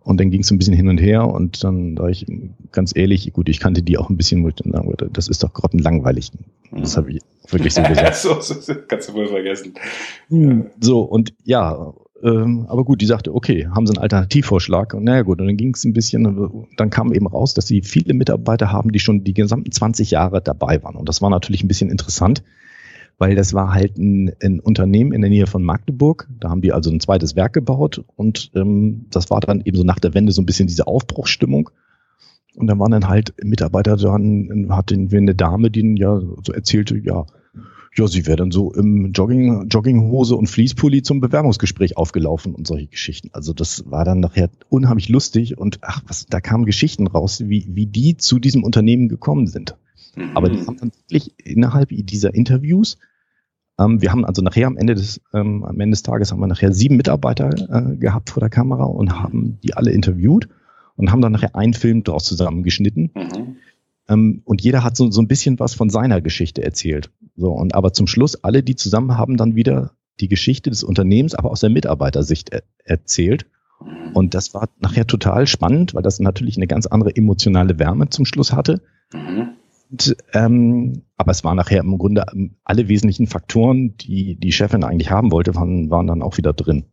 Und 0.02 0.18
dann 0.18 0.30
ging 0.30 0.40
es 0.40 0.50
ein 0.50 0.56
bisschen 0.56 0.74
hin 0.74 0.88
und 0.88 0.98
her 0.98 1.28
und 1.28 1.62
dann 1.62 1.94
da 1.94 2.08
ich 2.08 2.26
ganz 2.72 2.96
ehrlich, 2.96 3.32
gut, 3.32 3.48
ich 3.50 3.60
kannte 3.60 3.82
die 3.82 3.98
auch 3.98 4.08
ein 4.08 4.16
bisschen, 4.16 4.42
wo 4.42 4.48
ich 4.48 4.54
dann 4.54 4.72
sagen 4.72 4.88
würde, 4.88 5.10
das 5.12 5.28
ist 5.28 5.44
doch 5.44 5.52
grottenlangweilig. 5.52 6.32
Das 6.72 6.96
habe 6.96 7.12
ich 7.12 7.20
wirklich 7.52 7.74
so 7.74 7.82
gesagt. 7.82 8.16
so, 8.16 8.40
so, 8.40 8.74
kannst 8.86 9.08
du 9.08 9.14
wohl 9.14 9.28
vergessen. 9.28 9.74
Hm, 10.28 10.70
so, 10.80 11.02
und 11.02 11.34
ja, 11.44 11.92
ähm, 12.22 12.66
aber 12.68 12.84
gut, 12.84 13.00
die 13.00 13.06
sagte, 13.06 13.34
okay, 13.34 13.66
haben 13.66 13.86
sie 13.86 13.92
einen 13.92 14.02
Alternativvorschlag? 14.02 14.94
Und 14.94 15.04
naja 15.04 15.22
gut, 15.22 15.40
und 15.40 15.46
dann 15.46 15.56
ging 15.56 15.74
es 15.74 15.84
ein 15.84 15.92
bisschen, 15.92 16.66
dann 16.76 16.90
kam 16.90 17.12
eben 17.12 17.26
raus, 17.26 17.54
dass 17.54 17.66
sie 17.66 17.82
viele 17.82 18.14
Mitarbeiter 18.14 18.72
haben, 18.72 18.92
die 18.92 18.98
schon 18.98 19.24
die 19.24 19.34
gesamten 19.34 19.72
20 19.72 20.10
Jahre 20.10 20.42
dabei 20.42 20.82
waren. 20.82 20.96
Und 20.96 21.08
das 21.08 21.22
war 21.22 21.30
natürlich 21.30 21.64
ein 21.64 21.68
bisschen 21.68 21.90
interessant, 21.90 22.42
weil 23.18 23.34
das 23.36 23.54
war 23.54 23.72
halt 23.72 23.96
ein, 23.96 24.32
ein 24.42 24.60
Unternehmen 24.60 25.12
in 25.12 25.22
der 25.22 25.30
Nähe 25.30 25.46
von 25.46 25.62
Magdeburg. 25.62 26.28
Da 26.38 26.50
haben 26.50 26.60
die 26.60 26.72
also 26.72 26.90
ein 26.90 27.00
zweites 27.00 27.36
Werk 27.36 27.54
gebaut 27.54 28.04
und 28.16 28.50
ähm, 28.54 29.06
das 29.10 29.30
war 29.30 29.40
dann 29.40 29.62
eben 29.64 29.76
so 29.76 29.84
nach 29.84 29.98
der 29.98 30.14
Wende 30.14 30.32
so 30.32 30.42
ein 30.42 30.46
bisschen 30.46 30.66
diese 30.66 30.86
Aufbruchsstimmung. 30.86 31.70
Und 32.56 32.66
dann 32.66 32.78
waren 32.80 32.90
dann 32.90 33.08
halt 33.08 33.32
Mitarbeiter, 33.42 33.96
dann 33.96 34.66
hatten 34.70 35.10
wir 35.10 35.18
eine 35.18 35.34
Dame, 35.36 35.70
die 35.70 35.94
ja 35.96 36.20
so 36.44 36.52
erzählte, 36.52 36.98
ja, 36.98 37.24
ja, 37.96 38.06
sie 38.06 38.26
wäre 38.26 38.36
dann 38.36 38.50
so 38.52 38.72
im 38.72 39.12
Jogging, 39.12 39.68
Jogginghose 39.68 40.36
und 40.36 40.46
Fließpulli 40.46 41.02
zum 41.02 41.20
Bewerbungsgespräch 41.20 41.96
aufgelaufen 41.96 42.54
und 42.54 42.66
solche 42.66 42.86
Geschichten. 42.86 43.30
Also 43.32 43.52
das 43.52 43.90
war 43.90 44.04
dann 44.04 44.20
nachher 44.20 44.48
unheimlich 44.68 45.08
lustig 45.08 45.58
und 45.58 45.78
ach, 45.82 46.02
was, 46.06 46.26
da 46.26 46.40
kamen 46.40 46.66
Geschichten 46.66 47.08
raus, 47.08 47.42
wie, 47.46 47.66
wie 47.68 47.86
die 47.86 48.16
zu 48.16 48.38
diesem 48.38 48.62
Unternehmen 48.62 49.08
gekommen 49.08 49.48
sind. 49.48 49.76
Mhm. 50.14 50.36
Aber 50.36 50.48
die 50.48 50.64
haben 50.66 50.76
dann 50.76 50.92
wirklich 51.08 51.34
innerhalb 51.44 51.88
dieser 51.90 52.32
Interviews, 52.32 52.96
ähm, 53.80 54.00
wir 54.00 54.12
haben 54.12 54.24
also 54.24 54.42
nachher 54.42 54.66
am 54.66 54.76
Ende 54.76 54.94
des, 54.94 55.20
ähm, 55.32 55.64
am 55.64 55.80
Ende 55.80 55.94
des 55.94 56.02
Tages 56.02 56.30
haben 56.30 56.40
wir 56.40 56.46
nachher 56.46 56.72
sieben 56.72 56.96
Mitarbeiter 56.96 57.50
äh, 57.50 57.96
gehabt 57.96 58.30
vor 58.30 58.40
der 58.40 58.50
Kamera 58.50 58.84
und 58.84 59.20
haben 59.20 59.58
die 59.64 59.74
alle 59.74 59.90
interviewt 59.90 60.48
und 60.96 61.10
haben 61.10 61.22
dann 61.22 61.32
nachher 61.32 61.56
einen 61.56 61.74
Film 61.74 62.04
daraus 62.04 62.24
zusammengeschnitten. 62.24 63.10
Mhm. 63.14 63.56
Ähm, 64.08 64.42
und 64.44 64.60
jeder 64.60 64.84
hat 64.84 64.96
so, 64.96 65.10
so 65.10 65.22
ein 65.22 65.28
bisschen 65.28 65.58
was 65.58 65.74
von 65.74 65.88
seiner 65.88 66.20
Geschichte 66.20 66.62
erzählt. 66.62 67.10
So, 67.40 67.52
und 67.52 67.74
aber 67.74 67.94
zum 67.94 68.06
Schluss, 68.06 68.44
alle, 68.44 68.62
die 68.62 68.76
zusammen 68.76 69.16
haben 69.16 69.38
dann 69.38 69.56
wieder 69.56 69.92
die 70.20 70.28
Geschichte 70.28 70.68
des 70.68 70.84
Unternehmens, 70.84 71.34
aber 71.34 71.50
aus 71.50 71.60
der 71.60 71.70
Mitarbeitersicht 71.70 72.50
er 72.50 72.62
erzählt. 72.84 73.46
Und 74.12 74.34
das 74.34 74.52
war 74.52 74.68
nachher 74.78 75.06
total 75.06 75.46
spannend, 75.46 75.94
weil 75.94 76.02
das 76.02 76.20
natürlich 76.20 76.58
eine 76.58 76.66
ganz 76.66 76.86
andere 76.86 77.16
emotionale 77.16 77.78
Wärme 77.78 78.10
zum 78.10 78.26
Schluss 78.26 78.52
hatte. 78.52 78.82
Mhm. 79.14 79.52
Und, 79.90 80.16
ähm, 80.34 81.02
aber 81.16 81.30
es 81.30 81.42
war 81.44 81.54
nachher 81.54 81.80
im 81.80 81.96
Grunde 81.96 82.26
ähm, 82.30 82.56
alle 82.62 82.88
wesentlichen 82.88 83.26
Faktoren, 83.26 83.96
die 83.96 84.36
die 84.38 84.52
Chefin 84.52 84.84
eigentlich 84.84 85.10
haben 85.10 85.32
wollte, 85.32 85.54
waren, 85.54 85.88
waren 85.88 86.06
dann 86.06 86.22
auch 86.22 86.36
wieder 86.36 86.52
drin. 86.52 86.84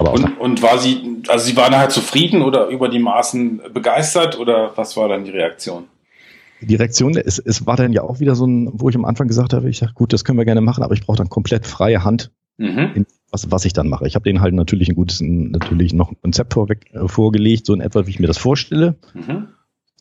Aber 0.00 0.14
und, 0.14 0.40
und 0.40 0.62
war 0.62 0.78
sie, 0.78 1.22
also 1.28 1.46
sie 1.46 1.56
war 1.56 1.70
nachher 1.70 1.90
zufrieden 1.90 2.42
oder 2.42 2.66
über 2.66 2.88
die 2.88 2.98
Maßen 2.98 3.62
begeistert 3.72 4.36
oder 4.38 4.76
was 4.76 4.96
war 4.96 5.08
dann 5.08 5.24
die 5.24 5.30
Reaktion? 5.30 5.84
Die 6.66 6.74
Reaktion, 6.76 7.16
es, 7.16 7.38
es 7.38 7.66
war 7.66 7.76
dann 7.76 7.92
ja 7.92 8.02
auch 8.02 8.20
wieder 8.20 8.34
so 8.34 8.46
ein, 8.46 8.70
wo 8.72 8.88
ich 8.88 8.96
am 8.96 9.04
Anfang 9.04 9.28
gesagt 9.28 9.52
habe, 9.52 9.68
ich 9.68 9.78
sage, 9.78 9.92
gut, 9.94 10.12
das 10.12 10.24
können 10.24 10.38
wir 10.38 10.44
gerne 10.44 10.60
machen, 10.60 10.82
aber 10.82 10.94
ich 10.94 11.04
brauche 11.04 11.18
dann 11.18 11.28
komplett 11.28 11.66
freie 11.66 12.04
Hand, 12.04 12.30
mhm. 12.58 13.06
was, 13.30 13.50
was 13.50 13.64
ich 13.64 13.72
dann 13.72 13.88
mache. 13.88 14.06
Ich 14.06 14.14
habe 14.14 14.24
denen 14.24 14.40
halt 14.40 14.54
natürlich 14.54 14.88
ein 14.88 14.94
gutes, 14.94 15.20
natürlich 15.20 15.92
noch 15.92 16.10
ein 16.10 16.20
Konzept 16.20 16.54
vorweg, 16.54 16.90
äh, 16.92 17.08
vorgelegt, 17.08 17.66
so 17.66 17.74
in 17.74 17.80
etwa, 17.80 18.06
wie 18.06 18.10
ich 18.10 18.20
mir 18.20 18.26
das 18.26 18.38
vorstelle. 18.38 18.96
Mhm. 19.14 19.48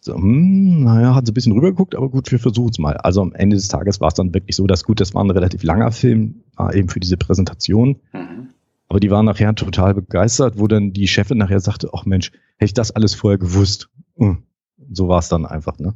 So, 0.03 0.15
hm, 0.15 0.83
naja, 0.83 1.13
hat 1.13 1.27
so 1.27 1.31
ein 1.31 1.33
bisschen 1.35 1.53
rübergeguckt, 1.53 1.95
aber 1.95 2.09
gut, 2.09 2.31
wir 2.31 2.39
versuchen 2.39 2.71
es 2.71 2.79
mal. 2.79 2.97
Also 2.97 3.21
am 3.21 3.33
Ende 3.33 3.55
des 3.55 3.67
Tages 3.67 4.01
war 4.01 4.07
es 4.07 4.15
dann 4.15 4.33
wirklich 4.33 4.55
so, 4.55 4.65
dass 4.65 4.83
gut, 4.83 4.99
das 4.99 5.13
war 5.13 5.23
ein 5.23 5.29
relativ 5.29 5.61
langer 5.61 5.91
Film, 5.91 6.41
war 6.55 6.73
eben 6.73 6.89
für 6.89 6.99
diese 6.99 7.17
Präsentation. 7.17 7.97
Mhm. 8.11 8.49
Aber 8.91 8.99
die 8.99 9.09
waren 9.09 9.25
nachher 9.25 9.55
total 9.55 9.93
begeistert, 9.93 10.59
wo 10.59 10.67
dann 10.67 10.91
die 10.91 11.07
Chefin 11.07 11.37
nachher 11.37 11.61
sagte, 11.61 11.91
ach 11.93 12.05
Mensch, 12.05 12.31
hätte 12.57 12.65
ich 12.65 12.73
das 12.73 12.91
alles 12.91 13.13
vorher 13.13 13.37
gewusst. 13.37 13.89
Hm. 14.17 14.43
So 14.91 15.07
war 15.07 15.19
es 15.19 15.29
dann 15.29 15.45
einfach, 15.45 15.79
ne? 15.79 15.93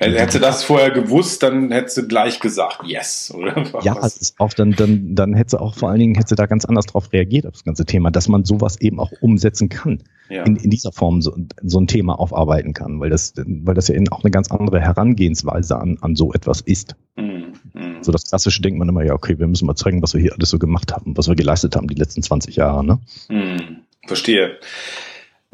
Also 0.00 0.18
hätte 0.18 0.40
das 0.40 0.64
vorher 0.64 0.90
gewusst, 0.90 1.42
dann 1.42 1.70
hätte 1.70 1.90
sie 1.90 2.08
gleich 2.08 2.40
gesagt, 2.40 2.80
yes, 2.84 3.32
oder? 3.34 3.64
Ja, 3.82 3.98
es 4.04 4.16
ist 4.16 4.40
auch 4.40 4.52
dann, 4.52 4.72
dann, 4.72 5.14
dann 5.14 5.34
hätte 5.34 5.50
sie 5.50 5.60
auch 5.60 5.74
vor 5.74 5.90
allen 5.90 6.00
Dingen 6.00 6.14
hätte 6.14 6.30
sie 6.30 6.34
da 6.34 6.46
ganz 6.46 6.64
anders 6.64 6.86
drauf 6.86 7.12
reagiert 7.12 7.46
auf 7.46 7.52
das 7.52 7.64
ganze 7.64 7.84
Thema, 7.84 8.10
dass 8.10 8.28
man 8.28 8.44
sowas 8.44 8.80
eben 8.80 8.98
auch 8.98 9.12
umsetzen 9.20 9.68
kann, 9.68 10.02
ja. 10.28 10.42
in, 10.44 10.56
in 10.56 10.70
dieser 10.70 10.92
Form 10.92 11.22
so, 11.22 11.36
so 11.62 11.78
ein 11.78 11.86
Thema 11.86 12.18
aufarbeiten 12.18 12.72
kann, 12.72 13.00
weil 13.00 13.10
das, 13.10 13.34
weil 13.36 13.74
das 13.74 13.88
ja 13.88 13.94
eben 13.94 14.08
auch 14.08 14.24
eine 14.24 14.30
ganz 14.30 14.50
andere 14.50 14.80
Herangehensweise 14.80 15.76
an, 15.78 15.98
an 16.00 16.16
so 16.16 16.32
etwas 16.32 16.60
ist. 16.60 16.96
Mhm. 17.16 17.54
mhm. 17.72 18.02
So 18.02 18.12
das 18.12 18.24
klassische 18.24 18.62
denkt 18.62 18.78
man 18.78 18.88
immer, 18.88 19.04
ja, 19.04 19.14
okay, 19.14 19.38
wir 19.38 19.46
müssen 19.46 19.66
mal 19.66 19.76
zeigen, 19.76 20.02
was 20.02 20.14
wir 20.14 20.20
hier 20.20 20.34
alles 20.34 20.50
so 20.50 20.58
gemacht 20.58 20.92
haben, 20.92 21.16
was 21.16 21.28
wir 21.28 21.36
geleistet 21.36 21.76
haben 21.76 21.88
die 21.88 21.94
letzten 21.94 22.22
20 22.22 22.56
Jahre, 22.56 22.84
ne? 22.84 22.98
Mhm. 23.28 23.78
Verstehe. 24.06 24.58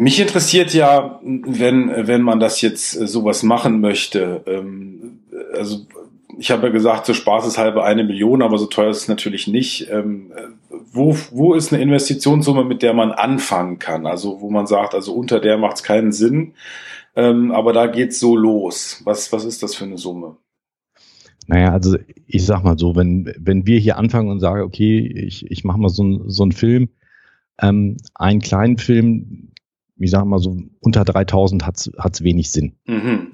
Mich 0.00 0.18
interessiert 0.18 0.72
ja, 0.72 1.20
wenn, 1.22 1.92
wenn 2.06 2.22
man 2.22 2.40
das 2.40 2.62
jetzt 2.62 2.98
äh, 2.98 3.06
sowas 3.06 3.42
machen 3.42 3.82
möchte. 3.82 4.42
Ähm, 4.46 5.20
also 5.52 5.86
ich 6.38 6.50
habe 6.50 6.68
ja 6.68 6.72
gesagt, 6.72 7.04
so 7.04 7.12
spaßeshalber 7.12 7.84
eine 7.84 8.02
Million, 8.02 8.40
aber 8.40 8.56
so 8.56 8.64
teuer 8.64 8.88
ist 8.88 9.02
es 9.02 9.08
natürlich 9.08 9.46
nicht. 9.46 9.90
Ähm, 9.90 10.32
wo, 10.90 11.14
wo 11.32 11.52
ist 11.52 11.70
eine 11.70 11.82
Investitionssumme, 11.82 12.64
mit 12.64 12.80
der 12.80 12.94
man 12.94 13.12
anfangen 13.12 13.78
kann? 13.78 14.06
Also 14.06 14.40
wo 14.40 14.48
man 14.48 14.66
sagt, 14.66 14.94
also 14.94 15.12
unter 15.12 15.38
der 15.38 15.58
macht 15.58 15.76
es 15.76 15.82
keinen 15.82 16.12
Sinn, 16.12 16.54
ähm, 17.14 17.52
aber 17.52 17.74
da 17.74 17.86
geht's 17.86 18.18
so 18.18 18.34
los. 18.36 19.02
Was, 19.04 19.30
was 19.34 19.44
ist 19.44 19.62
das 19.62 19.74
für 19.74 19.84
eine 19.84 19.98
Summe? 19.98 20.38
Naja, 21.46 21.72
also 21.72 21.98
ich 22.26 22.46
sag 22.46 22.64
mal 22.64 22.78
so, 22.78 22.96
wenn, 22.96 23.34
wenn 23.38 23.66
wir 23.66 23.78
hier 23.78 23.98
anfangen 23.98 24.30
und 24.30 24.40
sagen, 24.40 24.62
okay, 24.62 25.06
ich, 25.06 25.50
ich 25.50 25.62
mache 25.62 25.78
mal 25.78 25.90
so, 25.90 26.26
so 26.26 26.42
einen 26.42 26.52
Film, 26.52 26.88
ähm, 27.60 27.98
einen 28.14 28.40
kleinen 28.40 28.78
Film, 28.78 29.49
ich 30.00 30.10
sage 30.10 30.26
mal 30.26 30.38
so, 30.38 30.56
unter 30.80 31.04
3000 31.04 31.66
hat 31.66 31.76
es 31.78 32.24
wenig 32.24 32.50
Sinn. 32.50 32.76
Mhm. 32.86 33.32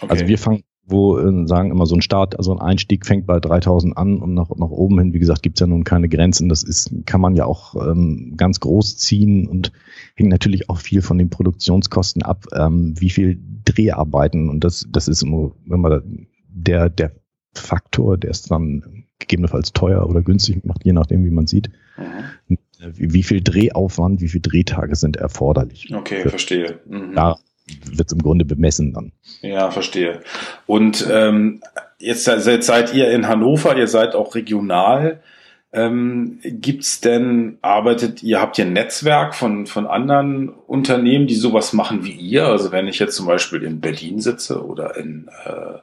Okay. 0.00 0.10
Also 0.10 0.28
wir 0.28 0.38
fangen, 0.38 0.64
wo 0.86 1.18
äh, 1.18 1.46
sagen 1.46 1.70
immer 1.70 1.86
so 1.86 1.96
ein 1.96 2.02
Start, 2.02 2.38
also 2.38 2.52
ein 2.52 2.60
Einstieg 2.60 3.06
fängt 3.06 3.26
bei 3.26 3.40
3000 3.40 3.96
an 3.96 4.18
und 4.18 4.34
nach, 4.34 4.50
nach 4.50 4.70
oben 4.70 4.98
hin, 4.98 5.12
wie 5.12 5.18
gesagt, 5.18 5.42
gibt's 5.42 5.60
ja 5.60 5.66
nun 5.66 5.84
keine 5.84 6.08
Grenzen. 6.08 6.48
Das 6.48 6.62
ist, 6.62 6.92
kann 7.06 7.20
man 7.20 7.34
ja 7.34 7.44
auch 7.44 7.74
ähm, 7.74 8.34
ganz 8.36 8.60
groß 8.60 8.96
ziehen 8.96 9.48
und 9.48 9.72
hängt 10.14 10.30
natürlich 10.30 10.70
auch 10.70 10.78
viel 10.78 11.02
von 11.02 11.18
den 11.18 11.30
Produktionskosten 11.30 12.22
ab, 12.22 12.46
ähm, 12.52 12.94
wie 12.98 13.10
viel 13.10 13.40
Dreharbeiten 13.64 14.48
und 14.48 14.62
das, 14.62 14.86
das 14.88 15.08
ist 15.08 15.22
immer, 15.22 15.50
wenn 15.66 15.80
man 15.80 16.28
der, 16.48 16.88
der 16.88 17.12
Faktor, 17.54 18.16
der 18.16 18.30
ist 18.30 18.50
dann 18.50 19.04
gegebenenfalls 19.18 19.72
teuer 19.72 20.08
oder 20.08 20.22
günstig 20.22 20.64
macht, 20.64 20.84
je 20.84 20.92
nachdem, 20.92 21.24
wie 21.24 21.30
man 21.30 21.46
sieht. 21.46 21.70
Mhm. 21.98 22.58
Wie, 22.78 23.12
wie, 23.12 23.22
viel 23.22 23.42
Drehaufwand, 23.42 24.20
wie 24.20 24.28
viele 24.28 24.42
Drehtage 24.42 24.96
sind 24.96 25.16
erforderlich? 25.16 25.92
Okay, 25.94 26.22
Für, 26.22 26.30
verstehe. 26.30 26.80
Mhm. 26.86 27.14
Da 27.14 27.36
wird 27.90 28.08
es 28.08 28.12
im 28.12 28.22
Grunde 28.22 28.44
bemessen 28.44 28.92
dann. 28.92 29.12
Ja, 29.42 29.70
verstehe. 29.70 30.20
Und 30.66 31.06
ähm, 31.10 31.62
jetzt, 31.98 32.26
jetzt 32.26 32.66
seid 32.66 32.94
ihr 32.94 33.10
in 33.10 33.28
Hannover, 33.28 33.76
ihr 33.76 33.88
seid 33.88 34.14
auch 34.14 34.34
regional. 34.34 35.22
Ähm, 35.72 36.38
gibt's 36.42 37.00
denn, 37.00 37.58
arbeitet 37.60 38.22
ihr, 38.22 38.40
habt 38.40 38.58
ihr 38.58 38.66
ein 38.66 38.72
Netzwerk 38.72 39.34
von, 39.34 39.66
von 39.66 39.86
anderen 39.86 40.48
Unternehmen, 40.48 41.26
die 41.26 41.34
sowas 41.34 41.72
machen 41.72 42.04
wie 42.04 42.12
ihr? 42.12 42.46
Also 42.46 42.72
wenn 42.72 42.88
ich 42.88 42.98
jetzt 42.98 43.16
zum 43.16 43.26
Beispiel 43.26 43.62
in 43.62 43.80
Berlin 43.80 44.20
sitze 44.20 44.64
oder 44.64 44.96
in 44.96 45.28
äh, 45.44 45.78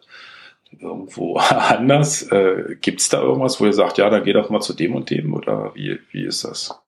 irgendwo 0.80 1.38
anders? 1.38 2.24
Äh, 2.32 2.76
Gibt 2.82 3.02
es 3.02 3.10
da 3.10 3.22
irgendwas, 3.22 3.60
wo 3.60 3.66
ihr 3.66 3.74
sagt, 3.74 3.98
ja, 3.98 4.10
dann 4.10 4.24
geh 4.24 4.34
doch 4.34 4.50
mal 4.50 4.62
zu 4.62 4.74
dem 4.74 4.96
und 4.96 5.10
dem 5.10 5.34
oder 5.34 5.72
wie, 5.76 6.00
wie 6.12 6.24
ist 6.24 6.46
das? 6.46 6.80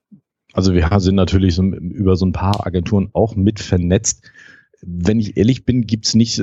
Also 0.56 0.74
wir 0.74 0.90
sind 1.00 1.16
natürlich 1.16 1.56
so, 1.56 1.64
über 1.64 2.16
so 2.16 2.26
ein 2.26 2.32
paar 2.32 2.66
Agenturen 2.66 3.10
auch 3.14 3.36
mit 3.36 3.60
vernetzt. 3.60 4.24
Wenn 4.82 5.20
ich 5.20 5.38
ehrlich 5.38 5.66
bin, 5.66 5.86
gibt's 5.86 6.16
nicht, 6.16 6.42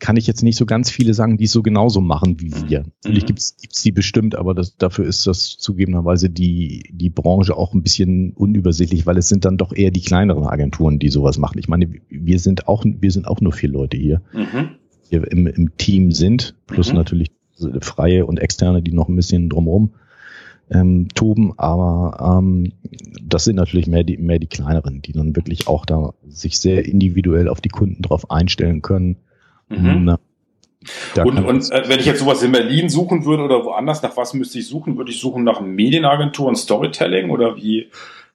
kann 0.00 0.16
ich 0.16 0.26
jetzt 0.26 0.42
nicht 0.42 0.56
so 0.56 0.66
ganz 0.66 0.90
viele 0.90 1.14
sagen, 1.14 1.36
die 1.36 1.44
es 1.44 1.52
so 1.52 1.62
genauso 1.62 2.00
machen 2.00 2.40
wie 2.40 2.52
wir. 2.68 2.80
Mhm. 2.80 2.92
Natürlich 3.04 3.26
gibt's 3.26 3.56
gibt's 3.56 3.82
die 3.82 3.92
bestimmt, 3.92 4.34
aber 4.34 4.54
das, 4.54 4.76
dafür 4.76 5.04
ist 5.04 5.26
das 5.26 5.56
zugegebenerweise 5.56 6.30
die, 6.30 6.90
die 6.92 7.10
Branche 7.10 7.56
auch 7.56 7.74
ein 7.74 7.82
bisschen 7.82 8.32
unübersichtlich, 8.32 9.06
weil 9.06 9.18
es 9.18 9.28
sind 9.28 9.44
dann 9.44 9.56
doch 9.56 9.72
eher 9.72 9.90
die 9.90 10.02
kleineren 10.02 10.44
Agenturen, 10.44 10.98
die 10.98 11.10
sowas 11.10 11.38
machen. 11.38 11.58
Ich 11.58 11.68
meine, 11.68 11.88
wir 12.08 12.38
sind 12.38 12.66
auch, 12.68 12.84
wir 12.84 13.10
sind 13.10 13.28
auch 13.28 13.40
nur 13.40 13.52
vier 13.52 13.68
Leute 13.68 13.96
hier. 13.96 14.22
Mhm 14.32 14.70
hier 15.08 15.30
im, 15.30 15.46
im 15.46 15.76
Team 15.76 16.12
sind, 16.12 16.54
plus 16.66 16.90
mhm. 16.90 16.96
natürlich 16.96 17.30
freie 17.80 18.26
und 18.26 18.38
externe, 18.38 18.82
die 18.82 18.92
noch 18.92 19.08
ein 19.08 19.16
bisschen 19.16 19.48
drumherum 19.48 19.94
ähm, 20.70 21.08
toben, 21.14 21.54
aber 21.56 22.38
ähm, 22.38 22.72
das 23.22 23.44
sind 23.44 23.56
natürlich 23.56 23.86
mehr 23.86 24.04
die, 24.04 24.18
mehr 24.18 24.38
die 24.38 24.46
kleineren, 24.46 25.02
die 25.02 25.12
dann 25.12 25.34
wirklich 25.36 25.68
auch 25.68 25.86
da 25.86 26.12
sich 26.26 26.60
sehr 26.60 26.86
individuell 26.86 27.48
auf 27.48 27.60
die 27.60 27.68
Kunden 27.68 28.02
drauf 28.02 28.30
einstellen 28.30 28.82
können. 28.82 29.16
Mhm. 29.68 30.04
Na, 30.04 30.18
und, 31.24 31.44
und 31.44 31.72
äh, 31.72 31.88
wenn 31.88 31.98
ich 31.98 32.06
jetzt 32.06 32.20
sowas 32.20 32.42
in 32.42 32.52
Berlin 32.52 32.88
suchen 32.88 33.24
würde 33.24 33.42
oder 33.42 33.64
woanders, 33.64 34.02
nach 34.02 34.16
was 34.16 34.32
müsste 34.34 34.60
ich 34.60 34.68
suchen? 34.68 34.96
Würde 34.96 35.10
ich 35.10 35.20
suchen 35.20 35.42
nach 35.44 35.60
Medienagentur 35.60 36.46
und 36.46 36.56
Storytelling 36.56 37.30
oder 37.30 37.56
wie, 37.56 37.88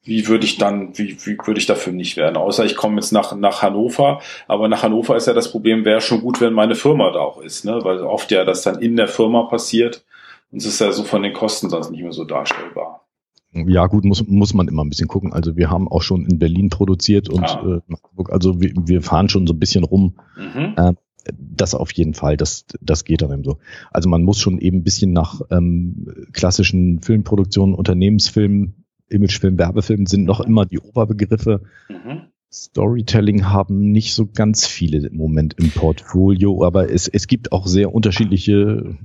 wie 0.04 0.28
würde 0.28 0.46
ich 0.46 0.58
dann, 0.58 0.98
wie, 0.98 1.18
wie 1.26 1.38
würde 1.46 1.60
ich 1.60 1.66
dafür 1.66 1.94
nicht 1.94 2.18
werden? 2.18 2.36
Außer 2.36 2.66
ich 2.66 2.76
komme 2.76 2.96
jetzt 2.96 3.14
nach, 3.14 3.36
nach 3.36 3.62
Hannover, 3.62 4.22
aber 4.48 4.68
nach 4.68 4.84
Hannover 4.84 5.16
ist 5.16 5.28
ja 5.28 5.34
das 5.34 5.52
Problem, 5.52 5.86
wäre 5.86 6.02
schon 6.02 6.22
gut, 6.22 6.42
wenn 6.42 6.54
meine 6.54 6.76
Firma 6.76 7.12
da 7.12 7.20
auch 7.20 7.42
ist, 7.42 7.64
ne? 7.64 7.80
Weil 7.84 8.02
oft 8.02 8.30
ja 8.32 8.44
das 8.44 8.62
dann 8.62 8.82
in 8.82 8.98
der 8.98 9.08
Firma 9.08 9.44
passiert 9.44 10.04
und 10.54 10.60
es 10.60 10.66
ist 10.66 10.80
ja 10.80 10.92
so 10.92 11.04
von 11.04 11.24
den 11.24 11.34
Kosten 11.34 11.70
sonst 11.70 11.90
nicht 11.90 12.04
mehr 12.04 12.14
so 12.14 12.26
darstellbar. 12.26 13.08
Ja, 13.54 13.88
gut, 13.88 14.06
muss, 14.06 14.26
muss 14.28 14.54
man 14.54 14.68
immer 14.68 14.84
ein 14.84 14.90
bisschen 14.90 15.08
gucken. 15.08 15.34
Also 15.34 15.58
wir 15.58 15.70
haben 15.72 15.88
auch 15.88 16.04
schon 16.04 16.26
in 16.26 16.38
Berlin 16.38 16.70
produziert 16.70 17.28
und 17.28 17.44
ah. 17.44 17.82
äh, 17.88 18.24
also 18.30 18.62
wir, 18.62 18.72
wir 18.76 19.02
fahren 19.02 19.30
schon 19.30 19.48
so 19.48 19.54
ein 19.54 19.60
bisschen 19.60 19.84
rum. 19.84 20.16
Mhm. 20.38 20.76
Äh, 20.78 20.94
das 21.36 21.74
auf 21.74 21.92
jeden 21.94 22.14
Fall, 22.14 22.38
das, 22.38 22.66
das 22.82 23.04
geht 23.04 23.24
dann 23.24 23.32
eben 23.32 23.44
so. 23.44 23.58
Also 23.92 24.10
man 24.10 24.24
muss 24.24 24.40
schon 24.40 24.60
eben 24.60 24.78
ein 24.78 24.84
bisschen 24.84 25.12
nach 25.12 25.42
ähm, 25.50 26.28
klassischen 26.34 27.02
Filmproduktionen, 27.02 27.74
Unternehmensfilmen 27.76 28.84
Imagefilm, 29.10 29.58
Werbefilm 29.58 30.06
sind 30.06 30.26
noch 30.26 30.40
immer 30.40 30.66
die 30.66 30.80
Oberbegriffe. 30.80 31.62
Mhm. 31.90 32.28
Storytelling 32.54 33.50
haben 33.50 33.92
nicht 33.92 34.14
so 34.14 34.28
ganz 34.28 34.68
viele 34.68 35.08
im 35.08 35.18
Moment 35.18 35.56
im 35.56 35.72
Portfolio, 35.72 36.64
aber 36.64 36.92
es, 36.92 37.08
es 37.08 37.26
gibt 37.26 37.52
auch 37.52 37.66
sehr 37.66 37.96
unterschiedliche 37.96 38.96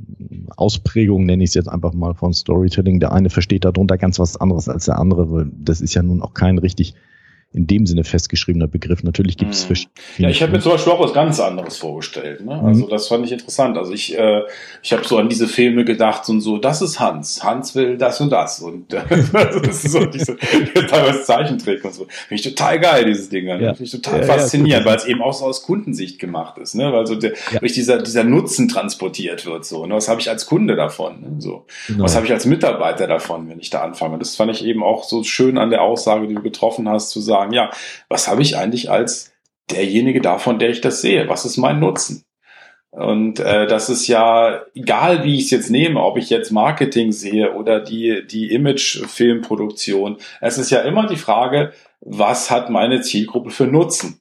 Ausprägungen, 0.54 1.26
nenne 1.26 1.44
ich 1.44 1.50
es 1.50 1.54
jetzt 1.54 1.68
einfach 1.68 1.94
mal 1.94 2.12
von 2.12 2.34
Storytelling. 2.34 3.00
Der 3.00 3.12
eine 3.12 3.30
versteht 3.30 3.64
darunter 3.64 3.96
ganz 3.96 4.18
was 4.18 4.36
anderes 4.36 4.68
als 4.68 4.84
der 4.84 4.98
andere, 4.98 5.30
weil 5.32 5.50
das 5.58 5.80
ist 5.80 5.94
ja 5.94 6.02
nun 6.02 6.20
auch 6.20 6.34
kein 6.34 6.58
richtig 6.58 6.94
in 7.54 7.66
dem 7.66 7.86
Sinne 7.86 8.04
festgeschriebener 8.04 8.68
Begriff. 8.68 9.02
Natürlich 9.02 9.38
gibt 9.38 9.54
es 9.54 9.62
Mhm. 9.62 9.66
verschiedene. 9.68 9.94
Ja, 10.18 10.28
ich 10.28 10.42
habe 10.42 10.52
mir 10.52 10.60
zum 10.60 10.72
Beispiel 10.72 10.92
auch 10.92 11.00
was 11.00 11.14
ganz 11.14 11.40
anderes 11.40 11.78
vorgestellt. 11.78 12.44
Ne? 12.44 12.52
Also 12.62 12.84
Mhm. 12.84 12.90
das 12.90 13.08
fand 13.08 13.24
ich 13.24 13.32
interessant. 13.32 13.78
Also 13.78 13.92
ich, 13.94 14.16
äh, 14.18 14.42
ich 14.82 14.92
habe 14.92 15.02
so 15.06 15.16
an 15.16 15.30
diese 15.30 15.48
Filme 15.48 15.86
gedacht 15.86 16.28
und 16.28 16.42
so, 16.42 16.58
das 16.58 16.82
ist 16.82 17.00
Hans. 17.00 17.42
Hans 17.42 17.74
will 17.74 17.96
das 17.96 18.20
und 18.20 18.30
das. 18.30 18.60
Und 18.60 18.92
äh, 18.92 19.00
das 19.32 19.82
ist 19.84 19.92
so 19.92 20.04
diese 20.04 20.36
teilweise 20.36 21.22
Zeichentrick 21.22 21.82
und 21.86 21.94
so. 21.94 22.06
Finde 22.28 22.34
ich 22.34 22.42
total 22.42 22.80
geil, 22.80 23.06
dieses 23.06 23.30
Ding. 23.30 23.46
Ne? 23.46 23.52
Ja. 23.62 23.72
Finde 23.74 23.84
ich 23.84 23.90
total 23.92 24.20
Ja, 24.20 24.26
ja, 24.26 24.32
faszinierend, 24.34 24.84
gut. 24.84 24.90
weil 24.92 24.98
es 24.98 25.06
eben 25.06 25.22
auch 25.22 25.32
so 25.32 25.46
aus 25.46 25.62
Kundensicht 25.62 26.18
gemacht 26.18 26.58
ist. 26.58 26.74
Ne? 26.74 26.92
Weil 26.92 27.06
so 27.06 27.14
der, 27.14 27.32
Ja. 27.52 27.60
durch 27.60 27.72
dieser, 27.72 28.02
dieser 28.02 28.24
Nutzen 28.24 28.68
transportiert 28.68 29.46
wird. 29.46 29.64
So, 29.64 29.86
ne? 29.86 29.94
Was 29.94 30.08
habe 30.08 30.20
ich 30.20 30.28
als 30.28 30.44
Kunde 30.44 30.76
davon? 30.76 31.20
Ne? 31.22 31.28
So. 31.38 31.64
Genau. 31.86 32.04
Was 32.04 32.14
habe 32.14 32.26
ich 32.26 32.32
als 32.32 32.44
Mitarbeiter 32.44 33.06
davon, 33.06 33.48
wenn 33.48 33.58
ich 33.58 33.70
da 33.70 33.80
anfange? 33.80 34.18
Das 34.18 34.36
fand 34.36 34.50
ich 34.50 34.62
eben 34.66 34.82
auch 34.82 35.02
so 35.04 35.24
schön 35.24 35.56
an 35.56 35.70
der 35.70 35.80
Aussage, 35.80 36.26
die 36.28 36.34
du 36.34 36.42
getroffen 36.42 36.88
hast, 36.90 37.08
zu 37.08 37.20
sagen, 37.20 37.37
ja, 37.46 37.70
was 38.08 38.28
habe 38.28 38.42
ich 38.42 38.56
eigentlich 38.56 38.90
als 38.90 39.32
derjenige 39.70 40.20
davon, 40.20 40.58
der 40.58 40.70
ich 40.70 40.80
das 40.80 41.00
sehe? 41.02 41.28
Was 41.28 41.44
ist 41.44 41.56
mein 41.56 41.78
Nutzen? 41.80 42.24
Und 42.90 43.38
äh, 43.38 43.66
das 43.66 43.90
ist 43.90 44.06
ja, 44.08 44.62
egal 44.74 45.22
wie 45.22 45.36
ich 45.36 45.44
es 45.44 45.50
jetzt 45.50 45.70
nehme, 45.70 46.02
ob 46.02 46.16
ich 46.16 46.30
jetzt 46.30 46.50
Marketing 46.50 47.12
sehe 47.12 47.52
oder 47.54 47.80
die, 47.80 48.26
die 48.26 48.50
Image-Filmproduktion, 49.22 50.16
es 50.40 50.58
ist 50.58 50.70
ja 50.70 50.80
immer 50.80 51.06
die 51.06 51.16
Frage, 51.16 51.72
was 52.00 52.50
hat 52.50 52.70
meine 52.70 53.00
Zielgruppe 53.02 53.50
für 53.50 53.66
Nutzen? 53.66 54.20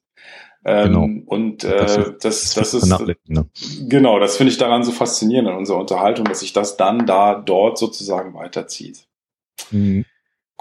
Ähm, 0.66 0.84
Genau. 0.92 1.08
Und 1.28 1.64
äh, 1.64 1.78
Das 1.78 1.96
das, 2.20 2.36
ist- 2.36 2.58
das, 2.58 3.00
wird 3.00 3.10
ist, 3.10 3.30
ne? 3.30 3.46
Genau, 3.88 4.20
das 4.20 4.36
finde 4.36 4.52
ich 4.52 4.58
daran 4.58 4.84
so 4.84 4.92
faszinierend 4.92 5.48
in 5.50 5.56
unserer 5.56 5.78
Unterhaltung, 5.78 6.26
dass 6.26 6.42
sich 6.42 6.52
das 6.52 6.76
dann 6.76 7.06
da 7.06 7.36
dort 7.36 7.78
sozusagen 7.78 8.34
weiterzieht. 8.34 9.06
Mhm. 9.72 10.04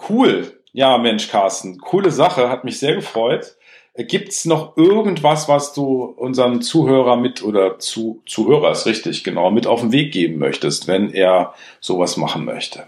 Cool. 0.09 0.56
Ja, 0.77 0.99
Mensch, 0.99 1.29
Carsten, 1.29 1.79
coole 1.79 2.11
Sache, 2.11 2.51
hat 2.51 2.65
mich 2.65 2.79
sehr 2.79 2.95
gefreut. 2.97 3.57
Äh, 3.95 4.05
Gibt's 4.05 4.45
noch 4.45 4.77
irgendwas, 4.77 5.49
was 5.49 5.73
du 5.73 6.05
unserem 6.05 6.61
Zuhörer 6.61 7.17
mit 7.17 7.43
oder 7.43 7.79
zu 7.79 8.21
Zuhörer 8.27 8.73
ist 8.73 8.85
richtig, 8.85 9.25
genau, 9.25 9.51
mit 9.51 9.67
auf 9.67 9.81
den 9.81 9.91
Weg 9.91 10.13
geben 10.13 10.37
möchtest, 10.37 10.87
wenn 10.87 11.11
er 11.11 11.55
sowas 11.81 12.19
machen 12.19 12.45
möchte? 12.45 12.85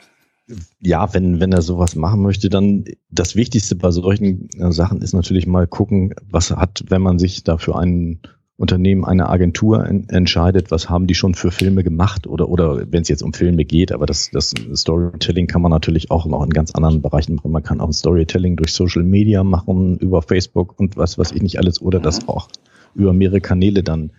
ja, 0.81 1.13
wenn, 1.15 1.41
wenn 1.41 1.53
er 1.53 1.63
sowas 1.63 1.95
machen 1.95 2.23
möchte, 2.23 2.49
dann 2.49 2.85
das 3.11 3.37
Wichtigste 3.37 3.75
bei 3.75 3.91
solchen 3.91 4.49
äh, 4.59 4.71
Sachen 4.71 5.01
ist 5.01 5.15
natürlich 5.15 5.47
mal 5.47 5.67
gucken, 5.67 6.15
was 6.31 6.51
hat, 6.51 6.85
wenn 6.89 7.03
man 7.03 7.19
sich 7.19 7.43
da 7.43 7.57
für 7.57 7.77
ein 7.77 8.21
Unternehmen, 8.59 9.05
eine 9.05 9.29
Agentur 9.29 9.87
en 9.87 10.09
entscheidet, 10.09 10.73
was 10.73 10.91
haben 10.91 11.07
die 11.07 11.15
schon 11.15 11.37
für 11.37 11.53
Filme 11.53 11.85
gemacht 11.85 12.27
oder, 12.27 12.49
oder 12.49 12.91
wenn 12.91 13.03
es 13.03 13.09
jetzt 13.09 13.23
um 13.23 13.33
Filme 13.33 13.65
geht, 13.65 13.93
aber 13.93 14.05
das, 14.05 14.31
das 14.33 14.53
Storytelling 14.75 15.47
kann 15.47 15.63
man 15.63 15.71
natürlich 15.71 16.11
auch 16.11 16.27
noch 16.27 16.43
in 16.43 16.51
ganz 16.51 16.73
anderen 16.73 17.01
Bereichen 17.01 17.37
machen. 17.37 17.53
Man 17.53 17.63
kann 17.63 17.81
auch 17.81 17.87
ein 17.87 17.93
Storytelling 17.93 18.57
durch 18.57 18.73
Social 18.73 19.05
Media 19.05 19.45
machen, 19.45 19.97
über 19.99 20.23
Facebook 20.23 20.77
und 20.77 20.97
was 20.97 21.17
weiß 21.19 21.31
ich 21.33 21.41
nicht 21.41 21.59
alles, 21.59 21.81
oder 21.81 22.01
das 22.01 22.27
auch 22.27 22.49
über 22.97 23.13
mehrere 23.13 23.41
Kanäle 23.41 23.85
dann 23.85 24.13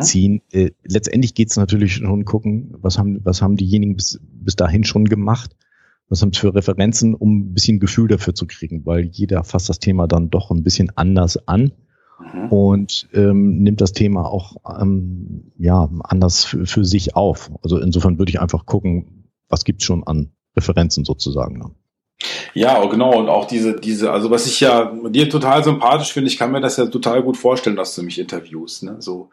ziehen. 0.00 0.42
Äh, 0.52 0.72
letztendlich 0.84 1.34
geht's 1.34 1.56
natürlich 1.56 1.94
schon 1.94 2.26
gucken, 2.26 2.74
was 2.82 2.98
haben, 2.98 3.20
was 3.24 3.40
haben 3.40 3.56
diejenigen 3.56 3.96
bis, 3.96 4.20
bis 4.22 4.54
dahin 4.54 4.84
schon 4.84 5.06
gemacht, 5.06 5.56
was 6.10 6.20
haben 6.20 6.34
sie 6.34 6.40
für 6.40 6.54
Referenzen, 6.54 7.14
um 7.14 7.38
ein 7.38 7.54
bisschen 7.54 7.80
Gefühl 7.80 8.08
dafür 8.08 8.34
zu 8.34 8.46
kriegen, 8.46 8.84
weil 8.84 9.06
jeder 9.06 9.44
fasst 9.44 9.70
das 9.70 9.78
Thema 9.78 10.06
dann 10.06 10.28
doch 10.28 10.50
ein 10.50 10.62
bisschen 10.62 10.92
anders 10.94 11.48
an 11.48 11.72
Mhm. 12.20 12.48
und 12.48 13.08
ähm, 13.14 13.62
nimmt 13.62 13.80
das 13.80 13.92
Thema 13.92 14.26
auch 14.26 14.56
ähm, 14.80 15.52
ja 15.58 15.88
anders 16.04 16.44
für, 16.44 16.66
für 16.66 16.84
sich 16.84 17.16
auf. 17.16 17.50
Also 17.62 17.78
insofern 17.78 18.18
würde 18.18 18.30
ich 18.30 18.40
einfach 18.40 18.66
gucken, 18.66 19.28
was 19.48 19.64
gibt's 19.64 19.84
schon 19.84 20.04
an 20.04 20.30
Referenzen 20.56 21.04
sozusagen. 21.04 21.58
Ne? 21.58 21.70
Ja, 22.54 22.84
genau. 22.86 23.18
Und 23.18 23.28
auch 23.28 23.46
diese, 23.46 23.74
diese, 23.74 24.12
also 24.12 24.30
was 24.30 24.46
ich 24.46 24.60
ja 24.60 24.92
dir 25.08 25.28
total 25.28 25.64
sympathisch 25.64 26.12
finde, 26.12 26.28
ich 26.28 26.38
kann 26.38 26.52
mir 26.52 26.60
das 26.60 26.76
ja 26.76 26.86
total 26.86 27.22
gut 27.22 27.36
vorstellen, 27.36 27.76
dass 27.76 27.94
du 27.94 28.02
mich 28.02 28.18
interviewst, 28.18 28.82
ne? 28.82 28.96
So, 28.98 29.30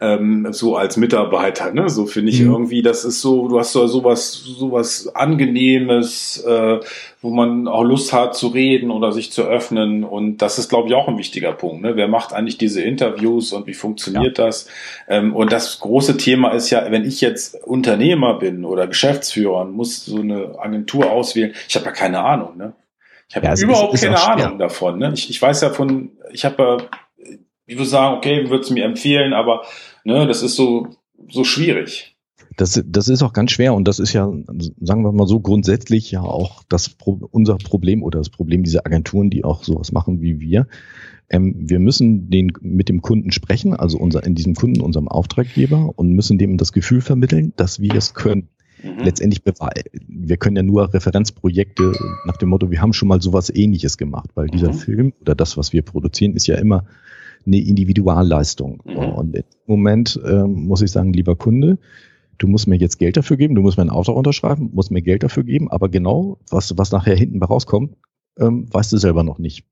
ähm, 0.00 0.48
so 0.50 0.76
als 0.76 0.96
Mitarbeiter, 0.96 1.72
ne? 1.72 1.88
So 1.88 2.06
finde 2.06 2.32
ich 2.32 2.40
Mhm. 2.40 2.50
irgendwie, 2.50 2.82
das 2.82 3.04
ist 3.04 3.20
so, 3.20 3.48
du 3.48 3.58
hast 3.58 3.72
so 3.72 3.86
sowas, 3.86 4.32
sowas 4.32 5.08
Angenehmes, 5.14 6.38
äh, 6.46 6.80
wo 7.22 7.30
man 7.30 7.66
auch 7.66 7.82
Lust 7.82 8.12
hat 8.12 8.36
zu 8.36 8.48
reden 8.48 8.90
oder 8.90 9.10
sich 9.12 9.32
zu 9.32 9.42
öffnen. 9.42 10.04
Und 10.04 10.38
das 10.38 10.58
ist, 10.58 10.68
glaube 10.68 10.88
ich, 10.88 10.94
auch 10.94 11.08
ein 11.08 11.18
wichtiger 11.18 11.52
Punkt. 11.52 11.82
Ne? 11.82 11.96
Wer 11.96 12.08
macht 12.08 12.32
eigentlich 12.32 12.58
diese 12.58 12.82
Interviews 12.82 13.52
und 13.52 13.66
wie 13.66 13.74
funktioniert 13.74 14.38
das? 14.38 14.68
Ähm, 15.08 15.34
und 15.34 15.50
das 15.50 15.80
große 15.80 16.18
Thema 16.18 16.50
ist 16.50 16.70
ja, 16.70 16.90
wenn 16.90 17.04
ich 17.04 17.20
jetzt 17.20 17.56
Unternehmer 17.66 18.38
bin 18.38 18.64
oder 18.64 18.86
Geschäftsführer 18.86 19.62
und 19.62 19.72
muss 19.72 20.04
so 20.04 20.20
eine 20.20 20.58
Agentur 20.58 21.10
auswählen, 21.10 21.54
ich 21.68 21.74
habe 21.74 21.86
ja 21.86 21.92
keine 21.92 22.20
Ahnung. 22.22 22.56
Ne? 22.56 22.74
Ich 23.28 23.34
habe 23.36 23.46
Ja, 23.46 23.54
überhaupt 23.58 23.94
ist- 23.94 24.02
ist 24.04 24.08
keine. 24.14 24.44
Ahnung 24.44 24.58
davon. 24.58 24.98
Ne? 24.98 25.12
Ich, 25.14 25.30
ich 25.30 25.40
weiß 25.40 25.62
ja 25.62 25.70
von, 25.70 26.10
ich 26.32 26.44
habe 26.44 26.62
ja, 26.62 27.26
ich 27.66 27.76
würde 27.76 27.88
sagen, 27.88 28.16
okay, 28.18 28.48
würde 28.50 28.62
es 28.62 28.70
mir 28.70 28.84
empfehlen, 28.84 29.32
aber 29.32 29.64
ne, 30.04 30.26
das 30.26 30.42
ist 30.42 30.54
so, 30.54 30.88
so 31.28 31.42
schwierig. 31.44 32.15
Das, 32.56 32.82
das 32.86 33.08
ist 33.08 33.22
auch 33.22 33.32
ganz 33.34 33.50
schwer 33.50 33.74
und 33.74 33.86
das 33.86 33.98
ist 33.98 34.14
ja, 34.14 34.32
sagen 34.80 35.02
wir 35.02 35.12
mal 35.12 35.26
so, 35.26 35.40
grundsätzlich 35.40 36.10
ja 36.10 36.22
auch 36.22 36.62
das 36.68 36.88
Pro 36.88 37.20
unser 37.30 37.56
Problem 37.58 38.02
oder 38.02 38.18
das 38.18 38.30
Problem 38.30 38.62
dieser 38.64 38.86
Agenturen, 38.86 39.28
die 39.28 39.44
auch 39.44 39.62
sowas 39.62 39.92
machen 39.92 40.22
wie 40.22 40.40
wir. 40.40 40.66
Ähm, 41.28 41.54
wir 41.58 41.78
müssen 41.80 42.30
den, 42.30 42.52
mit 42.60 42.88
dem 42.88 43.02
Kunden 43.02 43.30
sprechen, 43.30 43.74
also 43.74 43.98
unser, 43.98 44.24
in 44.24 44.34
diesem 44.34 44.54
Kunden, 44.54 44.80
unserem 44.80 45.08
Auftraggeber 45.08 45.92
und 45.96 46.12
müssen 46.12 46.38
dem 46.38 46.56
das 46.56 46.72
Gefühl 46.72 47.00
vermitteln, 47.02 47.52
dass 47.56 47.80
wir 47.80 47.94
es 47.94 48.14
können. 48.14 48.48
Mhm. 48.82 49.04
Letztendlich, 49.04 49.42
wir 50.06 50.36
können 50.36 50.56
ja 50.56 50.62
nur 50.62 50.94
Referenzprojekte 50.94 51.92
nach 52.26 52.36
dem 52.36 52.50
Motto, 52.50 52.70
wir 52.70 52.80
haben 52.80 52.92
schon 52.92 53.08
mal 53.08 53.20
sowas 53.20 53.50
ähnliches 53.54 53.98
gemacht, 53.98 54.30
weil 54.34 54.48
dieser 54.48 54.68
Mhm. 54.68 54.78
Film 54.78 55.12
oder 55.20 55.34
das, 55.34 55.56
was 55.56 55.72
wir 55.72 55.82
produzieren, 55.82 56.34
ist 56.34 56.46
ja 56.46 56.56
immer 56.56 56.84
eine 57.44 57.58
Individualleistung. 57.58 58.82
Mhm. 58.84 58.96
Und 58.96 59.36
im 59.36 59.44
Moment 59.66 60.18
ähm, 60.26 60.66
muss 60.66 60.82
ich 60.82 60.90
sagen, 60.90 61.12
lieber 61.12 61.36
Kunde, 61.36 61.78
du 62.38 62.46
musst 62.46 62.66
mir 62.66 62.76
jetzt 62.76 62.98
Geld 62.98 63.16
dafür 63.16 63.36
geben, 63.36 63.54
du 63.54 63.62
musst 63.62 63.76
mir 63.76 63.82
einen 63.82 63.90
Auftrag 63.90 64.16
unterschreiben, 64.16 64.70
musst 64.72 64.90
mir 64.90 65.02
Geld 65.02 65.22
dafür 65.22 65.44
geben, 65.44 65.70
aber 65.70 65.88
genau, 65.88 66.38
was, 66.50 66.76
was 66.76 66.92
nachher 66.92 67.16
hinten 67.16 67.42
rauskommt, 67.42 67.96
ähm, 68.38 68.66
weißt 68.72 68.92
du 68.92 68.96
selber 68.98 69.22
noch 69.22 69.38
nicht. 69.38 69.64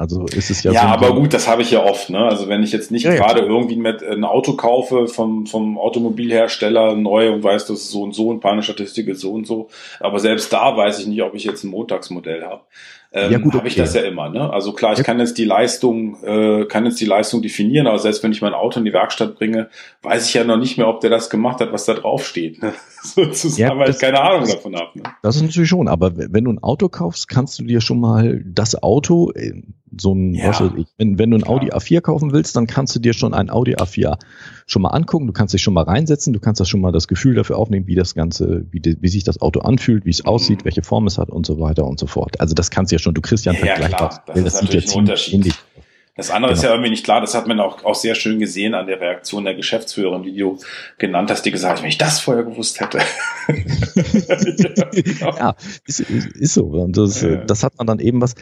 Also 0.00 0.24
ist 0.24 0.48
es 0.50 0.62
ja, 0.62 0.72
Ja, 0.72 0.80
so. 0.80 0.86
aber 1.06 1.14
gut, 1.14 1.34
das 1.34 1.46
habe 1.46 1.60
ich 1.60 1.72
ja 1.72 1.84
oft. 1.84 2.08
Ne? 2.08 2.20
Also 2.20 2.48
wenn 2.48 2.62
ich 2.62 2.72
jetzt 2.72 2.90
nicht 2.90 3.04
Ja, 3.04 3.12
ja. 3.12 3.18
gerade 3.18 3.40
irgendwie 3.40 3.76
mit 3.76 4.02
ein 4.02 4.24
Auto 4.24 4.54
kaufe 4.54 5.08
vom, 5.08 5.46
vom 5.46 5.76
Automobilhersteller 5.76 6.96
neu 6.96 7.30
und 7.30 7.44
weiß, 7.44 7.66
das 7.66 7.80
ist 7.80 7.90
so 7.90 8.02
und 8.02 8.14
so 8.14 8.28
und 8.28 8.40
Panikstatistik 8.40 9.08
ist 9.08 9.20
so 9.20 9.32
und 9.32 9.46
so, 9.46 9.68
aber 10.00 10.18
selbst 10.18 10.54
da 10.54 10.74
weiß 10.74 11.00
ich 11.00 11.06
nicht, 11.06 11.22
ob 11.22 11.34
ich 11.34 11.44
jetzt 11.44 11.64
ein 11.64 11.70
Montagsmodell 11.70 12.42
habe. 12.44 12.62
Ähm, 13.12 13.32
Ja, 13.32 13.38
gut, 13.38 13.54
habe 13.54 13.66
ich 13.66 13.74
okay. 13.74 13.80
das 13.82 13.94
ja 13.94 14.02
immer. 14.02 14.28
Ne? 14.28 14.52
Also 14.52 14.72
klar, 14.72 14.92
ich 14.92 14.98
Ja. 14.98 15.04
kann 15.04 15.18
jetzt 15.18 15.36
die 15.36 15.44
Leistung, 15.44 16.22
äh, 16.22 16.64
kann 16.66 16.84
jetzt 16.84 17.00
die 17.00 17.06
Leistung 17.06 17.42
definieren, 17.42 17.86
aber 17.88 17.98
selbst 17.98 18.22
wenn 18.22 18.30
ich 18.32 18.40
mein 18.40 18.54
Auto 18.54 18.78
in 18.78 18.84
die 18.84 18.92
Werkstatt 18.92 19.34
bringe, 19.36 19.68
weiß 20.02 20.28
ich 20.28 20.34
ja 20.34 20.44
noch 20.44 20.56
nicht 20.58 20.78
mehr, 20.78 20.86
ob 20.86 21.00
der 21.00 21.10
das 21.10 21.28
gemacht 21.28 21.60
hat, 21.60 21.72
was 21.72 21.84
da 21.86 21.94
drauf 21.94 22.24
steht. 22.26 22.62
Ne? 22.62 22.72
Sozusagen, 23.14 23.60
Ja, 23.60 23.76
weil 23.76 23.90
ich 23.90 23.96
das- 23.96 23.98
keine 24.00 24.20
Ahnung 24.20 24.48
davon 24.48 24.74
habe. 24.76 24.98
Ne? 24.98 25.02
Das 25.22 25.36
ist 25.36 25.42
natürlich 25.42 25.68
schon, 25.68 25.88
aber 25.88 26.12
wenn 26.16 26.44
du 26.44 26.52
ein 26.52 26.62
Auto 26.62 26.88
kaufst, 26.88 27.28
kannst 27.28 27.58
du 27.58 27.64
dir 27.64 27.80
schon 27.80 28.00
mal 28.00 28.42
das 28.44 28.80
Auto, 28.82 29.32
so 29.98 30.12
ein, 30.14 30.34
Ja, 30.34 30.48
was 30.48 30.60
weiß 30.60 30.70
ich, 30.76 30.86
wenn, 30.98 31.18
wenn 31.18 31.30
du 31.30 31.38
ein 31.38 31.42
klar. 31.42 31.56
Audi 31.56 31.70
A4 31.72 32.00
kaufen 32.00 32.32
willst, 32.32 32.54
dann 32.54 32.66
kannst 32.68 32.94
du 32.94 33.00
dir 33.00 33.12
schon 33.12 33.34
ein 33.34 33.50
Audi 33.50 33.74
A4 33.74 34.18
schon 34.66 34.82
mal 34.82 34.90
angucken, 34.90 35.26
du 35.26 35.32
kannst 35.32 35.52
dich 35.52 35.62
schon 35.62 35.74
mal 35.74 35.82
reinsetzen, 35.82 36.32
du 36.32 36.38
kannst 36.38 36.60
das 36.60 36.68
schon 36.68 36.80
mal 36.80 36.92
das 36.92 37.08
Gefühl 37.08 37.34
dafür 37.34 37.58
aufnehmen, 37.58 37.88
wie 37.88 37.96
das 37.96 38.14
Ganze, 38.14 38.66
wie, 38.70 38.80
wie 39.00 39.08
sich 39.08 39.24
das 39.24 39.40
Auto 39.40 39.60
anfühlt, 39.60 40.04
wie 40.04 40.10
es 40.10 40.24
aussieht, 40.24 40.60
Mhm. 40.60 40.64
welche 40.66 40.82
Form 40.82 41.06
es 41.08 41.18
hat 41.18 41.28
und 41.30 41.44
so 41.44 41.58
weiter 41.58 41.86
und 41.86 41.98
so 41.98 42.06
fort. 42.06 42.40
Also 42.40 42.54
das 42.54 42.70
kannst 42.70 42.92
du 42.92 42.96
ja 42.96 43.00
schon, 43.00 43.14
du 43.14 43.20
kriegst 43.20 43.44
ja 43.46 43.52
einen 43.52 43.60
Ja, 43.60 43.66
ja, 43.66 43.74
Vergleich. 43.76 43.96
klar. 43.96 44.22
Das 44.26 44.36
weil 44.36 44.46
ist 44.46 44.52
sieht 44.54 44.62
natürlich 44.62 44.84
ein 44.84 44.88
ziemlich 44.88 44.96
Unterschied. 45.10 45.34
ähnlich. 45.34 45.54
Das 46.20 46.30
andere 46.30 46.52
ist 46.52 46.60
Genau. 46.60 46.70
ja 46.70 46.74
irgendwie 46.76 46.90
nicht 46.90 47.04
klar, 47.04 47.20
das 47.20 47.34
hat 47.34 47.46
man 47.48 47.58
auch, 47.60 47.82
auch 47.84 47.94
sehr 47.94 48.14
schön 48.14 48.38
gesehen 48.38 48.74
an 48.74 48.86
der 48.86 49.00
Reaktion 49.00 49.44
der 49.44 49.54
Geschäftsführerin, 49.54 50.22
die 50.22 50.36
du 50.36 50.58
genannt 50.98 51.30
hast, 51.30 51.42
die 51.42 51.50
gesagt 51.50 51.76
hat, 51.78 51.82
wenn 51.82 51.88
ich 51.88 51.98
das 51.98 52.20
vorher 52.20 52.44
gewusst 52.44 52.80
hätte. 52.80 52.98
ja, 55.20 55.36
Ja, 55.38 55.54
ist, 55.86 56.00
ist, 56.00 56.26
ist 56.36 56.54
so. 56.54 56.66
Und 56.66 56.96
das, 56.96 57.20
Ja. 57.22 57.36
das 57.44 57.62
hat 57.64 57.76
man 57.78 57.86
dann 57.86 57.98
eben 57.98 58.20
was, 58.20 58.34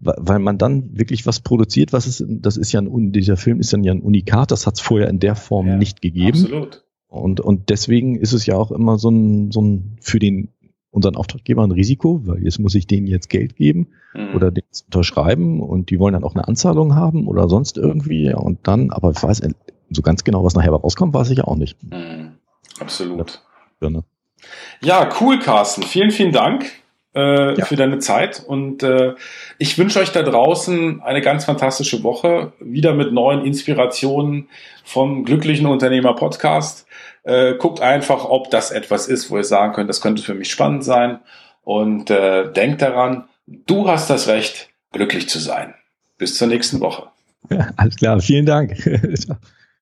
wa- 0.00 0.16
weil 0.18 0.38
man 0.38 0.58
dann 0.58 0.96
wirklich 0.96 1.26
was 1.26 1.40
produziert, 1.40 1.92
was 1.92 2.06
ist, 2.06 2.24
das 2.26 2.56
ist 2.56 2.72
ja 2.72 2.80
ein, 2.80 3.12
dieser 3.12 3.36
Film 3.36 3.60
ist 3.60 3.72
dann 3.72 3.84
ja 3.84 3.92
ein 3.92 4.00
Unikat, 4.02 4.50
das 4.50 4.66
hat 4.66 4.74
es 4.74 4.80
vorher 4.80 5.08
in 5.08 5.18
der 5.20 5.34
Form 5.36 5.66
Ja, 5.68 5.76
nicht 5.76 6.00
gegeben. 6.02 6.28
Absolut. 6.38 6.82
Und, 7.08 7.40
und 7.40 7.70
deswegen 7.70 8.16
ist 8.16 8.32
es 8.32 8.46
ja 8.46 8.56
auch 8.56 8.70
immer 8.72 8.98
so 8.98 9.10
ein, 9.10 9.50
so 9.52 9.62
ein 9.62 9.96
für 10.00 10.18
den 10.18 10.48
unseren 10.90 11.16
Auftraggeber 11.16 11.62
ein 11.62 11.72
Risiko, 11.72 12.20
weil 12.24 12.42
jetzt 12.42 12.58
muss 12.58 12.74
ich 12.74 12.86
denen 12.86 13.06
jetzt 13.06 13.28
Geld 13.28 13.56
geben 13.56 13.88
Mhm. 14.14 14.34
oder 14.34 14.50
den 14.50 14.64
jetzt 14.66 14.86
unterschreiben 14.86 15.60
und 15.60 15.90
die 15.90 15.98
wollen 15.98 16.14
dann 16.14 16.24
auch 16.24 16.34
eine 16.34 16.48
Anzahlung 16.48 16.94
haben 16.94 17.26
oder 17.28 17.48
sonst 17.48 17.76
irgendwie. 17.76 18.32
Und 18.32 18.66
dann, 18.66 18.90
aber 18.90 19.10
ich 19.10 19.22
weiß 19.22 19.42
so 19.90 20.02
ganz 20.02 20.24
genau, 20.24 20.42
was 20.44 20.54
nachher 20.54 20.72
rauskommt, 20.72 21.12
weiß 21.14 21.30
ich 21.30 21.38
ja 21.38 21.44
auch 21.44 21.56
nicht. 21.56 21.76
Mhm. 21.82 22.32
Absolut. 22.80 23.42
Ja, 23.80 23.90
ne? 23.90 24.04
Ja, 24.82 25.08
cool, 25.20 25.38
Carsten. 25.38 25.82
Vielen, 25.82 26.10
vielen 26.10 26.32
Dank 26.32 26.66
äh, 27.14 27.58
Ja. 27.58 27.64
für 27.64 27.76
deine 27.76 27.98
Zeit. 27.98 28.42
Und 28.46 28.82
äh, 28.82 29.14
ich 29.58 29.78
wünsche 29.78 29.98
euch 30.00 30.12
da 30.12 30.22
draußen 30.22 31.00
eine 31.00 31.20
ganz 31.22 31.44
fantastische 31.46 32.02
Woche. 32.02 32.52
Wieder 32.60 32.94
mit 32.94 33.12
neuen 33.12 33.44
Inspirationen 33.44 34.48
vom 34.84 35.24
Glücklichen 35.24 35.66
Unternehmer 35.66 36.14
Podcast. 36.14 36.86
Äh, 37.26 37.54
guckt 37.58 37.80
einfach, 37.80 38.24
ob 38.24 38.50
das 38.52 38.70
etwas 38.70 39.08
ist, 39.08 39.30
wo 39.30 39.36
ihr 39.36 39.44
sagen 39.44 39.72
könnt, 39.72 39.90
das 39.90 40.00
könnte 40.00 40.22
für 40.22 40.34
mich 40.34 40.48
spannend 40.48 40.84
sein. 40.84 41.18
Und 41.62 42.08
äh, 42.08 42.52
denkt 42.52 42.82
daran, 42.82 43.24
du 43.46 43.88
hast 43.88 44.08
das 44.08 44.28
Recht, 44.28 44.68
glücklich 44.92 45.28
zu 45.28 45.40
sein. 45.40 45.74
Bis 46.18 46.38
zur 46.38 46.46
nächsten 46.46 46.78
Woche. 46.78 47.08
Ja, 47.50 47.70
alles 47.76 47.96
klar, 47.96 48.20
vielen 48.20 48.46
Dank. 48.46 48.76